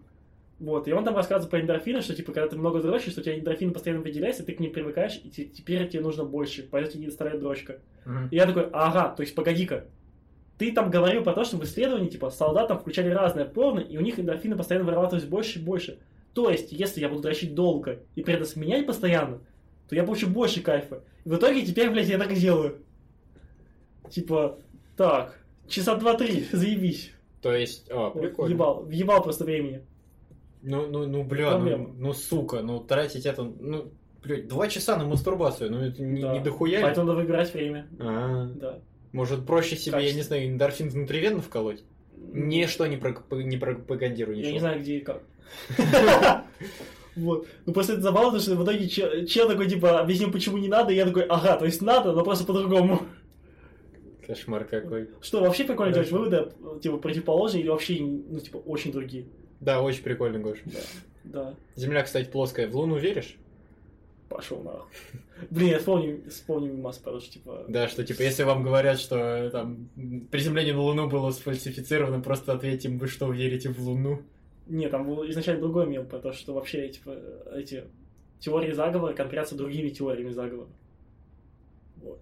[0.59, 3.23] Вот, и он там рассказывает про эндорфины, что, типа, когда ты много дрочишь, что у
[3.23, 6.91] тебя эндорфины постоянно выделяются, ты к ним привыкаешь, и те- теперь тебе нужно больше, поэтому
[6.91, 7.79] тебе не доставляет дрочка.
[8.29, 9.87] И я такой, ага, то есть, погоди-ка,
[10.61, 14.01] ты там говорил про то, что в исследовании, типа, солдатам включали разное порно, и у
[14.01, 15.97] них эндорфины постоянно вырабатывались больше и больше.
[16.35, 19.39] То есть, если я буду дрочить долго и при этом сменять постоянно,
[19.89, 21.01] то я получу больше кайфа.
[21.25, 22.77] И в итоге теперь, блядь, я так и делаю.
[24.11, 24.59] Типа,
[24.95, 25.35] так,
[25.67, 27.11] часа два-три, заебись.
[27.41, 28.49] То есть, а, Вот, прикольно.
[28.55, 29.81] Въебал, въебал просто времени.
[30.61, 33.91] Ну, ну, ну, бля, ну, ну, сука, ну, тратить это, ну,
[34.21, 36.33] блядь, два часа на мастурбацию, ну, это не, Да.
[36.33, 36.81] не дохуя?
[36.83, 37.87] Поэтому надо выбирать время.
[37.99, 38.79] А, Да.
[39.11, 40.17] Может, проще себе, я Качество.
[40.17, 41.83] не знаю, эндорфин внутривенно вколоть?
[42.33, 44.47] Ничто не, про, не пропагандирую, ничего.
[44.47, 45.23] Я не знаю, где и как.
[47.15, 47.45] Вот.
[47.65, 50.93] Ну, просто это забавно, что в итоге чел, чел такой, типа, объяснил, почему не надо,
[50.93, 53.01] и я такой, ага, то есть надо, но просто по-другому.
[54.25, 55.09] Кошмар какой.
[55.21, 59.25] Что, вообще прикольно делать выводы, типа, противоположные или вообще, ну, типа, очень другие.
[59.59, 60.59] Да, очень прикольно, Гош.
[61.25, 61.53] Да.
[61.75, 62.67] Земля, кстати, плоская.
[62.67, 63.35] В Луну веришь?
[64.31, 64.89] Пошел нахуй.
[65.49, 67.65] Блин, я вспомнил, вспомнил потому что, типа...
[67.67, 69.89] Да, что, типа, если вам говорят, что там
[70.31, 74.21] приземление на Луну было сфальсифицировано, просто ответьте им, вы что, верите в Луну?
[74.67, 77.17] Не, там был изначально другой мем, про то, что вообще, типа,
[77.53, 77.83] эти
[78.39, 80.69] теории заговора конкурятся другими теориями заговора.
[81.97, 82.21] Вот.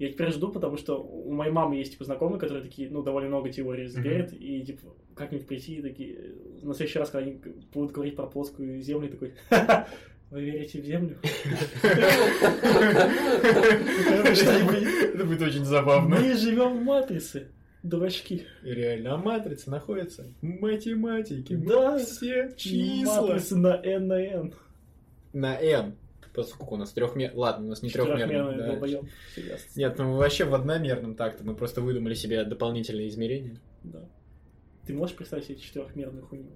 [0.00, 3.28] Я теперь жду, потому что у моей мамы есть, типа, знакомые, которые такие, ну, довольно
[3.28, 6.18] много теорий сберет, и, типа, как-нибудь прийти и такие...
[6.62, 7.40] На следующий раз, когда они
[7.72, 9.86] будут говорить про плоскую землю, такой, «Ха-ха,
[10.30, 11.18] вы верите в землю?
[15.14, 16.16] Это будет очень забавно.
[16.16, 17.48] Мы живем в матрице,
[17.82, 18.44] дурачки.
[18.62, 21.56] И реально, а матрица находится в математике.
[21.56, 21.98] Да.
[21.98, 23.22] Все числа.
[23.22, 24.54] Матрица на n на n.
[25.32, 25.94] На n.
[26.32, 26.92] Просто сколько у нас?
[26.92, 27.34] Трехмерный.
[27.34, 28.78] Ладно, у нас не трехмерный.
[28.78, 29.00] Да.
[29.74, 31.44] Нет, ну вообще в одномерном так-то.
[31.44, 33.58] Мы просто выдумали себе дополнительные измерения.
[33.84, 34.06] Да.
[34.86, 36.50] Ты можешь представить себе четырехмерную хуйню?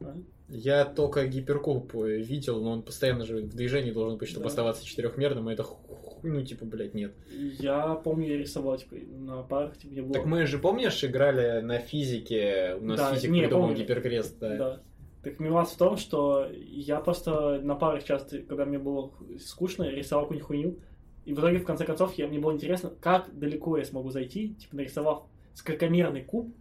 [0.00, 0.16] А?
[0.54, 4.48] Я только гиперкуб э, видел, но он постоянно же в движении должен быть, чтобы Да.
[4.50, 7.12] оставаться четырехмерным, и это ху- ну, типа, блядь, нет.
[7.58, 10.12] Я помню, я рисовал, типа, на парах, типа, я был...
[10.12, 13.82] Так мы же, помнишь, играли на физике, у нас Да, физик не, придумал помню.
[13.82, 14.56] гиперкрест, да.
[14.56, 14.80] Да.
[15.22, 20.24] Так нюанс в том, что я просто на парах часто, когда мне было скучно, рисовал
[20.24, 20.76] какую-нибудь хуйню.
[21.24, 24.54] И в итоге, в конце концов, я, мне было интересно, как далеко я смогу зайти,
[24.54, 25.22] типа нарисовав
[25.54, 26.52] скорокомерный куб,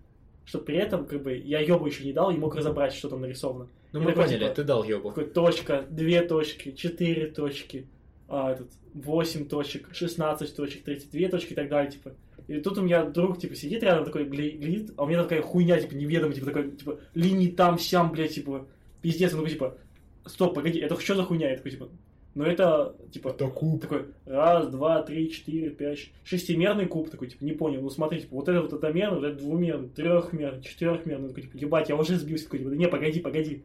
[0.45, 3.21] чтобы при этом, как бы, я ёбу еще не дал и мог разобрать, что там
[3.21, 3.67] нарисовано.
[3.91, 5.09] Ну, мы такой, поняли, типа, ты дал ёбу.
[5.09, 7.87] Такой точка, две точки, четыре точки,
[8.27, 12.11] а, этот, 8 точек, 16 точек, 32 точки и так далее, типа.
[12.47, 15.79] И тут у меня друг, типа, сидит рядом, такой, глядит, а у меня такая хуйня,
[15.79, 18.67] типа, неведомая, типа, такой, типа, линии там, сям, блядь, типа,
[19.01, 19.77] пиздец, он такой, типа,
[20.25, 21.49] стоп, погоди, это что за хуйня?
[21.49, 21.89] Я такой, типа,
[22.33, 23.81] ну это, типа, куб.
[23.81, 28.35] такой, раз, два, три, четыре, пять, шестимерный куб, такой, типа, не понял, ну смотри, типа,
[28.35, 32.45] вот это вот одномерный, вот это двумерный, трехмерный, четырехмерный, такой, типа, ебать, я уже сбился,
[32.45, 33.63] такой, типа, да не, погоди, погоди.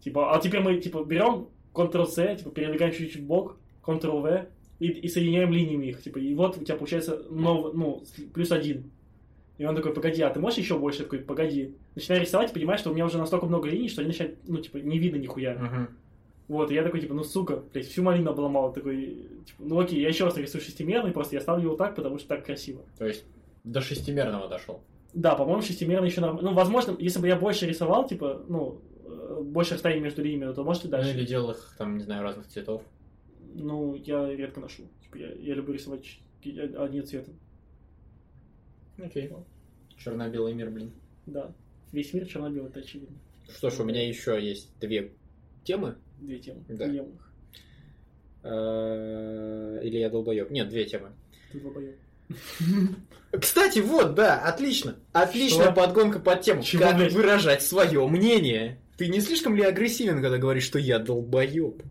[0.00, 4.48] Типа, а теперь мы, типа, берем Ctrl-C, типа, передвигаем чуть-чуть в бок, Ctrl-V,
[4.78, 8.90] и, и соединяем линиями их, типа, и вот у тебя получается новый, ну, плюс один.
[9.58, 11.00] И он такой, погоди, а ты можешь еще больше?
[11.00, 11.74] Я такой, погоди.
[11.94, 14.56] Начинаю рисовать, и понимаешь, что у меня уже настолько много линий, что они начинают, ну,
[14.56, 15.54] типа, не видно нихуя.
[15.54, 15.88] Мгм.
[16.48, 18.72] Вот, и я такой, типа, ну, сука, блядь, всю малину обломал.
[18.72, 22.18] Такой, типа, ну, окей, я еще раз рисую шестимерный, просто я ставлю его так, потому
[22.18, 22.80] что так красиво.
[22.98, 23.24] То есть
[23.64, 24.80] до шестимерного дошел.
[25.12, 26.50] Да, по-моему, шестимерный еще нормально.
[26.50, 28.80] Ну, возможно, если бы я больше рисовал, типа, ну,
[29.42, 31.10] больше расстояния между линиями, то может и Ну, дальше.
[31.12, 32.82] или делал их, там, не знаю, разных цветов.
[33.54, 34.84] Ну, я редко ношу.
[35.02, 36.20] Типа, я, я люблю рисовать ч-
[36.60, 37.34] о- одним цветом.
[39.02, 39.30] Окей.
[39.96, 40.92] Черно-белый мир, блин.
[41.26, 41.52] Да.
[41.92, 43.16] Весь мир черно-белый, это очевидно.
[43.52, 45.12] Что ж, у меня еще есть две
[45.64, 45.96] темы.
[46.20, 46.62] Две темы.
[46.68, 46.84] Да.
[46.86, 47.32] Приемных.
[48.42, 50.50] Э, Или я долбоеб?
[50.50, 51.10] Нет, две темы.
[51.52, 51.94] Ты долбоёб.
[53.40, 54.96] Кстати, вот, да, отлично.
[55.12, 55.72] Отличная Что?
[55.72, 56.62] подгонка под тему.
[56.62, 57.12] Чего, как блядь?
[57.12, 58.78] выражать свое мнение?
[59.00, 61.82] Ты не слишком ли агрессивен, когда говоришь, что я долбоеб?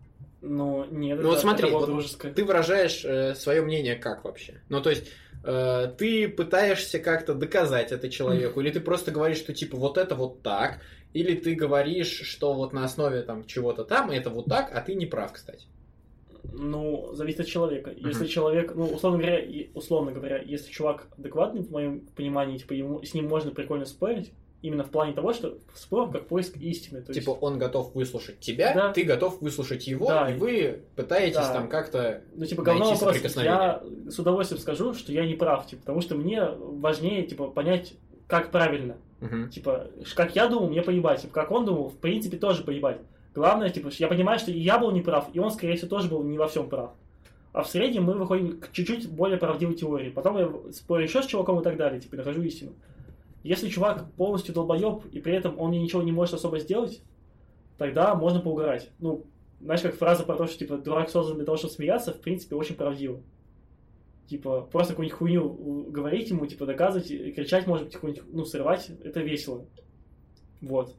[0.42, 2.32] Ну, нет, Ну, вот это- смотри, это вот дружеское.
[2.32, 4.60] Ты выражаешь свое мнение как вообще?
[4.68, 5.10] Ну, то есть,
[5.42, 10.14] э, ты пытаешься как-то доказать это человеку, или ты просто говоришь, что типа вот это
[10.14, 10.82] вот так,
[11.12, 14.94] или ты говоришь, что вот на основе там чего-то там, это вот так, а ты
[14.94, 15.66] не прав, кстати.
[16.52, 17.90] Ну, зависит от человека.
[17.90, 18.28] Если Мгм.
[18.28, 19.44] человек, ну, условно говоря,
[19.74, 24.30] условно говоря, если чувак адекватный, в моем понимании, типа, ему, с ним можно прикольно спорить,
[24.62, 27.00] именно в плане того, что спор как поиск истины.
[27.00, 28.92] То есть, Типа он готов выслушать тебя, Да.
[28.92, 30.30] ты готов выслушать его, Да.
[30.30, 31.52] и вы пытаетесь Да.
[31.52, 32.22] там как-то...
[32.34, 33.36] ну, типа, говно вопрос.
[33.36, 37.94] Я с удовольствием скажу, что я не прав, типа, потому что мне важнее, типа, понять,
[38.26, 38.96] как правильно.
[39.20, 39.50] Мгм.
[39.50, 41.22] Типа, как я думал, мне поебать.
[41.22, 42.98] Типа, как он думал, в принципе, тоже поебать.
[43.34, 46.22] Главное, типа, я понимаю, что и я был неправ, и он, скорее всего, тоже был
[46.22, 46.90] не во всем прав.
[47.52, 50.10] А в среднем мы выходим к чуть-чуть более правдивой теории.
[50.10, 52.72] Потом я спорю еще с чуваком и так далее, типа, нахожу истину.
[53.42, 57.02] Если чувак полностью долбоеб, и при этом он ничего не может особо сделать,
[57.78, 58.90] тогда можно поугарать.
[58.98, 59.24] Ну,
[59.60, 62.56] знаешь, как фраза про то, что, типа, дурак создан для того, чтобы смеяться, в принципе,
[62.56, 63.20] очень правдиво.
[64.28, 68.90] Типа, просто какую-нибудь хуйню говорить ему, типа, доказывать, и кричать, может быть, какую-нибудь, ну, срывать,
[69.02, 69.64] это весело.
[70.60, 70.94] Вот.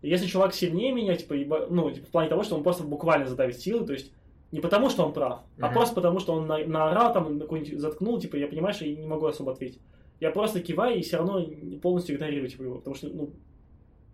[0.00, 2.84] И Если чувак сильнее меня, типа, еба- ну, типа, в плане того, что он просто
[2.84, 4.12] буквально задавит силы, то есть
[4.50, 5.74] не потому, что он прав, а Мгм.
[5.74, 9.06] просто потому, что он на- наорал, там, какой-нибудь заткнул, типа, я понимаю, что я не
[9.06, 9.80] могу особо ответить.
[10.22, 11.44] Я просто киваю и все равно
[11.82, 13.32] полностью игнорирую, типа, его, потому что, ну,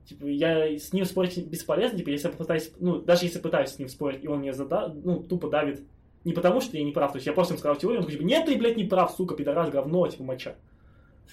[0.07, 3.79] типа, я с ним спорить бесполезно, типа, если я попытаюсь, ну, даже если пытаюсь с
[3.79, 5.83] ним спорить, и он мне зада, ну, тупо давит,
[6.25, 8.17] не потому, что я не прав, то есть я просто ему сказал теорию, он такой,
[8.17, 10.55] типа, нет, ты, блядь, не прав, сука, пидорас, говно, типа, моча.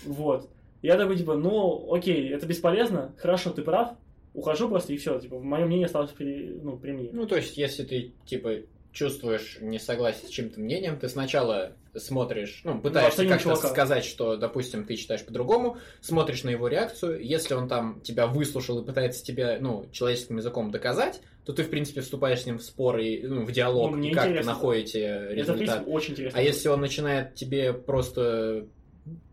[0.03, 0.49] Вот.
[0.81, 3.93] Я такой, типа, ну, окей, это бесполезно, хорошо, ты прав,
[4.33, 7.11] ухожу просто, и все, типа, мое мнение осталось при, ну, при мне.
[7.13, 8.55] Ну, то есть, если ты, типа,
[8.95, 13.67] чувствуешь несогласие с чьим-то мнением, ты сначала смотришь, ну, пытаешься оценим как-то чувака.
[13.67, 18.81] сказать, что, допустим, ты считаешь по-другому, смотришь на его реакцию, если он там тебя выслушал
[18.81, 22.63] и пытается тебе, ну, человеческим языком доказать, то ты, в принципе, вступаешь с ним в
[22.63, 24.53] спор и, ну, в диалог, Ну, и как-то интересно.
[24.53, 25.57] находите это, в результат.
[25.57, 26.39] принципе, очень интересно.
[26.39, 28.65] А если он начинает тебе просто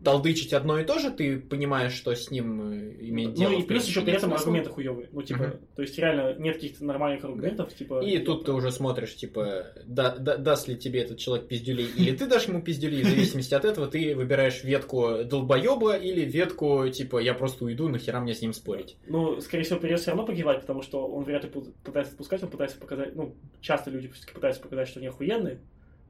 [0.03, 3.51] толдычить одно и то же, ты понимаешь, что с ним э, иметь дело.
[3.51, 4.37] Ну и плюс еще при этом смысла.
[4.45, 5.09] аргументы хуевые.
[5.11, 8.03] Ну, типа, то есть реально нет каких-то нормальных аргументов, типа.
[8.03, 12.15] И тут ты уже смотришь, типа, да, да- даст ли тебе этот человек пиздюлей, или
[12.15, 17.19] ты дашь ему пиздюлей, в зависимости от этого ты выбираешь ветку долбоеба или ветку, типа,
[17.19, 18.97] я просто уйду, нахера мне с ним спорить.
[19.07, 21.49] Ну, скорее всего, придется все равно погибать, потому что он вряд ли
[21.83, 25.59] пытается отпускать, он пытается показать, ну, часто люди пытаются показать, что они охуенные.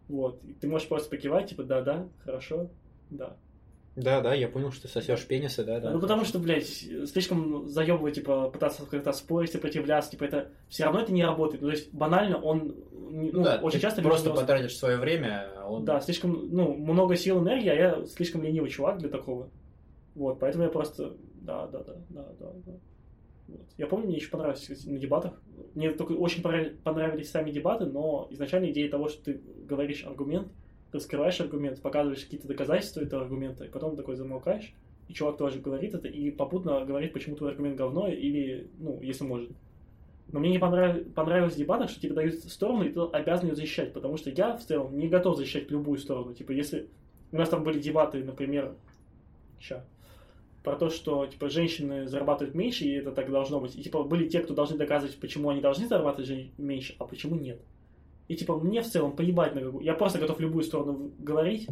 [0.09, 0.43] Вот.
[0.43, 2.69] И ты можешь просто покивать, типа, да-да, хорошо,
[3.09, 3.37] да.
[3.95, 5.91] Да, да, я понял, что сосешь пенисы, да, да.
[5.91, 11.01] Ну, потому что, блядь, слишком заебывать, типа, пытаться как-то спорить, сопротивляться, типа, это все равно
[11.01, 11.61] это не работает.
[11.61, 14.97] Ну, то есть, банально он, ну, Ну да, очень ты часто просто люди- потратишь свое
[14.97, 15.85] время, а он...
[15.85, 19.49] Да, слишком, ну, много сил, энергии, а я слишком ленивый чувак для такого.
[20.15, 22.71] Вот, поэтому я просто, да, да, да, да, да, да.
[23.47, 23.61] Вот.
[23.77, 25.33] Я помню, мне еще понравилось кстати, на дебатах.
[25.75, 30.47] Мне только очень понравились, сами дебаты, но изначально идея того, что ты говоришь аргумент,
[30.93, 34.73] раскрываешь аргумент, показываешь какие-то доказательства этого аргумента, и потом такой замолкаешь,
[35.07, 39.23] и чувак тоже говорит это, и попутно говорит, почему твой аргумент говно, или, ну, если
[39.23, 39.51] может.
[40.31, 41.03] Но мне не понрав...
[41.13, 44.55] понравилось в дебатах, что тебе дают сторону, и ты обязан ее защищать, потому что я
[44.55, 46.33] в целом не готов защищать любую сторону.
[46.33, 46.87] Типа, если
[47.31, 48.75] у нас там были дебаты, например,
[49.59, 49.83] ща,
[50.63, 53.75] про то, что типа женщины зарабатывают меньше, и это так должно быть.
[53.75, 57.59] И типа были те, кто должны доказывать, почему они должны зарабатывать меньше, а почему нет.
[58.27, 59.83] И типа мне в целом поебать на какую.
[59.83, 61.67] Я просто готов любую сторону говорить.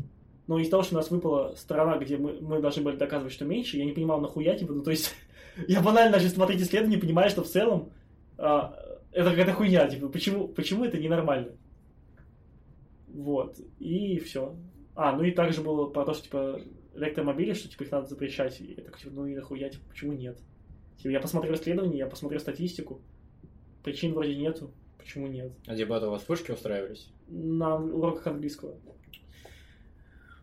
[0.47, 3.45] Но из-за того, что у нас выпала сторона, где мы, мы должны были доказывать, что
[3.45, 5.13] меньше, я не понимал, нахуя, типа, ну то есть
[5.67, 7.91] я банально начал смотреть исследования, понимаю, что в целом
[8.37, 8.75] а,
[9.11, 11.51] это какая-то хуйня, типа, почему, почему это ненормально?
[13.07, 14.55] Вот, и все.
[14.95, 16.61] А, ну и также было про то, что, типа,
[16.95, 18.59] электромобили, что, типа, их надо запрещать.
[18.61, 20.37] И я такой, типа, ну и нахуя, типа, почему нет?
[20.97, 23.01] Типа, я посмотрел исследования, я посмотрел статистику,
[23.83, 24.71] причин вроде нету,
[25.01, 25.51] почему нет?
[25.67, 27.09] А дебаты у вас в вышке устраивались?
[27.27, 28.75] На уроках английского.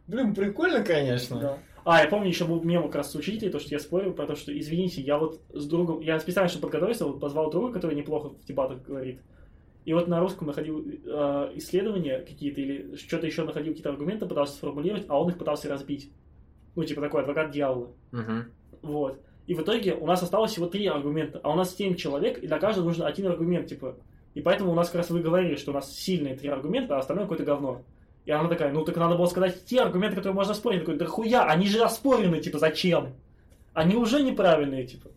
[0.06, 1.40] Блин, прикольно, конечно.
[1.40, 1.58] Да.
[1.84, 4.26] А, я помню, еще был мем как раз с учителей, то, что я спорил про
[4.26, 7.96] то, что, извините, я вот с другом, я специально, чтобы подготовиться, вот позвал друга, который
[7.96, 9.20] неплохо в дебатах говорит,
[9.84, 14.54] и вот на русском находил э, исследования какие-то или что-то еще находил, какие-то аргументы, пытался
[14.54, 16.12] сформулировать, а он их пытался разбить.
[16.74, 17.92] Ну, типа такой адвокат дьявола.
[18.12, 18.52] Мгм.
[18.82, 19.18] Вот.
[19.46, 22.46] И в итоге у нас осталось всего три аргумента, а у нас семь человек, и
[22.46, 23.96] для каждого нужен один аргумент, типа.
[24.34, 27.00] И поэтому у нас как раз вы говорили, что у нас сильные три аргумента, а
[27.00, 27.82] остальное какое-то говно.
[28.24, 30.80] И она такая, ну так надо было сказать те аргументы, которые можно спорить.
[30.80, 33.14] Я такой, да хуя, они же оспорены, типа, зачем?
[33.72, 35.08] Они уже неправильные, типа.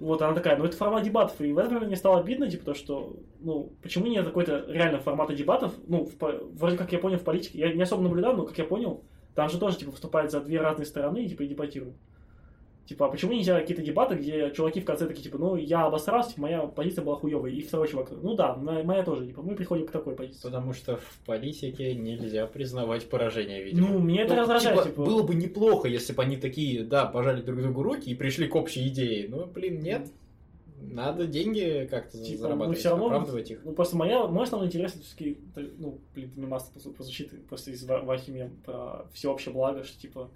[0.00, 1.40] Вот она такая, ну это формат дебатов.
[1.40, 5.34] И в этом мне стало обидно, типа, то, что, ну, почему нет какой-то реально формата
[5.34, 5.74] дебатов?
[5.86, 8.64] Ну, в вроде как я понял в политике, я не особо наблюдал, но как я
[8.64, 9.04] понял,
[9.34, 11.96] там же тоже, типа, выступают за две разные стороны, типа, и дебатируют.
[12.92, 16.30] Типа, а почему нельзя какие-то дебаты, где чуваки в конце такие, типа, ну, я обосрался,
[16.30, 19.54] типа, моя позиция была хуевая, и второй чувак, ну да, мо- моя тоже, типа, мы
[19.54, 20.42] приходим к такой позиции.
[20.42, 23.88] Потому что в политике нельзя признавать поражение, видимо.
[23.88, 25.04] Ну, меня это Ну, раздражает, типа, типа.
[25.06, 28.54] Было бы неплохо, если бы они такие, да, пожали друг другу руки и пришли к
[28.54, 29.26] общей идее.
[29.30, 30.08] Но, блин, нет.
[30.84, 33.60] Надо деньги как-то Типа, мы зарабатывать, всё равно- оправдывать их.
[33.64, 35.38] Ну, просто моя, мой основной интерес, это все-таки,
[35.78, 36.64] ну, блин, мемас
[36.94, 40.28] прозвучит просто из Ва- Вахи про всеобщее благо, что, типа,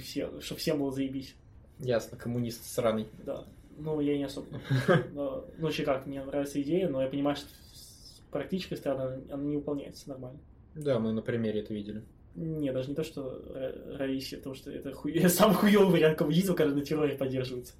[0.00, 1.34] все, что всем было заебись.
[1.82, 3.08] Ясно, коммунист сраный.
[3.24, 3.44] Да.
[3.76, 4.46] Ну, я не особо.
[5.12, 9.42] Но, ну, вообще как, мне нравится идея, но я понимаю, что с практической стороны она
[9.42, 10.38] не выполняется нормально.
[10.74, 12.02] Да, мы на примере это видели.
[12.34, 15.18] Не, даже не то, что Ра- Раисе, потому что это хуй...
[15.28, 17.74] самый хуёвый вариант коммунизма, когда на терроре поддерживается.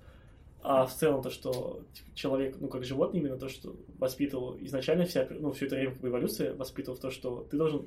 [0.63, 5.07] А в целом то, что типа, человек, ну, как животное, именно то, что воспитывал изначально
[5.07, 7.81] вся, ну, все это время как бы эволюция воспитывал в то, что ты должен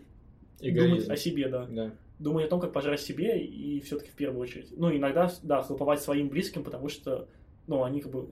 [0.59, 1.11] думать Эгоизм.
[1.11, 1.65] о себе, да.
[1.67, 1.91] Да.
[2.19, 4.69] Думать о том, как пожрать себе, и все-таки в первую очередь.
[4.77, 7.27] Ну, иногда, да, хлоповать своим близким, потому что,
[7.67, 8.29] ну, они как бы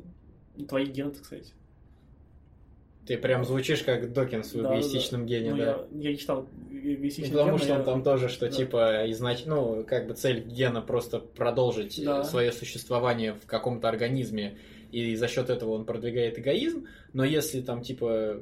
[0.55, 1.53] ну, твои гены, так сказать.
[3.05, 5.64] Ты прям звучишь как Докинс в Да, да, эгоистичном гене, ну, да.
[5.64, 8.51] я, я не читал Ну, эгоистичный потому ген, что он я- там тоже, что да.
[8.53, 9.43] типа изнач...
[9.45, 12.23] ну, как бы цель гена просто продолжить Да.
[12.23, 14.57] свое существование в каком-то организме,
[14.93, 18.41] и за счет этого он продвигает эгоизм, но если там типа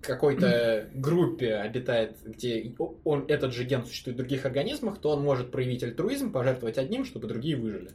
[0.00, 2.74] какой-то группе обитает, где
[3.04, 7.04] он, этот же ген существует в других организмах, то он может проявить альтруизм, пожертвовать одним,
[7.04, 7.90] чтобы другие выжили.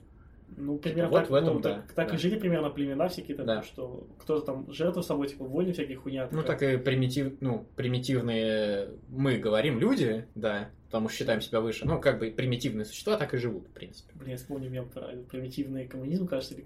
[0.58, 2.16] Ну, примерно Вот так, в этом, ну, да, так, так да.
[2.16, 3.64] и жили примерно племена всякие, там, Да.
[3.64, 6.30] что кто-то там жертву собой, типа, войны всякие хуйня.
[6.32, 11.86] Ну, так и примитив, ну, примитивные, мы говорим люди, да, потому что считаем себя выше,
[11.86, 14.14] ну, как бы примитивные существа так и живут, в принципе.
[14.16, 16.66] Блин, я вспомнил мем про примитивный коммунизм, кажется, или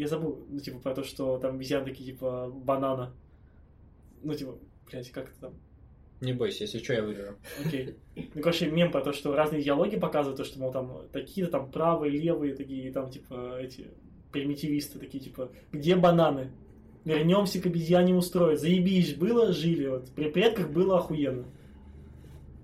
[0.00, 3.12] Я забыл, ну, типа, про то, что там обезьяны такие, типа, банана.
[4.22, 4.58] Ну, типа,
[4.90, 5.54] блядь, как это там?
[6.20, 7.36] Не бойся, если что, я выиграю.
[7.64, 7.96] Окей.
[8.16, 11.70] Ну, короче, мем про то, что разные идеологии показывают, то, что, мол, там, такие-то там
[11.70, 13.88] правые, левые, такие, там, типа, эти
[14.32, 16.50] примитивисты, такие, типа, где бананы?
[17.04, 18.60] Вернемся к обезьяне устроить.
[18.60, 19.86] Заебись, было, жили.
[19.86, 20.10] Вот.
[20.10, 21.46] При предках было охуенно.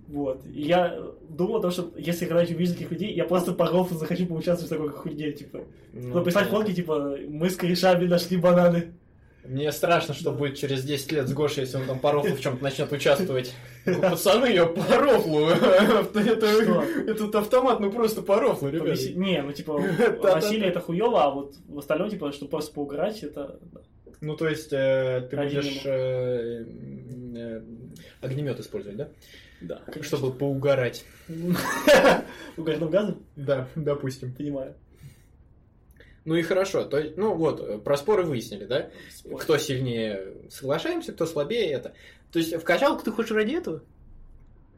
[0.08, 0.44] Вот.
[0.46, 3.96] И я думал о том, что если когда-нибудь увижу таких людей, я просто по рофлу
[3.96, 5.64] захочу поучаствовать в такой хуйне, типа.
[5.92, 6.50] Ну, написать да.
[6.50, 8.92] фотки, типа, мы с корешами нашли бананы.
[9.44, 12.40] Мне страшно, что будет через 10 лет с Гошей, если он там по рофлу в
[12.40, 13.54] чем-то начнет участвовать.
[13.84, 15.48] Пацаны, я по рофлу.
[15.48, 18.98] Этот автомат, ну просто по рофлу, ребят.
[19.14, 19.78] Не, ну типа,
[20.22, 23.58] насилие это хуево, а вот в остальном, типа, что просто поугарать, это...
[24.20, 26.64] Ну, то есть, э, ты будешь э,
[27.36, 27.62] э,
[28.22, 29.08] огнемет использовать, да?
[29.60, 29.82] Да.
[30.00, 31.04] Чтобы поугарать.
[32.56, 33.22] Угарным газом?
[33.36, 34.32] Да, допустим.
[34.32, 34.74] Понимаю.
[36.24, 36.84] Ну и хорошо.
[36.84, 38.90] То есть, ну вот, э, про споры выяснили, да?
[39.10, 39.40] Спор.
[39.40, 41.94] Кто сильнее соглашаемся, кто слабее это.
[42.32, 43.82] То есть, в качалку ты хочешь ради этого?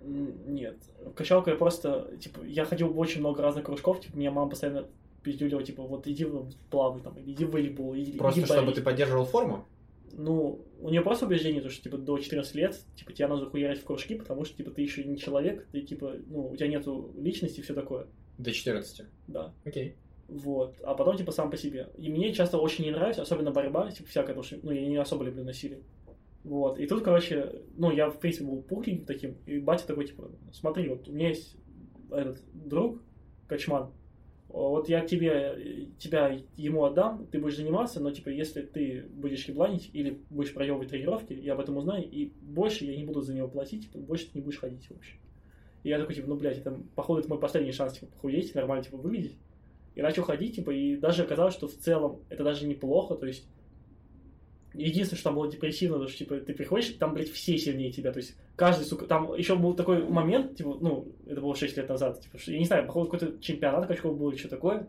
[0.03, 0.77] Нет.
[1.15, 4.87] Качалка я просто, типа, я ходил в очень много разных кружков, типа, меня мама постоянно
[5.23, 8.83] пиздюлила, типа, вот иди в плавай, там, иди в волейбол, иди, Просто иди чтобы ты
[8.83, 9.67] поддерживал форму?
[10.13, 13.81] Ну, у нее просто убеждение, то, что, типа, до 14 лет, типа, тебя нужно хуярить
[13.81, 17.11] в кружки, потому что, типа, ты еще не человек, ты, типа, ну, у тебя нету
[17.19, 18.07] личности и все такое.
[18.39, 19.07] До 14.
[19.27, 19.53] Да.
[19.65, 19.97] Окей.
[20.29, 20.77] Вот.
[20.83, 21.91] А потом, типа, сам по себе.
[21.97, 24.97] И мне часто очень не нравится, особенно борьба, типа, всякая, потому что, ну, я не
[24.97, 25.83] особо люблю насилие.
[26.45, 26.79] Вот.
[26.79, 30.89] И тут, короче, ну, я, в принципе, был пухленьким таким, и батя такой, типа, смотри,
[30.89, 31.57] вот у меня есть
[32.11, 33.03] этот друг,
[33.49, 33.91] Качман,
[34.49, 39.91] вот я тебе, тебя ему отдам, ты будешь заниматься, но, типа, если ты будешь ебланить
[39.93, 43.49] или будешь проебывать тренировки, я об этом узнаю, и больше я не буду за него
[43.49, 45.17] платить, типа, больше ты не будешь ходить вообще.
[45.83, 48.85] И я такой, типа, ну, блядь, это, походу, это мой последний шанс, типа, похудеть, нормально,
[48.85, 49.37] типа, выглядеть.
[49.97, 53.49] И начал ходить, типа, и даже оказалось, что в целом это даже неплохо, то есть
[54.79, 58.13] Единственное, что там было депрессивно, то что, типа, ты приходишь, там, блядь, все сильнее тебя,
[58.13, 61.89] то есть каждый, сука, там еще был такой момент, типа, ну, это было 6 лет
[61.89, 64.87] назад, типа, я не знаю, походу, какой-то чемпионат качков был или что такое,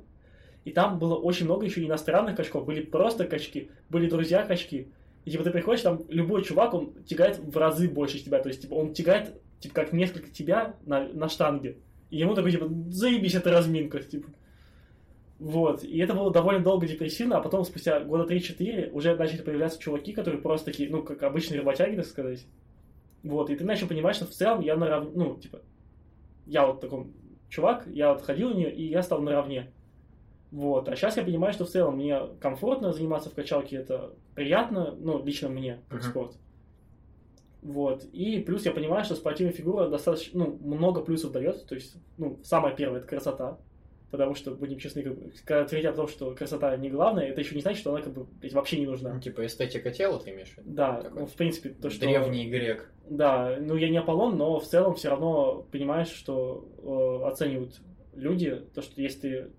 [0.65, 4.91] и там было очень много еще иностранных качков, были просто качки, были друзья качки,
[5.23, 8.63] и, типа, ты приходишь, там, любой чувак, он тягает в разы больше тебя, то есть,
[8.63, 11.77] типа, он тягает, типа, как несколько тебя на, на штанге,
[12.09, 14.29] и ему такой, типа, заебись, это разминка, типа.
[15.39, 19.79] Вот, и это было довольно долго депрессивно, а потом спустя года 3-4 уже начали появляться
[19.79, 22.47] чуваки, которые просто такие, ну, как обычные работяги, так сказать.
[23.21, 25.61] Вот, и ты начал понимать, что в целом я наравне, ну, типа,
[26.47, 27.07] я вот такой
[27.49, 29.71] чувак, я вот ходил у нее, и я стал наравне.
[30.49, 34.95] Вот, а сейчас я понимаю, что в целом мне комфортно заниматься в качалке, это приятно,
[34.97, 36.09] ну, лично мне, как Мгм.
[36.09, 36.37] спорт.
[37.61, 41.95] Вот, и плюс я понимаю, что спортивная фигура достаточно, ну, много плюсов дает, то есть,
[42.17, 43.59] ну, самое первое, это красота,
[44.11, 47.41] потому что, будем честны, как бы, когда твердят о том, что красота не главное, это
[47.41, 49.13] еще не значит, что она, как бы, вообще не нужна.
[49.13, 50.69] Ну, типа эстетика тела ты имеешь в виду?
[50.71, 52.01] Да, Такой ну, в принципе, то, что...
[52.01, 52.91] Древний грек.
[53.09, 56.67] Да, ну я не Аполлон, но в целом все равно понимаешь, что
[57.23, 57.81] э, оценивают
[58.13, 59.51] люди, то, что если ты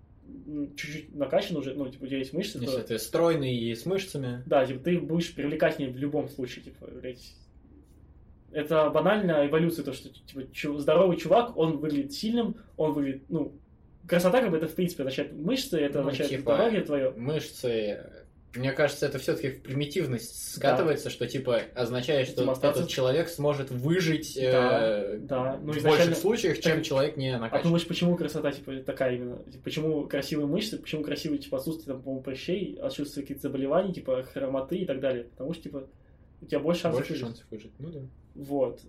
[0.77, 2.87] чуть-чуть накачан уже, ну, типа, у тебя есть мышцы, Если то...
[2.87, 4.43] ты стройный и с мышцами.
[4.47, 7.35] Да, типа, ты будешь привлекательнее в любом случае, типа, блядь.
[8.51, 13.59] Это банальная эволюция, то, что, типа, здоровый чувак, он выглядит сильным, он выглядит, ну,
[14.09, 17.11] красота, как бы, это, в принципе, означает мышцы, это Ну, означает типа, здоровье твое.
[17.13, 18.05] Мышцы.
[18.55, 23.71] Мне кажется, это все-таки в примитивность скатывается, что типа означает, что остаться- этот человек сможет
[23.71, 25.59] выжить Да, э, да.
[25.63, 27.65] Ну, в изначально- больших случаях, чем Так- человек не А накачан.
[27.65, 29.37] думаешь, почему красота, типа, такая именно?
[29.45, 34.23] Типа, почему красивые мышцы, почему красивые, типа, отсутствие, там, по-моему, прыщей, отсутствие каких-то заболеваний, типа,
[34.23, 35.25] хромоты и так далее?
[35.25, 35.87] Потому что, типа,
[36.41, 37.27] у тебя больше шансов Больше выжить.
[37.27, 37.73] шансов выжить.
[37.79, 38.01] Ну да.
[38.35, 38.81] Вот.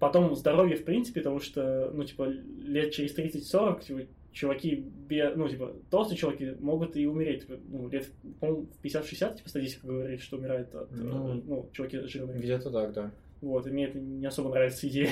[0.00, 4.00] Потом здоровье, в принципе, потому что, ну, типа, лет через 30-40, типа,
[4.32, 4.76] чуваки,
[5.08, 7.42] бе- ну, типа, толстые чуваки могут и умереть.
[7.46, 8.10] типа, Ну, лет,
[8.40, 12.38] по-моему, в 50-60, типа, статистика говорит, что умирает от, Ну, э, ну, чуваки жирные.
[12.38, 13.10] Где-то так, да.
[13.40, 15.10] Вот, и мне это не особо нравится идея.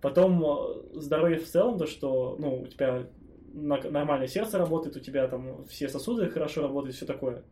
[0.00, 3.06] Потом э, здоровье в целом, то, что, ну, у тебя
[3.52, 7.42] нормальное сердце работает, у тебя там все сосуды хорошо работают, все такое.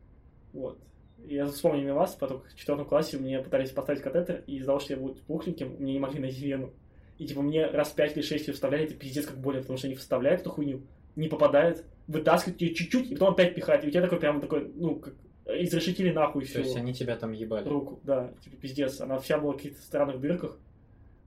[0.52, 0.78] Вот.
[1.26, 4.94] Я вспомнил мимас, потом в четвертом классе мне пытались поставить катетер, и из-за того, что
[4.94, 6.70] я был пухленьким, мне не могли найти вену.
[7.18, 9.88] И типа мне раз пять или шесть ее вставляли, это пиздец как больно, потому что
[9.88, 10.82] они вставляют эту хуйню,
[11.16, 13.84] не попадает, вытаскивают ее чуть-чуть, и потом опять пихают.
[13.84, 15.14] И у тебя такой прям такой, ну, как
[15.48, 17.68] изрешетили нахуй То всю есть они тебя там ебали.
[17.68, 19.00] руку, да, типа пиздец.
[19.00, 20.56] Она вся была в каких-то странных дырках.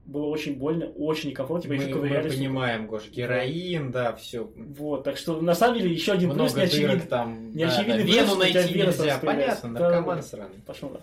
[0.04, 4.50] Было очень больно, очень некомфортно, типа Мы, еще мы понимаем, Гош, героин, да, все.
[4.56, 6.88] Вот, так что на самом деле еще один плюс Много не очевиден.
[6.88, 7.52] дырок там.
[7.52, 7.84] не да, да.
[7.84, 9.18] плюс, Вену найти нельзя.
[9.22, 10.22] Понятно, наркоман да.
[10.22, 10.56] сраный.
[10.66, 11.00] Пошел, да.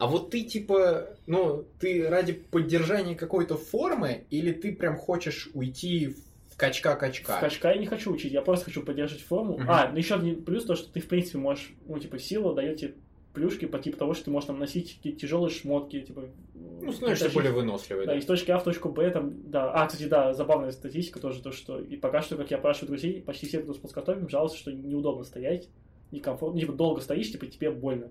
[0.00, 6.16] А вот ты типа, ну, ты ради поддержания какой-то формы, или ты прям хочешь уйти
[6.48, 7.36] в качка-качка?
[7.36, 9.58] В качка я не хочу учить, я просто хочу поддерживать форму.
[9.58, 9.70] Мгм.
[9.70, 12.78] А, ну еще один плюс, то, что ты, в принципе, можешь, ну, типа, сила дает
[12.78, 12.94] тебе
[13.34, 16.30] плюшки по типу того, что ты можешь там носить какие-то тяжелые шмотки, типа...
[16.54, 18.18] Ну, становишься тащить- более выносливый, Да, да.
[18.18, 19.70] из точки А в точку Б, там, да.
[19.70, 23.20] А, кстати, да, забавная статистика тоже, то, что и пока что, как я спрашиваю друзей,
[23.20, 25.68] почти все, кто спортсготовим, жалуются, что неудобно стоять,
[26.10, 28.10] некомфортно, типа, долго стоишь, типа, тебе больно.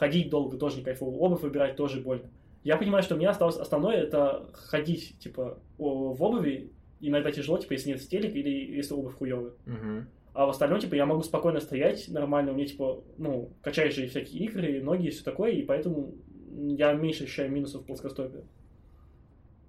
[0.00, 2.30] Ходить долго тоже не кайфово, обувь выбирать тоже больно.
[2.64, 6.70] Я понимаю, что у меня осталось основное это ходить, типа, в обуви.
[7.00, 9.52] Иногда тяжело, типа, если нет стелек или если обувь хуевая.
[9.66, 10.08] Мгм.
[10.32, 12.52] А в остальном, типа, я могу спокойно стоять нормально.
[12.52, 16.14] У меня, типа, ну, качаешь же всякие игры, ноги и все такое, и поэтому
[16.50, 18.44] я меньше ощущаю минусов в плоскостопии.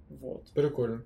[0.07, 0.45] Вот.
[0.53, 1.03] Прикольно.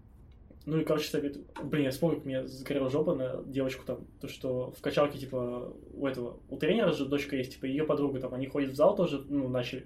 [0.65, 1.37] Ну и, короче, совет...
[1.63, 5.73] Блин, я вспомнил, как мне загорела жопа на девочку там, то, что в качалке, типа,
[5.93, 8.95] у этого, у тренера же дочка есть, типа, ее подруга там, они ходят в зал
[8.95, 9.85] тоже, ну, начали,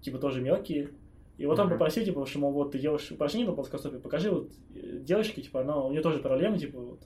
[0.00, 0.90] типа, тоже мелкие.
[1.38, 4.52] И вот он попросил, типа, что, мол, вот ты делаешь упражнение на плоскостопе, покажи вот
[4.74, 7.00] э, девочке, типа, она, у нее тоже проблемы, типа, вот.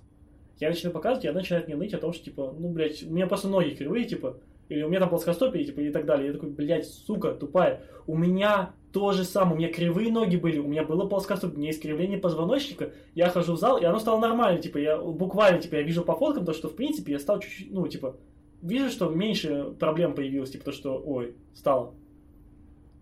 [0.59, 3.11] Я начинаю показывать, и она начинает мне ныть о том, что, типа, ну, блядь, у
[3.11, 4.39] меня просто ноги кривые, типа,
[4.69, 6.29] или у меня там плоскостопие, типа, и так далее.
[6.29, 7.83] Я такой, блядь, сука, тупая.
[8.07, 11.61] У меня то же самое, у меня кривые ноги были, у меня было плоскостопие, у
[11.61, 15.77] меня искривление позвоночника, я хожу в зал, и оно стало нормально, типа, я буквально, типа,
[15.77, 18.17] я вижу по фоткам то, что, в принципе, я стал чуть-чуть, ну, типа,
[18.63, 21.95] вижу, что меньше проблем появилось, типа, то, что, ой, стало.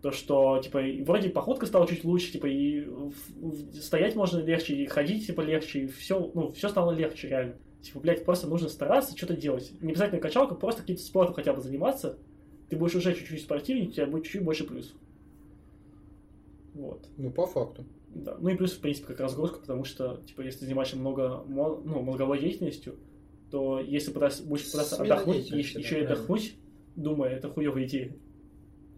[0.01, 2.87] То, что, типа, вроде походка стала чуть лучше, типа, и
[3.81, 7.55] стоять можно легче, и ходить, типа, легче, и все, ну, все стало легче, реально.
[7.81, 9.71] Типа, блядь, просто нужно стараться, что-то делать.
[9.81, 12.17] Не обязательно качалка, просто каким-то спортом хотя бы заниматься.
[12.69, 14.95] Ты будешь уже чуть-чуть спортивнее, у тебя будет чуть-чуть больше плюсов.
[16.77, 17.09] Вот.
[17.17, 17.85] Ну, по факту.
[18.09, 18.37] Да.
[18.39, 22.39] Ну и плюс, в принципе, как разгрузка, потому что, типа, если занимаешься много ну, мозговой
[22.39, 22.95] деятельностью,
[23.51, 26.55] то если пытаться, будешь пытаться Смена отдохнуть, еще да, и отдохнуть,
[26.95, 28.15] думая, это хуевая идея.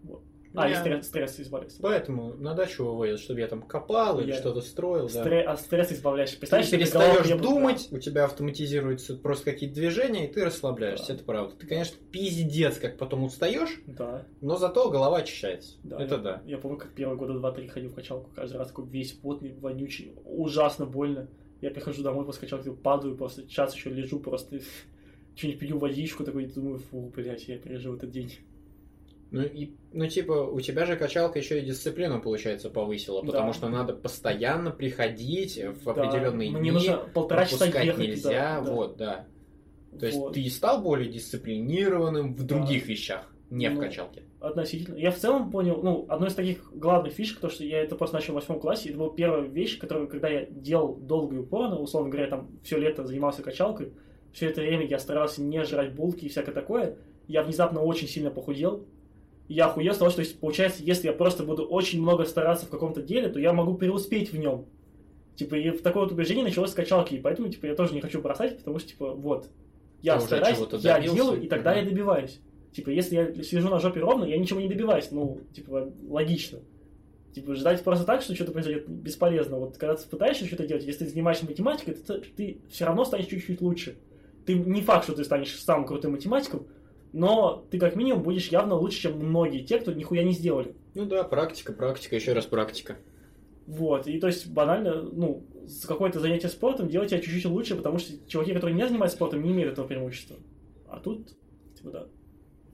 [0.02, 0.22] Вот.
[0.54, 1.78] А, и я- стресс, стресс избавиться.
[1.80, 5.24] Поэтому на дачу вывозят, чтобы я там копал или Я- что-то строил, да.
[5.24, 6.34] Стре- От стресса избавляешься.
[6.34, 11.14] Ты Представляешь, голову перестаешь думать, у тебя автоматизируются просто какие-то движения, и ты расслабляешься, Да.
[11.14, 11.54] это правда.
[11.56, 14.26] Ты, конечно, пиздец, как потом устаешь, Да.
[14.40, 15.76] но зато голова очищается.
[15.84, 16.42] Да, это я, да.
[16.46, 20.14] Я помню, как первые года два-три ходил в качалку, каждый раз такой весь потный, вонючий,
[20.24, 21.28] ужасно больно.
[21.60, 24.58] Я прихожу домой после качалки, падаю, просто час еще лежу, просто
[25.36, 28.32] что-нибудь пью водичку, такой, думаю, фу, блядь, я пережил этот день.
[29.32, 33.52] Ну, и, ну, типа, у тебя же качалка еще и дисциплину, получается, повысила, потому Да.
[33.52, 38.72] что надо постоянно приходить в Да, определенные Мне дни, нужно полтора часа ехать нельзя, да.
[38.72, 39.26] вот, да.
[39.98, 40.34] То есть Вот.
[40.34, 42.56] ты стал более дисциплинированным в Да.
[42.56, 44.22] других вещах, не в Ну, качалке.
[44.40, 44.96] Относительно.
[44.96, 48.16] Я в целом понял, ну, одной из таких главных фишек, то, что я это просто
[48.16, 51.78] начал в восьмом классе, это была первая вещь, которую, когда я делал долго и упорно,
[51.78, 53.92] условно говоря, там все лето занимался качалкой,
[54.32, 56.96] все это время я старался не жрать булки и всякое такое,
[57.28, 58.99] я внезапно очень сильно похудел, И
[59.54, 62.70] я охуел с того, что, есть, получается, если я просто буду очень много стараться в
[62.70, 64.66] каком-то деле, то я могу преуспеть в нем.
[65.34, 68.00] Типа, и в такое вот убеждение началось с качалки, и поэтому, типа, я тоже не
[68.00, 69.48] хочу бросать, потому что, типа, вот,
[70.02, 71.80] я Ты стараюсь, я добился, делаю, и тогда мгм.
[71.80, 72.40] я добиваюсь.
[72.72, 75.10] Типа, если я сижу на жопе ровно, я ничего не добиваюсь.
[75.10, 76.60] Ну, типа, логично.
[77.34, 79.58] Типа, ждать просто так, что что-то произойдет, бесполезно.
[79.58, 83.26] Вот когда ты пытаешься что-то делать, если ты занимаешься математикой, то ты, все равно станешь
[83.26, 83.96] чуть-чуть лучше.
[84.46, 86.66] Ты не факт, что ты станешь самым крутым математиком,
[87.12, 90.74] но ты как минимум будешь явно лучше, чем многие те, кто нихуя не сделали.
[90.94, 92.96] Ну да, практика, практика, еще раз практика.
[93.66, 97.98] Вот, и то есть банально, ну, с какое-то занятие спортом делать тебя чуть-чуть лучше, потому
[97.98, 100.36] что чуваки, которые не занимаются спортом, не имеют этого преимущества.
[100.88, 101.28] А тут,
[101.76, 102.06] типа, да.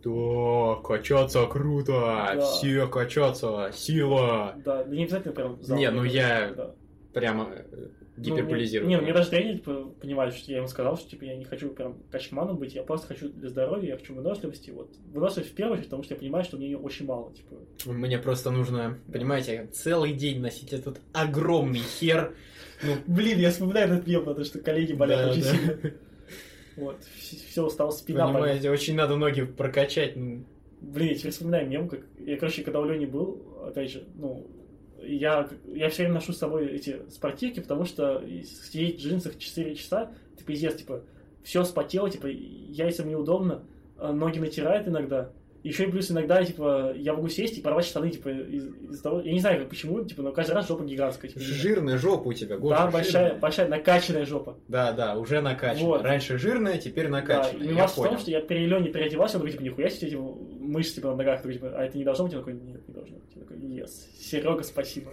[0.03, 2.41] Да, качаться круто, Да.
[2.41, 4.55] все качаться, сила.
[4.65, 5.77] Да, да не обязательно прям зал.
[5.77, 6.75] Не, ну я Да.
[7.13, 7.49] прямо
[8.17, 9.61] э, Ну, Не, ну мне даже тренер
[10.01, 13.09] понимает, что я ему сказал, что типа я не хочу прям качманом быть, я просто
[13.09, 14.71] хочу для здоровья, я хочу выносливости.
[14.71, 14.95] Вот.
[15.13, 17.33] Выносливость в первую очередь, потому что я понимаю, что мне ее очень мало.
[17.33, 17.57] Типа.
[17.87, 22.35] Мне просто нужно, понимаете, целый день носить этот огромный хер.
[22.83, 25.51] Ну, Блин, я вспоминаю этот мем, потому что коллеги болят Да, очень да.
[25.51, 25.95] сильно.
[26.77, 26.97] Вот,
[27.49, 28.35] все устал, спина болит.
[28.35, 30.15] понимаете, очень надо ноги прокачать.
[30.15, 30.45] ну,
[30.83, 32.01] Блин, я теперь вспоминаю мем, как...
[32.19, 34.47] Я, короче, когда у Лени был, опять же, ну,
[35.03, 39.75] я, я все время ношу с собой эти спортивки, потому что сидеть в джинсах 4
[39.75, 41.03] часа, ты пиздец, типа,
[41.43, 43.63] все спотело, типа, яйцам неудобно,
[43.99, 45.31] а ноги натирает иногда.
[45.63, 49.21] Еще и плюс иногда, типа, я могу сесть и порвать штаны, типа, из- из-за того...
[49.21, 51.29] Я не знаю, как, почему, типа, но каждый раз жопа гигантская.
[51.29, 51.41] Типа.
[51.41, 53.41] Жирная жопа у тебя, Гоша, Да, большая, жирная.
[53.41, 54.59] большая, накачанная жопа.
[54.69, 55.87] Да, да, уже накачанная.
[55.89, 56.03] Вот.
[56.03, 57.67] Раньше жирная, теперь Да, накачанная.
[57.67, 60.23] и я в том, что я при Лене переодевался, он такой, типа, нихуя себе, типа,
[60.67, 62.33] мышцы, типа, на ногах, такой, типа, а это не должно быть?
[62.33, 63.35] Я такой, нет, не должно быть.
[63.35, 63.91] Я такой, yes.
[64.19, 65.13] Серега, спасибо.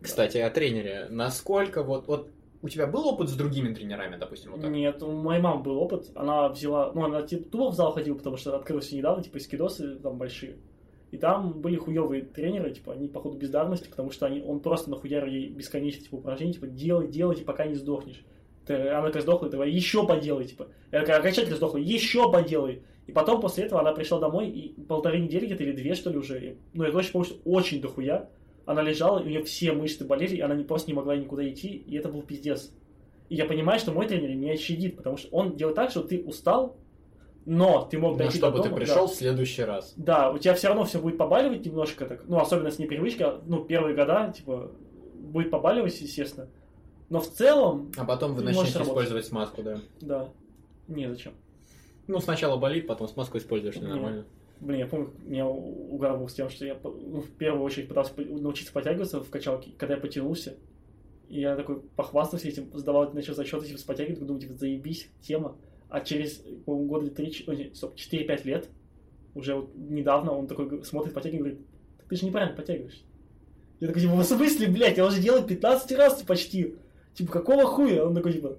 [0.00, 1.06] Кстати, о тренере.
[1.10, 2.30] Насколько вот, вот
[2.62, 4.70] у тебя был опыт с другими тренерами, допустим, вот так?
[4.70, 8.16] Нет, у моей мамы был опыт, она взяла, ну, она типа тупо в зал ходила,
[8.16, 10.56] потому что открылся недавно, типа, скидосы там большие.
[11.12, 15.28] И там были хуевые тренеры, типа, они, походу, бездарности, потому что они, он просто нахуярил
[15.28, 18.24] ей бесконечно, типа, упражнений, типа, делай, делайте, пока не сдохнешь.
[18.66, 20.66] Ты, она такая сдохла, давай еще поделай, типа.
[20.90, 22.82] Я такая, окончательно сдохла, еще поделай.
[23.06, 26.18] И потом после этого она пришла домой, и полторы недели где-то, или две, что ли,
[26.18, 28.28] уже, и- ну, я точно помню, что очень дохуя.
[28.64, 31.48] Она лежала, и у нее все мышцы болели, и она не, просто не могла никуда
[31.48, 32.72] идти, и это был пиздец.
[33.28, 36.22] И я понимаю, что мой тренер меня щадит, потому что он делает так, что ты
[36.22, 36.76] устал,
[37.48, 39.12] Но ты мог Ну, дойти чтобы до ты дома, пришел да.
[39.12, 39.94] в следующий раз.
[39.96, 43.64] Да, у тебя все равно все будет побаливать немножко так, ну, особенно с непривычки, ну,
[43.64, 44.72] первые года, типа,
[45.14, 46.48] будет побаливать, естественно.
[47.08, 49.78] Но в целом, А потом вы Ты начнете использовать смазку, да.
[50.00, 50.28] да,
[50.88, 51.34] не зачем.
[52.06, 53.88] Ну, сначала болит, потом смазку используешь, Не.
[53.88, 54.26] нормально.
[54.60, 58.12] Блин, я помню, меня угар был с тем, что я ну, в первую очередь пытался
[58.16, 60.56] научиться подтягиваться в качалке, когда я потянулся.
[61.28, 65.56] И я такой похвастался этим, сдавал начал зачеты, типа, с подтягивать, думаю, типа, заебись, тема.
[65.88, 68.68] А через, по-моему, года 3, ой, нет, стоп, 4-5 лет,
[69.34, 71.68] уже вот недавно он такой смотрит, подтягивает, говорит,
[71.98, 73.02] «Так ты же неправильно подтягиваешься.
[73.80, 76.76] Я такой, типа, в смысле, блядь, я уже делаю 15 раз почти.
[77.14, 78.06] Типа, какого хуя?
[78.06, 78.56] Он такой, типа,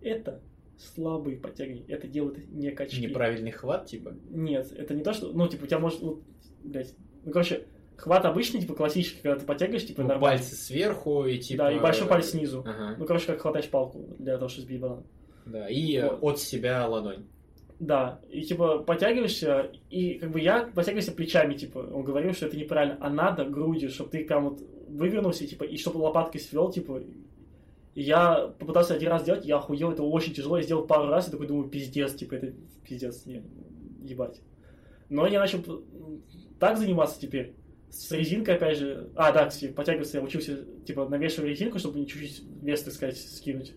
[0.00, 0.40] это
[0.78, 3.00] слабые подтягивания, это делают не качки.
[3.00, 4.14] Неправильный хват, типа.
[4.30, 5.32] Нет, это не то, что...
[5.32, 6.00] Ну, типа, у тебя может...
[6.00, 6.22] Вот,
[6.62, 6.94] блядь,
[7.24, 10.38] ну, короче, хват обычный, типа, классический, когда ты подтягиваешь, типа, Ну, нормально.
[10.38, 11.64] пальцы сверху и типа...
[11.64, 12.60] Да, и большой палец снизу.
[12.60, 15.04] Ага, Ну, короче, как хватаешь палку для того, чтобы сбить банан.
[15.46, 15.68] да.
[15.68, 16.18] И Вот.
[16.34, 17.24] от себя ладонь.
[17.80, 22.56] Да, и, типа, подтягиваешься, и, как бы, я подтягиваюсь плечами, типа, он говорил, что это
[22.56, 27.00] неправильно, а надо грудью, чтобы ты прям вот вывернулся, типа, и чтобы лопаткой свел, типа,
[28.02, 31.30] я попытался один раз сделать, я охуел, это очень тяжело, я сделал пару раз, и
[31.30, 32.54] такой думаю, пиздец, типа, это
[32.84, 33.42] пиздец, не,
[34.02, 34.40] ебать.
[35.08, 35.58] Но я начал
[36.60, 37.54] так заниматься теперь,
[37.90, 42.42] с резинкой, опять же, а, да, кстати, подтягиваться я учился, типа, навешивать резинку, чтобы чуть-чуть
[42.62, 43.74] вес, так сказать, скинуть.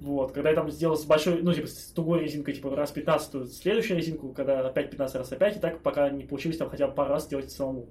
[0.00, 3.30] Вот, когда я там сделал с большой, ну, типа, с тугой резинкой, типа, раз 15,
[3.30, 6.88] то следующую резинку, когда опять 15 раз опять, и так, пока не получилось там хотя
[6.88, 7.88] бы пару раз сделать самому.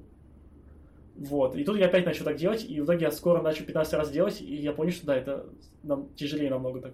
[1.15, 3.93] Вот, и тут я опять начал так делать, и в итоге я скоро начал 15
[3.93, 5.45] раз делать, и я понял, что да, это
[5.83, 6.93] нам тяжелее намного так.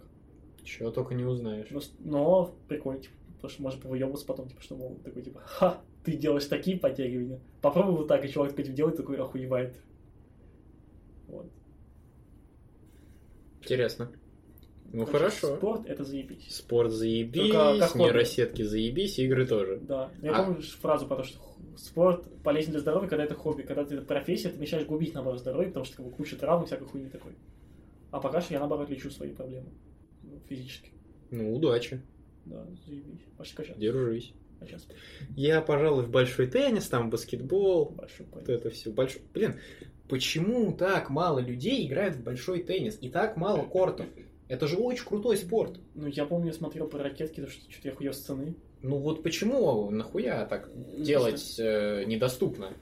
[0.64, 1.68] Чего только не узнаешь.
[1.70, 5.80] Но, но прикольно, типа, потому что можно повыебываться потом, типа, что, мол, такой, типа, ха,
[6.04, 7.40] ты делаешь такие подтягивания.
[7.62, 9.76] Попробуй вот так, и чувак такой делает, такой охуевает.
[11.28, 11.46] Вот.
[13.62, 14.12] Интересно.
[14.94, 15.56] Ну, Короче, хорошо.
[15.58, 16.56] Спорт это заебись.
[16.56, 19.80] Спорт заебись, нейросетки заебись, игры тоже.
[19.82, 20.10] Да.
[20.22, 20.44] Я А.
[20.46, 21.40] помню фразу про то, что
[21.78, 23.62] спорт полезен для здоровья, когда это хобби.
[23.62, 26.66] Когда это профессия, ты начинаешь губить, наоборот, здоровье, потому что как бы, куча травм и
[26.66, 27.34] всякой хуйни такой.
[28.12, 29.70] А пока что я, наоборот, лечу свои проблемы.
[30.48, 30.92] Физически.
[31.32, 32.02] Ну, удачи.
[32.46, 33.26] Да, заебись.
[33.38, 33.82] Пошли качаться.
[33.82, 34.34] Держись.
[34.60, 34.88] А сейчас
[35.36, 38.92] Я, пожалуй, в большой теннис, там баскетбол, большой вот это все.
[38.92, 39.22] Большой...
[39.34, 39.60] Блин,
[40.08, 44.08] почему так мало людей играют в большой теннис и так мало кортов?
[44.48, 45.80] Это же очень крутой спорт.
[45.94, 48.56] Ну, я помню, я смотрел про ракетки, то что что-то я хуел с цены.
[48.82, 52.74] Ну вот почему нахуя так делать э, недоступно?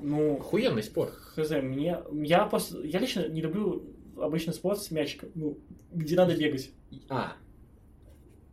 [0.00, 1.14] Ну, Охуенный спорт.
[1.14, 1.98] хз, мне...
[2.12, 3.84] Я, просто, я лично не люблю
[4.16, 5.58] обычный спорт с мячиком, ну,
[5.92, 6.70] где надо бегать.
[7.08, 7.34] А.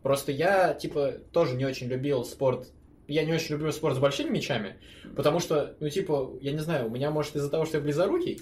[0.02, 2.72] Просто я, типа, тоже не очень любил спорт.
[3.08, 4.78] Я не очень люблю спорт с большими мячами,
[5.16, 8.42] потому что, ну, типа, я не знаю, у меня, может, из-за того, что я близорукий,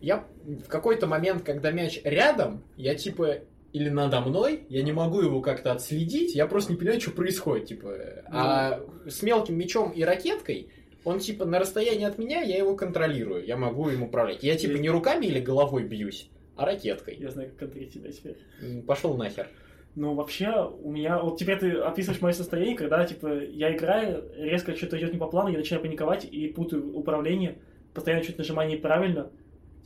[0.00, 3.38] я в какой-то момент, когда мяч рядом, я, типа,
[3.72, 7.66] или надо мной, я не могу его как-то отследить, я просто не понимаю, что происходит,
[7.66, 7.94] типа.
[8.30, 10.70] А с мелким мячом и ракеткой,
[11.04, 14.42] он, типа, на расстоянии от меня, я его контролирую, я могу им управлять.
[14.42, 17.16] Я, типа, не руками или головой бьюсь, а ракеткой.
[17.18, 18.36] Я знаю, как контрить тебя теперь.
[18.86, 19.48] Пошел нахер.
[19.94, 21.18] Ну, вообще, у меня...
[21.18, 25.26] Вот теперь ты описываешь мое состояние, когда, типа, я играю, резко что-то идет не по
[25.26, 27.58] плану, я начинаю паниковать и путаю управление,
[27.94, 29.30] постоянно что-то нажимаю неправильно,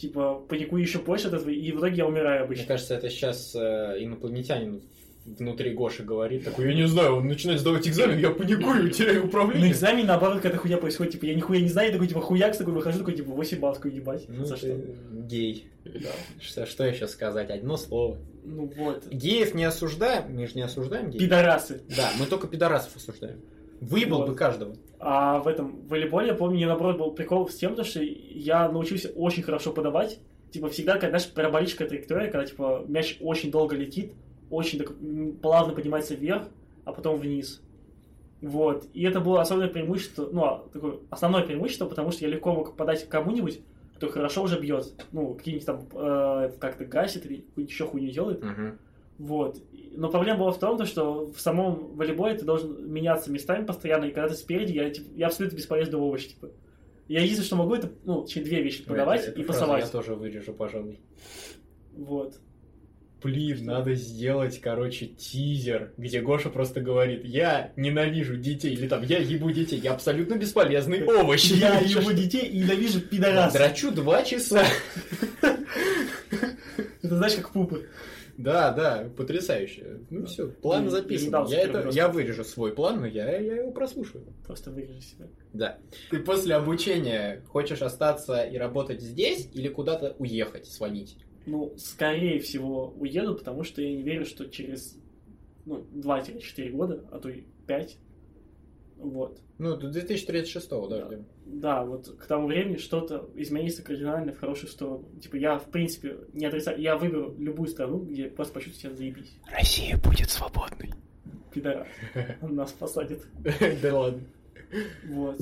[0.03, 2.67] типа, паникую еще больше от этого, и в итоге я умираю Мне обычно.
[2.67, 4.83] кажется, это сейчас э, инопланетянин
[5.25, 9.27] внутри Гоши говорит, такой, я не знаю, он начинает сдавать экзамен, я паникую, теряю На
[9.29, 9.71] управление.
[9.71, 12.73] экзамене, наоборот, какая-то хуйня происходит, типа, я нихуя не знаю, я такой, типа, хуяк, такой
[12.75, 14.77] выхожу, такой, типа, 8 баллов, ебать, Ну, за что?
[15.13, 15.69] гей.
[15.85, 16.11] Да.
[16.41, 17.51] Что, что еще сказать?
[17.51, 18.19] Одно слово.
[18.45, 19.07] Ну, вот.
[19.09, 21.23] Геев не осуждаем, мы же не осуждаем геев.
[21.23, 21.83] Пидорасы.
[21.97, 23.41] Да, мы только пидорасов осуждаем.
[23.83, 24.29] Выебал Вот.
[24.29, 24.77] бы каждого.
[25.01, 28.01] А в этом в волейболе, я помню, мне наоборот был прикол с тем, то, что
[28.01, 30.21] я научился очень хорошо подавать.
[30.53, 34.13] Типа всегда, когда, знаешь, параболическая траектория, когда типа мяч очень долго летит,
[34.51, 34.93] очень так,
[35.41, 36.45] плавно поднимается вверх,
[36.85, 37.61] а потом вниз.
[38.41, 38.87] Вот.
[38.93, 42.77] И это было особенное преимущество, ну, а, такое основное преимущество, потому что я легко мог
[42.77, 43.61] подать кому-нибудь,
[43.97, 44.93] кто хорошо уже бьет.
[45.11, 48.45] Ну, какие-нибудь там э, как-то гасит или еще хуйню делает.
[49.19, 49.59] Вот.
[49.95, 54.07] Но проблема была в том, то, что в самом волейболе ты должен меняться местами постоянно,
[54.07, 56.51] и когда ты спереди, я, типа, я абсолютно бесполезный овощ, типа.
[57.09, 59.85] Я единственное, что могу, это, ну, че- две вещи подавать эту и пасовать.
[59.85, 60.99] Я тоже вырежу, пожалуй.
[61.95, 62.37] Вот.
[63.23, 69.19] Блин, надо сделать, короче, тизер, где Гоша просто говорит, я ненавижу детей, или там, я
[69.19, 71.45] ебу детей, я абсолютно бесполезный овощ.
[71.51, 73.53] Я ебу детей и ненавижу Я пидорас.
[73.53, 74.65] Драчу два часа.
[77.03, 77.89] Это знаешь, как пупы.
[78.43, 80.01] Да, да, потрясающе.
[80.11, 81.47] Ну все, план записан.
[81.47, 84.25] Я, это, я вырежу свой план, но я, я его прослушаю.
[84.45, 85.29] Просто вырежи себя.
[85.53, 85.79] Да.
[86.11, 91.17] Ты после обучения хочешь остаться и работать здесь или куда-то уехать, свалить?
[91.47, 94.97] Ну, скорее всего, уеду, потому что я не верю, что через
[95.65, 97.97] ну, 2-4 года, а то и 5.
[99.03, 99.41] Вот.
[99.59, 101.07] Ну, до 2036 да, Да.
[101.07, 101.27] ждем.
[101.45, 105.05] Да, вот к тому времени что-то изменится кардинально в хорошую сторону.
[105.21, 109.33] Типа я, в принципе, не отрицаю, я выберу любую страну, где просто почувствую себя заебись.
[109.51, 110.93] Россия будет свободной.
[111.53, 111.87] Пидора.
[112.43, 113.27] Он нас посадит.
[113.83, 114.23] Да ладно.
[115.09, 115.41] Вот.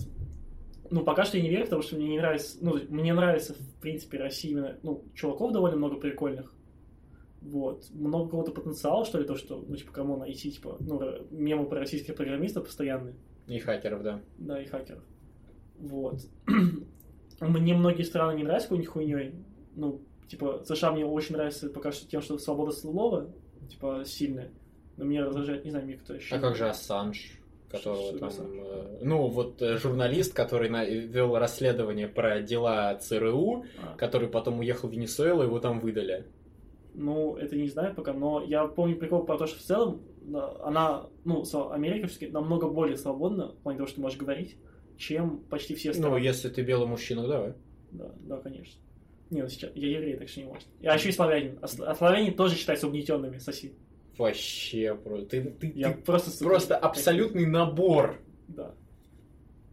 [0.91, 3.81] Ну, пока что я не верю, потому что мне не нравится, ну, мне нравится, в
[3.81, 6.53] принципе, Россия именно, ну, чуваков довольно много прикольных.
[7.43, 7.89] Вот.
[7.93, 11.01] Много какого-то потенциала, что ли, то, что, ну, типа, кому найти, типа, ну,
[11.31, 13.15] мемы про российских программистов постоянные.
[13.51, 14.21] И хакеров, да.
[14.39, 15.03] Да, и хакеров.
[15.79, 16.21] Вот.
[17.41, 19.35] Мне многие страны не нравятся какой-нибудь хуйней.
[19.75, 23.31] Ну, типа, США мне очень нравится пока что тем, что свобода слова,
[23.69, 24.51] типа, сильная.
[24.97, 26.35] Но меня раздражает, не знаю, мне кто еще.
[26.35, 27.39] А как же Ассанж?
[27.71, 33.97] Которого там, э, ну, вот э, журналист, который на- вел расследование про дела ЦРУ, А,
[33.97, 36.25] который потом уехал в Венесуэлу, его там выдали.
[36.95, 40.01] Ну, это не знаю пока, но я помню прикол про то, что в целом
[40.63, 44.57] она, ну, Америка все-таки намного более свободна в плане того, что ты можешь говорить,
[44.97, 46.11] чем почти все страны.
[46.11, 47.55] Ну, если ты белый мужчина, давай.
[47.93, 48.81] Да, да, конечно.
[49.31, 50.67] Не, ну сейчас, я еврей, так что не может.
[50.81, 51.59] Я еще и славянин.
[51.63, 53.73] А, а славяне тоже считаются угнетенными, соси.
[54.19, 56.31] Вообще, про- ты, ты- Я ты просто...
[56.31, 58.21] сука, просто абсолютный набор.
[58.49, 58.75] Да,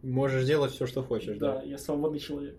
[0.02, 1.62] Можешь делать все, что хочешь, да, да.
[1.64, 2.56] я свободный человек.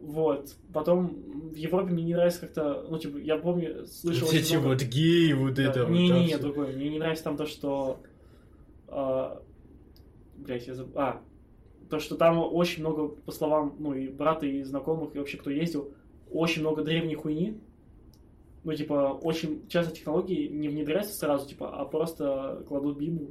[0.00, 0.54] Вот.
[0.72, 1.08] Потом
[1.50, 2.86] в Европе мне не нравится как-то...
[2.88, 4.26] Ну, типа, я помню, слышал...
[4.26, 5.90] Вот эти много- вот геи, вот Да, это вот.
[5.90, 6.38] Не, там не, не, всё.
[6.38, 6.76] другое.
[6.76, 8.00] Мне не нравится там то, что...
[8.88, 9.42] а,
[10.36, 10.92] блядь, я забыл.
[10.96, 11.20] А,
[11.90, 15.50] то, что там очень много, по словам, ну, и брата, и знакомых, и вообще кто
[15.50, 15.92] ездил,
[16.30, 17.58] очень много древней хуйни.
[18.64, 23.30] Ну, типа, очень часто технологии не внедряются сразу, типа, а просто кладут Библию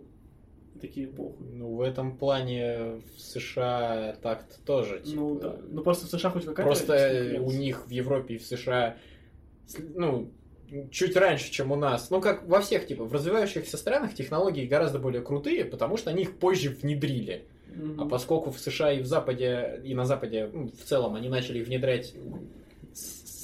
[0.78, 1.48] такие похуй.
[1.54, 5.00] Ну, в этом плане в США так-то тоже.
[5.00, 5.58] типа, Ну, да.
[5.70, 6.64] Ну, просто в США хоть какая-то...
[6.64, 8.98] Просто у них в Европе и в США,
[9.96, 10.32] ну,
[10.92, 12.10] чуть раньше, чем у нас.
[12.10, 16.24] Ну, как во всех, типа, в развивающихся странах технологии гораздо более крутые, потому что они
[16.24, 17.46] их позже внедрили.
[17.76, 18.02] Мгм.
[18.02, 21.64] А поскольку в США и в Западе, и на Западе ну, в целом они начали
[21.64, 22.14] внедрять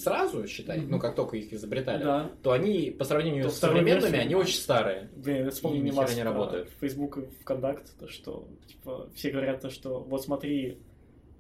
[0.04, 0.92] сразу, считай, Мгм.
[0.92, 2.32] ну, как только их изобретали, Да.
[2.44, 5.10] то они, по сравнению То с современными, версии- они очень старые.
[5.16, 6.70] Блин, я вспомнил хера не про работают.
[6.80, 10.78] Facebook и ВКонтакт, то что, типа, все говорят то, что вот смотри,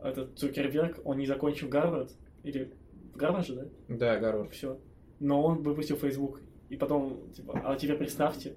[0.02, 2.11] этот Цукерберг, он не закончил Гарвард,
[2.44, 2.73] или
[3.15, 3.65] Гарвард же, да?
[3.90, 4.52] Да, Гарвард.
[4.52, 4.77] Все.
[5.19, 6.41] Но он выпустил Facebook.
[6.69, 8.56] И потом, типа, а теперь представьте,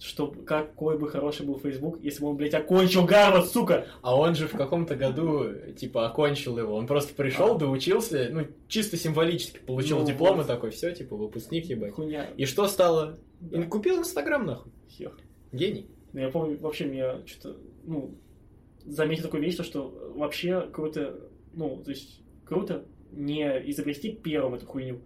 [0.00, 3.86] что какой бы хороший был Facebook, если бы он, блядь, окончил Гарвард, сука!
[4.00, 6.74] А он же в каком-то году, типа, окончил его.
[6.74, 7.58] Он просто пришел, А.
[7.58, 10.46] доучился, ну, чисто символически получил Ну, диплом вот.
[10.46, 11.92] и такой, все, типа, выпускник, ебать.
[11.94, 12.30] Хуйня.
[12.36, 13.18] И что стало?
[13.40, 13.60] Да.
[13.60, 14.72] И купил Инстаграм, нахуй.
[14.88, 15.12] Хер.
[15.52, 15.90] Гений.
[16.12, 18.14] Но я помню, вообще меня что-то, ну,
[18.86, 21.20] заметил такую вещь, то, что вообще круто,
[21.52, 25.00] ну, то есть круто не изобрести первым эту хуйню,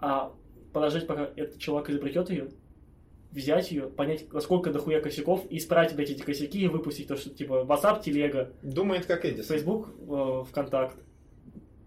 [0.00, 0.34] а
[0.72, 2.48] подождать, пока этот человек изобретет ее,
[3.32, 7.30] взять ее, понять, насколько дохуя косяков, и исправить, блядь, эти косяки и выпустить то, что,
[7.30, 9.56] типа, WhatsApp, телега, Думает, как Эдисон.
[9.56, 10.96] Facebook, э, ВКонтакт.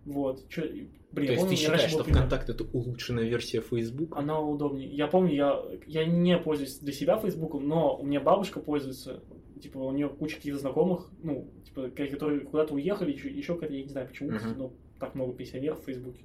[0.06, 0.48] Вот.
[0.50, 0.64] Чё,
[1.12, 2.20] блин, То есть ты считаешь, что пример.
[2.22, 4.16] ВКонтакт это улучшенная версия Facebook?
[4.18, 4.90] Она удобнее.
[4.90, 9.24] Я помню, я, я не пользуюсь для себя Фейсбуком, но у меня бабушка пользуется.
[9.62, 13.84] Типа, у нее куча каких-то знакомых, ну, типа, которые куда-то уехали, еще, еще какая-то, я
[13.84, 14.58] не знаю почему, Мгм.
[14.58, 16.22] но так много пенсионеров в Фейсбуке.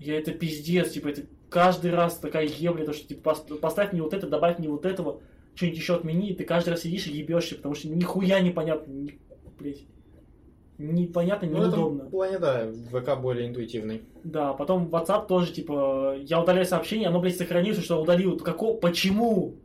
[0.00, 4.02] Я это пиздец, типа, это каждый раз такая ебля, то, что, типа, пос- поставь мне
[4.02, 5.20] вот это, добавь мне вот этого,
[5.54, 9.18] что-нибудь еще отмени, и ты каждый раз сидишь и ебешься, потому что нихуя непонятно, ни-
[9.58, 9.84] блядь.
[10.78, 12.04] Непонятно, Ну, в этом неудобно.
[12.10, 14.00] плане, да, ВК более интуитивный.
[14.24, 18.38] Да, потом WhatsApp тоже, типа, я удаляю сообщение, оно, блядь, сохранилось, что удалил.
[18.38, 18.72] Како...
[18.74, 19.56] Почему?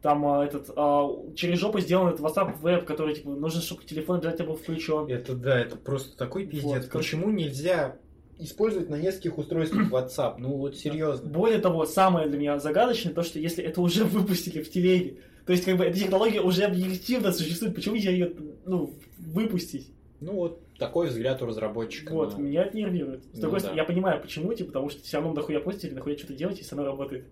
[0.00, 4.16] Там а, этот, а, через жопу сделан этот WhatsApp веб, который, типа, нужно, чтобы телефон
[4.18, 5.06] обязательно был включен.
[5.08, 6.84] Это да, это просто такой пиздец.
[6.84, 7.96] Вот, Почему нельзя
[8.38, 10.36] использовать на нескольких устройствах WhatsApp?
[10.38, 11.28] Ну вот серьезно.
[11.28, 15.52] Более того, самое для меня загадочное, то, что если это уже выпустили в телеге, то
[15.52, 18.32] есть, как бы, эта технология уже объективно существует, почему нельзя ее,
[18.64, 19.90] ну, выпустить?
[20.20, 22.12] Ну вот такой взгляд у разработчика.
[22.14, 23.24] Вот, на- меня это нервирует.
[23.24, 23.60] С Ну другой да.
[23.60, 26.74] стороны, я понимаю, почему, типа, потому что все равно дохуя пользователей, дохуя что-то делать, если
[26.74, 27.26] оно работает.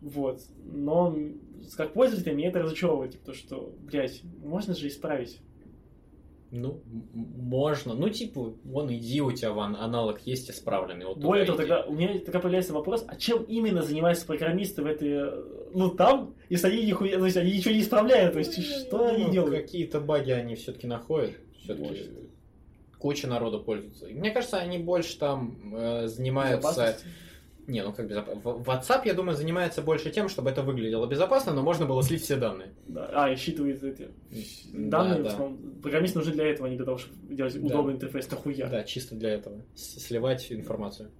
[0.00, 0.40] Вот.
[0.64, 1.16] Но
[1.76, 5.40] как пользователь меня это разочаровывает, типа, то, что, блядь, можно же исправить.
[6.50, 6.80] Ну,
[7.12, 7.94] можно.
[7.94, 11.06] Ну, типа, вон иди, у тебя вон аналог есть исправленный.
[11.06, 11.68] Вот Более того, иди.
[11.68, 15.44] тогда у меня тогда появляется вопрос, а чем именно занимаются программисты в этой, э,
[15.74, 19.24] ну, там, если они нихуя, то есть они ничего не исправляют, то есть что они
[19.24, 19.56] Ну, делают?
[19.56, 21.32] Какие-то баги они все-таки находят.
[21.62, 22.10] Все-таки
[22.98, 24.06] куча народу пользуется.
[24.06, 26.96] Мне кажется, они больше там э, занимаются...
[27.66, 28.40] Не, ну как безопасно.
[28.40, 32.36] WhatsApp, я думаю, занимается больше тем, чтобы это выглядело безопасно, но можно было слить все
[32.36, 32.74] данные.
[32.86, 33.10] Да.
[33.12, 34.08] А, и считывает эти
[34.72, 35.30] Да, данные, да.
[35.30, 37.66] основном, программисты нужны для этого, а не для того, чтобы делать Да.
[37.66, 38.68] удобный интерфейс, нахуя.
[38.68, 39.62] Да, чисто для этого.
[39.74, 41.10] Сливать информацию.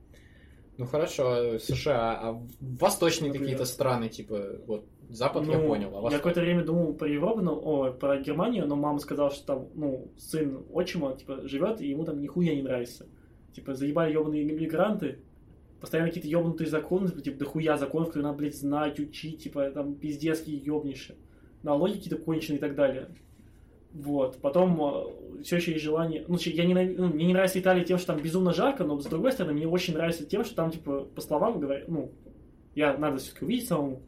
[0.79, 3.47] Ну хорошо, а США, а восточные Например?
[3.49, 7.41] какие-то страны, типа, вот Запад Ну, я понял, а Я какое-то время думал про Европу,
[7.41, 11.89] но, о, про Германию, но мама сказала, что там, ну, сын отчима, типа, живет, и
[11.89, 13.07] ему там нихуя не нравится.
[13.55, 15.21] Типа, заебали ебаные иммигранты,
[15.81, 20.39] постоянно какие-то ебанутые законы, типа, дохуя законов, которые надо, блядь, знать, учить, типа, там, пиздец,
[20.41, 21.17] какие ебниши.
[21.63, 23.09] Налоги какие-то конченые и так далее.
[23.93, 24.39] Вот.
[24.41, 26.25] Потом все еще есть желание...
[26.29, 29.07] Ну, я не, ну, мне не нравится Италия тем, что там безумно жарко, но, с
[29.07, 32.13] другой стороны, мне очень нравится тем, что там, типа, по словам говорят, ну,
[32.75, 34.03] я надо все-таки увидеть самому,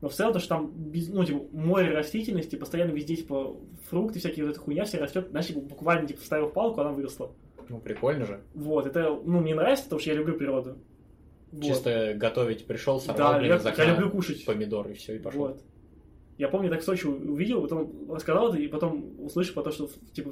[0.00, 3.56] но в целом, то, что там, без, ну, типа, море растительности, постоянно везде, типа,
[3.88, 7.32] фрукты всякие, вот эта хуйня вся растет, знаешь, типа, буквально, типа, вставил палку, она выросла.
[7.68, 8.40] Ну, прикольно же.
[8.54, 10.78] Вот, это, ну, мне нравится, потому что я люблю природу.
[11.52, 11.64] Вот.
[11.64, 14.44] Чисто готовить пришел, сорвал, Да, блин, я, я люблю кушать.
[14.44, 15.40] помидоры, и все, и пошел.
[15.40, 15.62] Вот.
[16.36, 20.30] Я помню, так в Сочи увидел, потом рассказал это, и потом услышал потом, что, типа,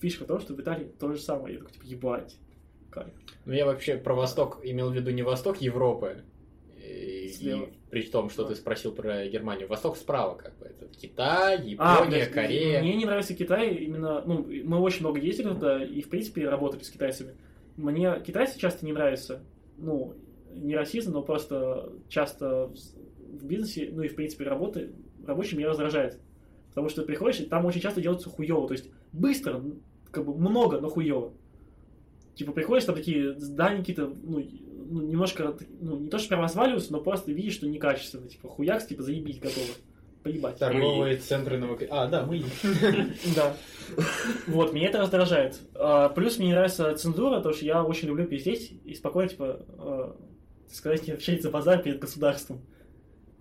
[0.00, 1.54] фишка в том, что в Италии то же самое.
[1.54, 2.36] Я такой, типа, ебать.
[2.90, 3.08] Кайф.
[3.44, 6.22] Ну, я вообще про Восток имел в виду не Восток Европы,
[6.82, 8.50] и, и при том, что Да.
[8.50, 9.68] ты спросил про Германию.
[9.68, 10.66] Восток справа, как бы.
[10.66, 12.80] Это Китай, А, Япония, блядь, Корея.
[12.80, 16.82] Мне не нравится Китай именно, ну, мы очень много ездили туда и, в принципе, работали
[16.82, 17.34] с китайцами.
[17.76, 19.40] Мне китайцы часто не нравятся,
[19.76, 20.14] ну,
[20.62, 22.70] не расизм, но просто часто
[23.18, 24.92] в, бизнесе, ну и, в принципе, работы,
[25.26, 26.18] рабочий меня раздражает.
[26.68, 29.62] Потому что ты приходишь, и там очень часто делается хуево, то есть быстро,
[30.10, 31.32] как бы много, но хуево.
[32.34, 34.40] Типа приходишь, там такие здания какие-то, ну,
[34.90, 38.28] ну, немножко, ну, не то, что прям разваливаются, но просто видишь, что некачественно.
[38.28, 39.66] Типа хуякс, типа заебись готово.
[40.22, 40.58] Поебать.
[40.58, 41.82] Торговые центры новых...
[41.90, 42.42] А, да, мы.
[43.36, 43.56] Да.
[44.46, 45.60] Вот, меня это раздражает.
[45.74, 50.16] А, Плюс мне не нравится цензура, потому что я очень люблю пиздеть и спокойно, типа,
[50.70, 52.60] э, сказать, не отвечать за базар перед государством.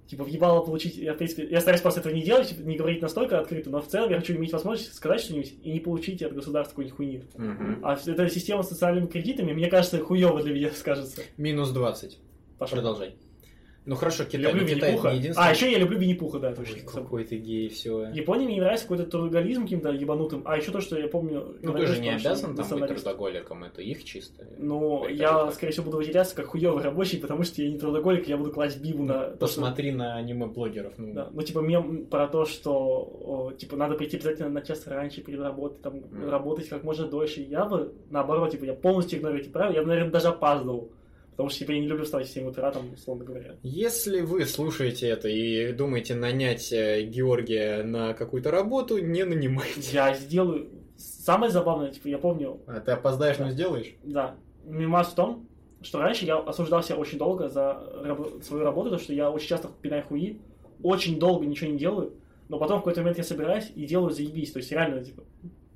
[0.08, 0.96] Типа, въебало получить...
[0.96, 3.88] Я, в принципе, я стараюсь просто этого не делать, не говорить настолько открыто, но в
[3.88, 7.24] целом я хочу иметь возможность сказать что-нибудь и не получить от государства какой-нибудь хуйни.
[7.36, 7.80] Мгм.
[7.84, 11.22] А эта система с социальными кредитами, мне кажется, хуево для меня скажется.
[11.36, 12.20] Минус 20.
[12.58, 12.78] Пошел.
[12.78, 13.16] Продолжай.
[13.88, 14.52] Ну хорошо, Китай.
[14.52, 15.12] Люблю ну, Китай Винни-Пуха.
[15.12, 15.48] не единственный.
[15.48, 16.92] А, еще я люблю Винни-Пуха, да, Ой, точно.
[16.92, 18.10] какой ты гей, все.
[18.10, 20.42] Япония мне не нравится какой-то трудоголизм каким-то ебанутым.
[20.44, 21.56] А еще то, что я помню...
[21.62, 24.46] Ну ты же не обязан там быть трудоголиком, это их чисто.
[24.58, 28.36] Ну, я, скорее всего, буду выделяться как хуёвый рабочий, потому что я не трудоголик, я
[28.36, 29.30] буду класть бибу на...
[29.30, 30.94] Посмотри на аниме-блогеров.
[30.98, 35.22] Ну, Да, ну, типа, мем про то, что, типа, надо прийти обязательно на час раньше
[35.22, 37.40] перед работой, там, работать как можно дольше.
[37.40, 40.92] Я бы, наоборот, типа, я полностью игнорирую эти правила, я бы, наверное, даже опаздывал.
[41.38, 43.56] Потому что, типа, я не люблю вставать в 7 утра, там, условно говоря.
[43.62, 49.80] Если вы слушаете это и думаете нанять э, Георгия на какую-то работу, не нанимайте.
[49.94, 50.68] Я сделаю...
[50.98, 53.52] Самое забавное, типа, я помню, А ты опоздаешь, но Да.
[53.52, 53.94] сделаешь?
[54.04, 54.36] Да.
[54.66, 55.48] Мимас в том,
[55.84, 57.74] что раньше я осуждал себя очень долго за
[58.04, 60.40] раб- свою работу, потому что я очень часто пинаю хуи,
[60.82, 62.14] очень долго ничего не делаю,
[62.50, 64.52] но потом в какой-то момент я собираюсь и делаю заебись.
[64.54, 65.24] То есть реально, типа,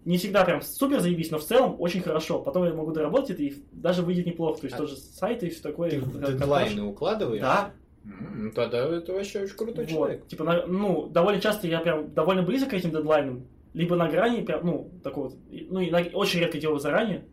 [0.06, 2.40] не всегда прям супер заебись, но в целом очень хорошо.
[2.40, 4.60] Потом я могу доработать это и даже выйдет неплохо.
[4.62, 5.92] То есть А тоже сайты и все такое.
[5.92, 7.42] Ты дедлайны укладываешь?
[7.42, 7.72] Да,
[8.04, 9.92] Ну тогда это вообще очень крутой вот.
[9.92, 10.28] человек.
[10.28, 14.42] Типа, на- ну, довольно часто я прям довольно близок к этим дедлайнам, либо на грани,
[14.42, 15.34] прям, ну, такой вот,
[15.70, 17.26] ну, и на- очень редко делаю заранее,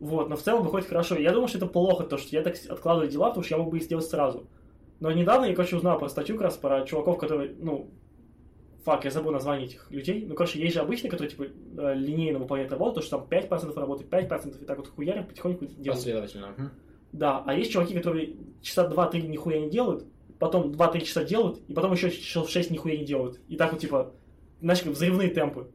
[0.00, 1.16] вот, но в целом выходит хорошо.
[1.16, 3.70] Я думаю, что это плохо, то, что я так откладываю дела, потому что я мог
[3.70, 4.48] бы их сделать сразу.
[5.00, 7.88] Но недавно я, короче, узнал про статью как раз про чуваков, которые, ну,
[8.84, 10.24] фак, я забыл название этих людей.
[10.26, 13.76] Ну, короче, есть же обычные, которые, типа, э, линейно выполняют работу, то, что там 5%
[13.76, 15.86] работы, 5%, и так вот хуярят, потихоньку делают.
[15.94, 16.72] Последовательно.
[17.12, 20.04] Да, а есть чуваки, которые часа 2-3 нихуя не делают,
[20.38, 23.40] потом 2-3 часа делают, и потом еще часов 6 нихуя не делают.
[23.48, 24.12] И так вот, типа,
[24.60, 25.70] знаешь, как взрывные темпы.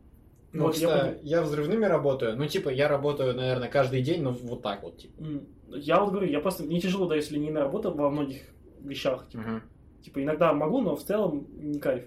[0.52, 2.36] Ну, Вот, я я, взрывными работаю.
[2.36, 5.14] Ну, типа, я работаю, наверное, каждый день, но вот так вот, типа.
[5.68, 8.42] Я вот говорю, я просто, мне тяжело дается линейная работа во многих
[8.82, 9.28] вещах.
[9.30, 9.62] Типа, Мгм.
[10.04, 12.06] типа, иногда могу, но в целом не кайф.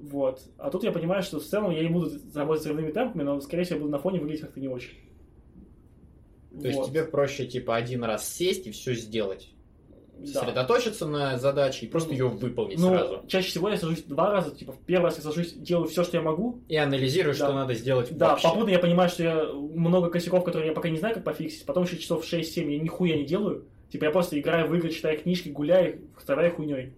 [0.00, 0.40] Вот.
[0.58, 3.64] А тут я понимаю, что в целом я не буду работать взрывными темпами, но, скорее
[3.64, 4.94] всего, я буду на фоне выглядеть как-то не очень.
[6.60, 6.88] То есть Вот.
[6.88, 9.50] тебе проще, типа, один раз сесть и все сделать.
[10.16, 10.26] Да.
[10.40, 13.22] Сосредоточиться на задаче и просто ее выполнить Ну, сразу.
[13.26, 16.16] чаще всего я сажусь два раза, типа, в первый раз я сажусь, делаю все, что
[16.16, 17.46] я могу, И анализируешь, Да.
[17.46, 18.46] что надо сделать Да, вообще.
[18.48, 21.66] попутно я понимаю, что я много косяков, которые я пока не знаю, как пофиксить.
[21.66, 23.64] Потом еще часов 6-7 я нихуя не делаю.
[23.90, 26.92] Типа я просто играю в игры, читаю книжки, гуляю, вторая хуйней.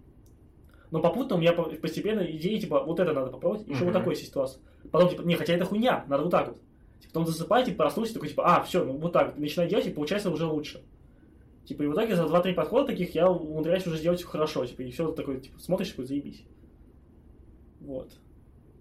[0.91, 3.85] Но попутно у меня по- постепенно идеи, типа, вот это надо попробовать, еще Мгм.
[3.85, 4.61] вот такой ситуация.
[4.91, 6.57] Потом, типа, не, хотя это хуйня, надо вот так вот.
[6.99, 9.37] Типа, потом засыпать, типа, проснусь, такой, типа, а, все, ну вот так, вот.
[9.39, 10.81] начинаю делать, и получается уже лучше.
[11.65, 14.91] Типа, и в итоге за 2-3 подхода таких я умудряюсь уже сделать хорошо, типа, и
[14.91, 16.45] все такое, типа, смотришь, такой, заебись.
[17.81, 18.11] Вот.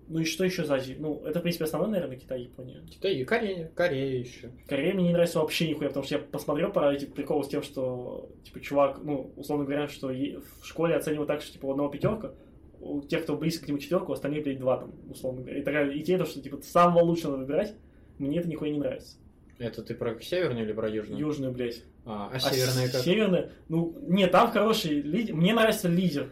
[0.09, 0.99] Ну и что еще за Азию?
[1.01, 2.83] Ну, это, в принципе, основной, наверное, Китай, Япония.
[2.89, 3.70] Китай и Корея.
[3.74, 4.51] Корея еще.
[4.69, 7.62] Корея мне не нравится вообще нихуя, потому что я посмотрел про эти приколы с тем,
[7.62, 11.89] что, типа, чувак, ну, условно говоря, что в школе оценивают так, что, типа, у одного
[11.89, 12.33] пятерка,
[12.81, 15.59] у тех, кто близко к нему четверка, у остальных, блядь, два там, условно говоря.
[15.59, 17.74] И такая идея, то, что, типа, самого лучшего надо выбирать,
[18.19, 19.16] мне это нихуя не нравится.
[19.59, 21.19] Это ты про северную или про южную?
[21.19, 21.83] Южную, блядь.
[22.05, 23.03] А, а А северная как?
[23.03, 25.35] Северная, ну, нет, там хороший лидер.
[25.35, 26.31] Мне нравится лидер.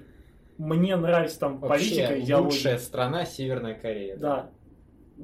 [0.58, 2.50] Мне нравится там политика, Вообще, идеология.
[2.52, 4.16] лучшая страна Северная Корея.
[4.16, 4.50] Да.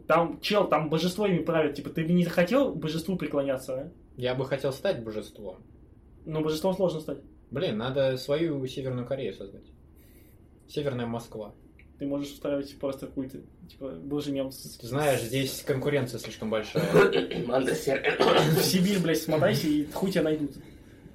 [0.07, 1.75] Там, чел, там божество ими правит.
[1.75, 3.93] Типа, ты бы не захотел божеству преклоняться, а?
[4.17, 5.57] Я бы хотел стать божеством.
[6.27, 7.19] Ну, божеством сложно стать.
[7.51, 9.65] Блин, надо свою Северную Корею создать.
[10.69, 11.55] Северная Москва.
[11.99, 13.39] Ты можешь устраивать просто какую-то,
[13.69, 16.83] типа, был же мем знаешь, здесь конкуренция слишком большая.
[17.47, 20.53] Манда сер- в Сибирь, блядь, смотайся, и хуй тебя найдут.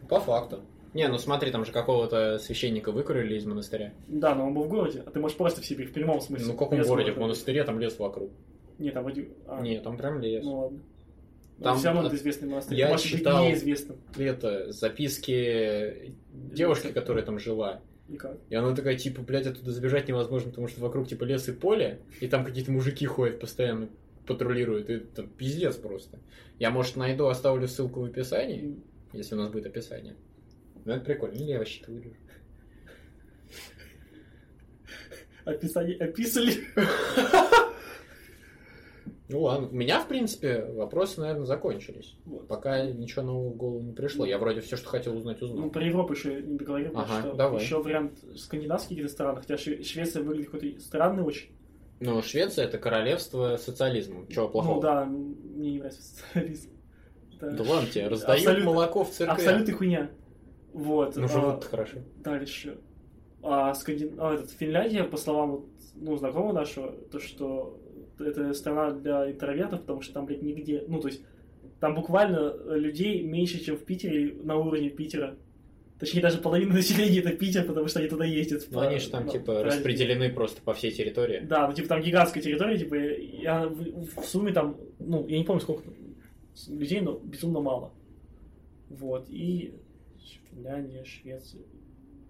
[0.08, 0.62] По факту.
[0.96, 3.94] Не, ну смотри, там же какого-то священника выкурили из монастыря.
[4.08, 6.48] Да, но он был в городе, а ты можешь просто в Сибирь, в прямом смысле.
[6.48, 7.12] Ну, в каком Лес городе?
[7.12, 8.32] В монастыре там лес вокруг.
[8.80, 9.28] Нет, там вроде...
[9.48, 10.44] а, Нет, там прям лес.
[10.44, 10.80] Ну ладно.
[11.58, 12.78] Там- Там все равно это известный монастырь.
[12.78, 13.98] Я Может быть, читал- неизвестным.
[14.18, 17.82] Это записки девушки, которая там жила.
[18.08, 18.38] Никак.
[18.50, 22.00] И она такая, типа, блядь, оттуда забежать невозможно, потому что вокруг, типа, лес и поле,
[22.20, 23.90] и там какие-то мужики ходят постоянно,
[24.28, 26.20] патрулируют, и там пиздец просто.
[26.60, 28.78] Я, может, найду, оставлю ссылку в описании,
[29.14, 30.16] если у нас будет описание.
[30.86, 31.34] Ну, это прикольно.
[31.34, 32.16] Или я вообще-то вырежу.
[35.46, 36.54] Описали, описали.
[39.28, 42.16] Ну ладно, у меня, в принципе, вопросы, наверное, закончились.
[42.26, 42.48] Вот.
[42.48, 44.24] Пока ничего нового в голову не пришло.
[44.26, 45.70] Я вроде все, что хотел узнать, Ну, узнал.
[45.72, 47.64] про Европу еще не договорил, Ага, что давай.
[47.64, 51.50] еще вариант скандинавских ресторан, хотя Шве- Швеция выглядит какой-то странный очень.
[52.02, 54.28] Ну, Швеция это королевство социализма.
[54.30, 54.76] Чего плохого?
[54.76, 56.70] Ну да, мне не нравится социализм.
[57.38, 59.34] Это Да ладно тебе, раздают Абсолютно- молоко в церкви.
[59.34, 60.12] Абсолютно хуйня.
[60.76, 61.16] Вот.
[61.16, 62.00] Ну, а, живут хорошо.
[62.18, 62.78] Дальше.
[63.42, 64.16] А, Скандин...
[64.18, 67.80] а, этот, Финляндия, по словам ну, знакомого нашего, то, что
[68.20, 70.84] это страна для интровертов, потому что там, блядь, нигде...
[70.90, 71.22] Ну, то есть,
[71.80, 75.38] там буквально людей меньше, чем в Питере, на уровне Питера.
[75.98, 78.68] Точнее, даже половина населения это Питер, потому что они туда ездят.
[78.70, 81.40] Ну, они же там, Ну, типа, распределены просто по всей территории.
[81.40, 85.46] Да, ну, типа, там гигантская территория, типа, я в, в сумме там, ну, я не
[85.46, 85.84] помню, сколько
[86.68, 87.94] людей, но безумно мало.
[88.90, 89.74] Вот, и
[90.50, 91.64] Финляндия, Швеция,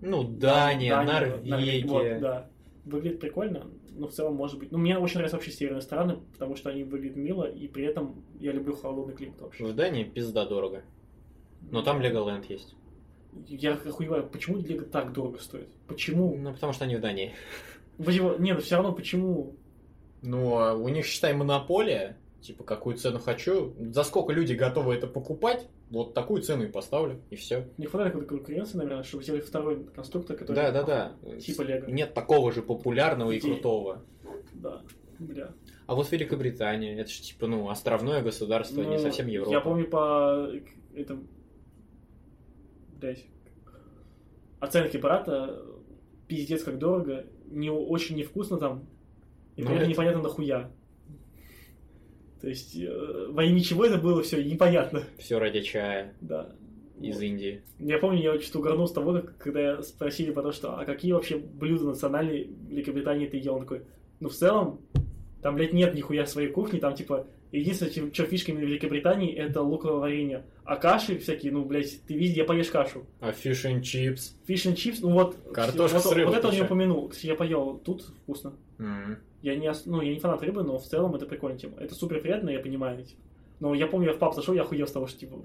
[0.01, 1.87] Ну, Дания, Дания, Норвегия.
[1.87, 2.49] Вот, да.
[2.85, 4.71] Выглядит прикольно, но в целом может быть.
[4.71, 8.23] Ну, мне очень нравятся вообще северные страны, потому что они выглядят мило, и при этом
[8.39, 9.65] я люблю холодный климат вообще.
[9.65, 10.83] В Дании пизда дорого.
[11.71, 12.75] Но там Леголенд есть.
[13.47, 15.67] Я охуеваю, почему Лего так дорого стоит?
[15.87, 16.35] Почему?
[16.37, 17.33] Ну, потому что они в Дании.
[17.97, 18.37] Почему?
[18.37, 19.55] Не, ну все равно почему?
[20.21, 22.17] Ну, а у них, считай, монополия.
[22.45, 23.73] Типа, какую цену хочу.
[23.79, 27.19] За сколько люди готовы это покупать, вот такую цену и поставлю.
[27.31, 27.67] И все.
[27.79, 30.55] Не хватает какой-то конкуренции, наверное, чтобы сделать второй конструктор, который...
[30.55, 31.39] Да, да, да.
[31.39, 31.89] Типа Лего.
[31.89, 33.53] Нет такого же популярного и Идеи.
[33.53, 34.03] крутого.
[34.53, 34.83] Да,
[35.17, 35.53] бля.
[35.87, 39.51] А вот Великобритания, это же типа, ну, островное государство, не Ну, совсем Европа.
[39.51, 40.47] Я помню по
[40.93, 41.23] этому...
[43.01, 43.25] Блять.
[44.59, 45.63] Оценки брата,
[46.27, 48.85] пиздец как дорого, не очень невкусно там,
[49.55, 50.71] и Ну, этом это- непонятно нахуя.
[52.41, 55.03] То есть, э, во имя чего это было, все непонятно.
[55.17, 56.49] Все ради чая Да.
[57.01, 57.23] из Вот.
[57.23, 57.61] Индии.
[57.79, 61.11] Я помню, я что-то угорнул с того, как- когда спросили про то, что, а какие
[61.13, 63.55] вообще блюда национальные Великобритании ты ел?
[63.55, 63.81] Он такой,
[64.19, 64.79] ну, в целом,
[65.41, 67.25] там, блядь, нет нихуя своей кухни, там, типа,
[67.59, 70.45] единственное, что фишка именно Великобритании, это луковое варенье.
[70.63, 73.05] А каши всякие, ну, блядь, ты видишь, я поешь кашу.
[73.19, 74.33] А fish and chips?
[74.47, 77.09] Фиш and чипс, ну вот, Картошка вот, с рыбой вот это он не упомянул.
[77.09, 78.53] Кстати, я поел, тут вкусно.
[78.79, 79.17] М.
[79.41, 81.77] Я не, ну, я не фанат рыбы, но в целом это прикольная тема.
[81.79, 83.03] Это супер приятно, я понимаю.
[83.03, 83.21] Типа.
[83.59, 85.37] Но я помню, я в паб зашел, я охуел с того, что, типа,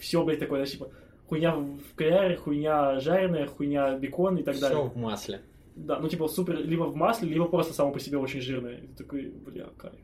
[0.00, 0.90] все, блядь, такое, да, типа,
[1.28, 4.84] хуйня в кляре, хуйня жареная, хуйня бекон и так Все далее.
[4.84, 5.40] в масле.
[5.76, 8.78] Да, ну, типа, супер, либо в масле, либо просто само по себе очень жирное.
[8.78, 9.94] И ты такой, бля, кайф.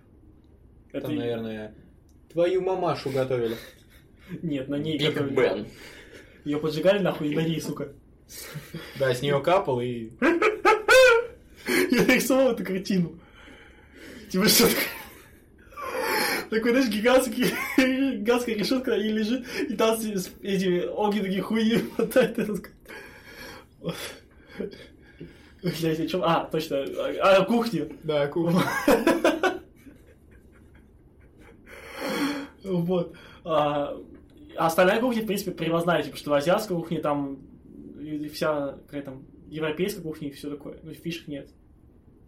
[0.93, 1.75] Это, Там, наверное,
[2.33, 3.57] твою мамашу готовили.
[4.43, 5.35] Нет, на ней Биг готовили.
[5.37, 5.67] Бен.
[6.45, 7.93] Ее поджигали нахуй и на ней, сука.
[8.99, 10.11] Да, с нее капал и...
[11.91, 13.19] Я нарисовал эту картину.
[14.31, 14.85] Типа что такое?
[16.51, 17.45] Такой, знаешь, гигантский,
[18.17, 22.67] гигантская решетка, и лежит, и там с- с эти огненные хуи мотает этот...
[25.63, 26.23] Блять, о чем?
[26.25, 26.79] А, точно,
[27.23, 27.89] а, о кухне.
[28.03, 28.63] Да, кухня.
[32.65, 33.15] Вот.
[33.45, 33.97] А,
[34.57, 37.41] а остальная кухня, в принципе, привозная, типа, что азиатская кухня, там,
[38.33, 40.79] вся, какая там, европейская кухня и все такое.
[40.83, 41.51] Ну, фишек нет.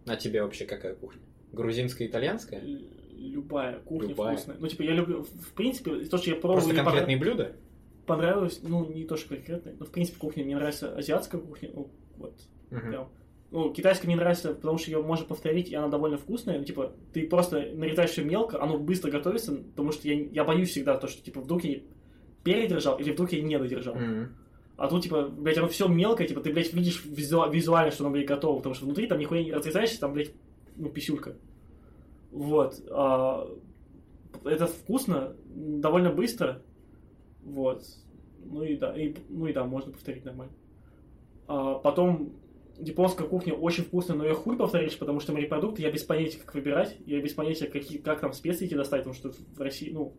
[0.05, 1.21] А тебе вообще какая кухня?
[1.51, 2.61] Грузинская, итальянская?
[3.15, 4.35] Любая кухня Любая.
[4.35, 4.57] вкусная.
[4.59, 7.43] Ну, типа, я люблю, в принципе, то, что я пробовал, Просто конкретные блюда?
[8.05, 11.69] понрав- понравилось, ну, не то, что конкретно, но, в принципе, кухня, мне нравится азиатская кухня,
[11.73, 12.33] ну, вот,
[12.69, 12.89] Мгм.
[12.89, 13.09] прям.
[13.53, 16.57] Ну, китайская мне нравится, потому что ее можно повторить, и она довольно вкусная.
[16.57, 20.71] Ну, типа, ты просто нарезаешь все мелко, оно быстро готовится, потому что я, я боюсь
[20.71, 21.81] всегда то, что, типа, вдруг я
[22.43, 23.93] передержал или вдруг я не додержал.
[23.93, 24.35] Мгм.
[24.75, 28.11] А тут, типа, блядь, оно все мелкое, типа, ты, блядь, видишь визу- визуально, что оно,
[28.11, 30.31] блядь, готово, потому что внутри там нихуя не разрезаешься, там, блядь,
[30.75, 31.35] ну, писюлька.
[32.31, 32.81] Вот.
[32.89, 33.47] А,
[34.45, 36.63] это вкусно, довольно быстро.
[37.43, 37.83] Вот.
[38.43, 40.55] Ну и да, и, ну и да, можно повторить нормально.
[41.45, 42.33] А, потом
[42.77, 46.53] японская кухня очень вкусная, но ее хуй повторишь, потому что морепродукты я без понятия, как
[46.53, 50.13] выбирать, я без понятия, какие, как там специи эти достать, потому что в России, ну,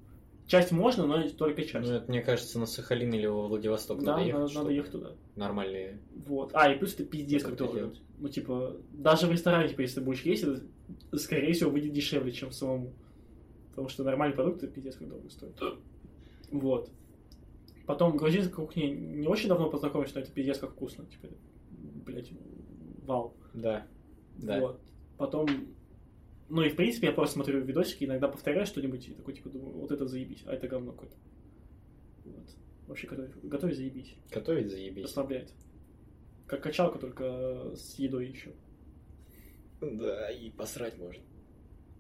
[0.47, 1.89] часть можно, но только часть.
[1.89, 4.41] Ну, это, мне кажется, на Сахалин или во Владивосток да, надо ехать.
[4.41, 5.13] надо, надо ехать туда.
[5.37, 5.99] Нормальные.
[6.27, 6.51] Вот.
[6.55, 7.93] А, и плюс это пиздец, как дорого.
[8.19, 10.63] Ну, типа, даже в ресторане, типа, если ты будешь есть, это,
[11.19, 12.93] скорее всего, выйдет дешевле, чем самому.
[13.71, 15.61] Потому что нормальные продукты пиздец как дорого стоят.
[16.51, 16.91] Вот.
[17.87, 21.05] Потом грузинская кухня не очень давно познакомились, но это пиздец как вкусно.
[21.07, 21.29] Типа,
[22.05, 22.31] блять,
[23.03, 23.35] вау.
[23.53, 23.87] Да.
[24.37, 24.61] Да.
[24.61, 24.81] Вот.
[25.17, 25.49] Потом,
[26.49, 29.77] ну и в принципе я просто смотрю видосики, иногда повторяю что-нибудь и такой типа думаю,
[29.77, 31.17] вот это заебись, а это говно какое-то.
[32.25, 32.57] Вот.
[32.87, 34.17] Вообще готовить, готовить заебись.
[34.31, 35.05] Готовить заебись.
[35.05, 35.53] Расслабляет.
[36.47, 38.53] Как качалка, только с едой еще.
[39.81, 41.23] Да, и посрать можно.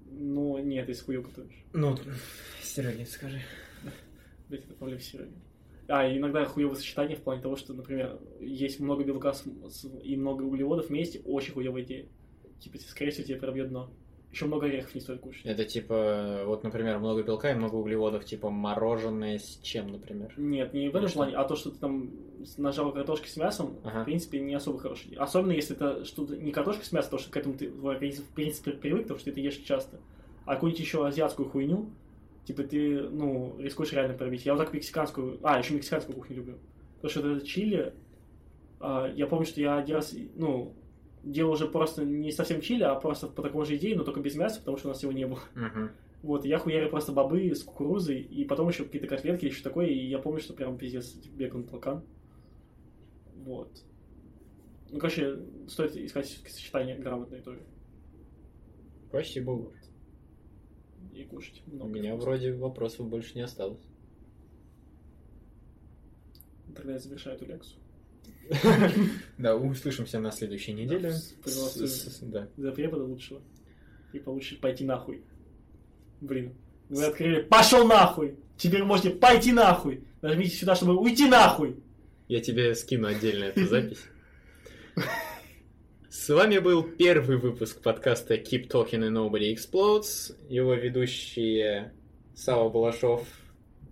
[0.06, 1.64] Ну, нет, если хуё готовишь.
[1.72, 1.96] Ну,
[2.62, 3.40] Сереге, скажи.
[4.48, 5.34] Блять, это проблема Сереги.
[5.88, 10.16] А, иногда хуёвое сочетание в плане того, что, например, есть много белка с- с- и
[10.16, 12.06] много углеводов вместе, очень хуёвая идея.
[12.60, 13.90] Типа, скорее всего, тебе пробьет дно.
[14.32, 15.44] Еще много орехов не стоит кушать.
[15.44, 20.32] Это типа, вот, например, много белка и много углеводов, типа мороженое с чем, например?
[20.36, 21.18] Нет, не в этом что?
[21.18, 22.10] плане, а то, что ты там
[22.56, 24.00] нажал картошки с мясом, Ага.
[24.02, 25.20] в принципе, не особо хорошая идея.
[25.20, 28.24] Особенно, если это что-то не картошка с мясом, потому что к этому ты твой организм,
[28.24, 29.98] в принципе, привык, потому что ты это ешь часто.
[30.46, 31.90] А какую-нибудь еще азиатскую хуйню,
[32.44, 34.44] типа ты, ну, рискуешь реально пробить.
[34.44, 36.58] Я вот так мексиканскую, а, еще мексиканскую кухню люблю.
[36.96, 37.94] Потому что это чили,
[38.80, 40.74] а, я помню, что я один раз, ну,
[41.22, 44.34] делал уже просто не совсем чили, а просто по такой же идее, но только без
[44.34, 45.40] мяса, потому что у нас его не было.
[45.54, 45.88] Угу.
[46.22, 49.86] Вот, и я хуярил просто бобы с кукурузой, и потом еще какие-то котлетки, еще такое,
[49.86, 52.02] и я помню, что прям пиздец типа, бегал на толкан.
[53.44, 53.70] Вот.
[54.90, 55.38] Ну, короче,
[55.68, 57.60] стоит искать сочетание грамотное тоже.
[59.08, 59.70] Спасибо.
[61.14, 61.90] И кушать У много.
[61.92, 63.80] меня вроде вопросов больше не осталось.
[66.74, 67.78] Тогда я завершаю эту лекцию.
[69.38, 71.12] Да, услышимся на следующей неделе.
[72.56, 73.40] За препода лучшего.
[74.12, 75.22] И получишь пойти нахуй.
[76.20, 76.54] Блин.
[76.88, 80.04] Вы открыли «Пошел нахуй!» Теперь можете пойти нахуй!
[80.22, 81.76] Нажмите сюда, чтобы уйти нахуй!
[82.28, 84.04] Я тебе скину отдельно эту запись.
[86.16, 90.32] С вами был первый выпуск подкаста Keep Talking and Nobody Explodes.
[90.48, 91.92] Его ведущие
[92.36, 93.26] Сава Балашов,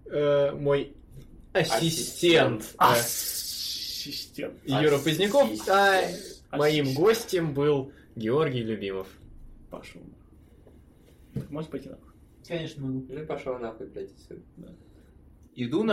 [0.07, 0.95] э, мой
[1.53, 2.79] ассистент, Ассистент.
[2.79, 4.55] э, Ассистент.
[4.65, 6.01] Юра Поздняков, а
[6.53, 6.97] моим Ассистент.
[6.97, 9.09] гостем был Георгий Любимов.
[9.69, 10.01] Пошел.
[11.51, 12.13] Можете пойти нахуй?
[12.47, 13.05] Конечно, могу.
[13.09, 14.43] Ну и пошел нахуй, блядь, отсюда.
[15.57, 15.91] Иду на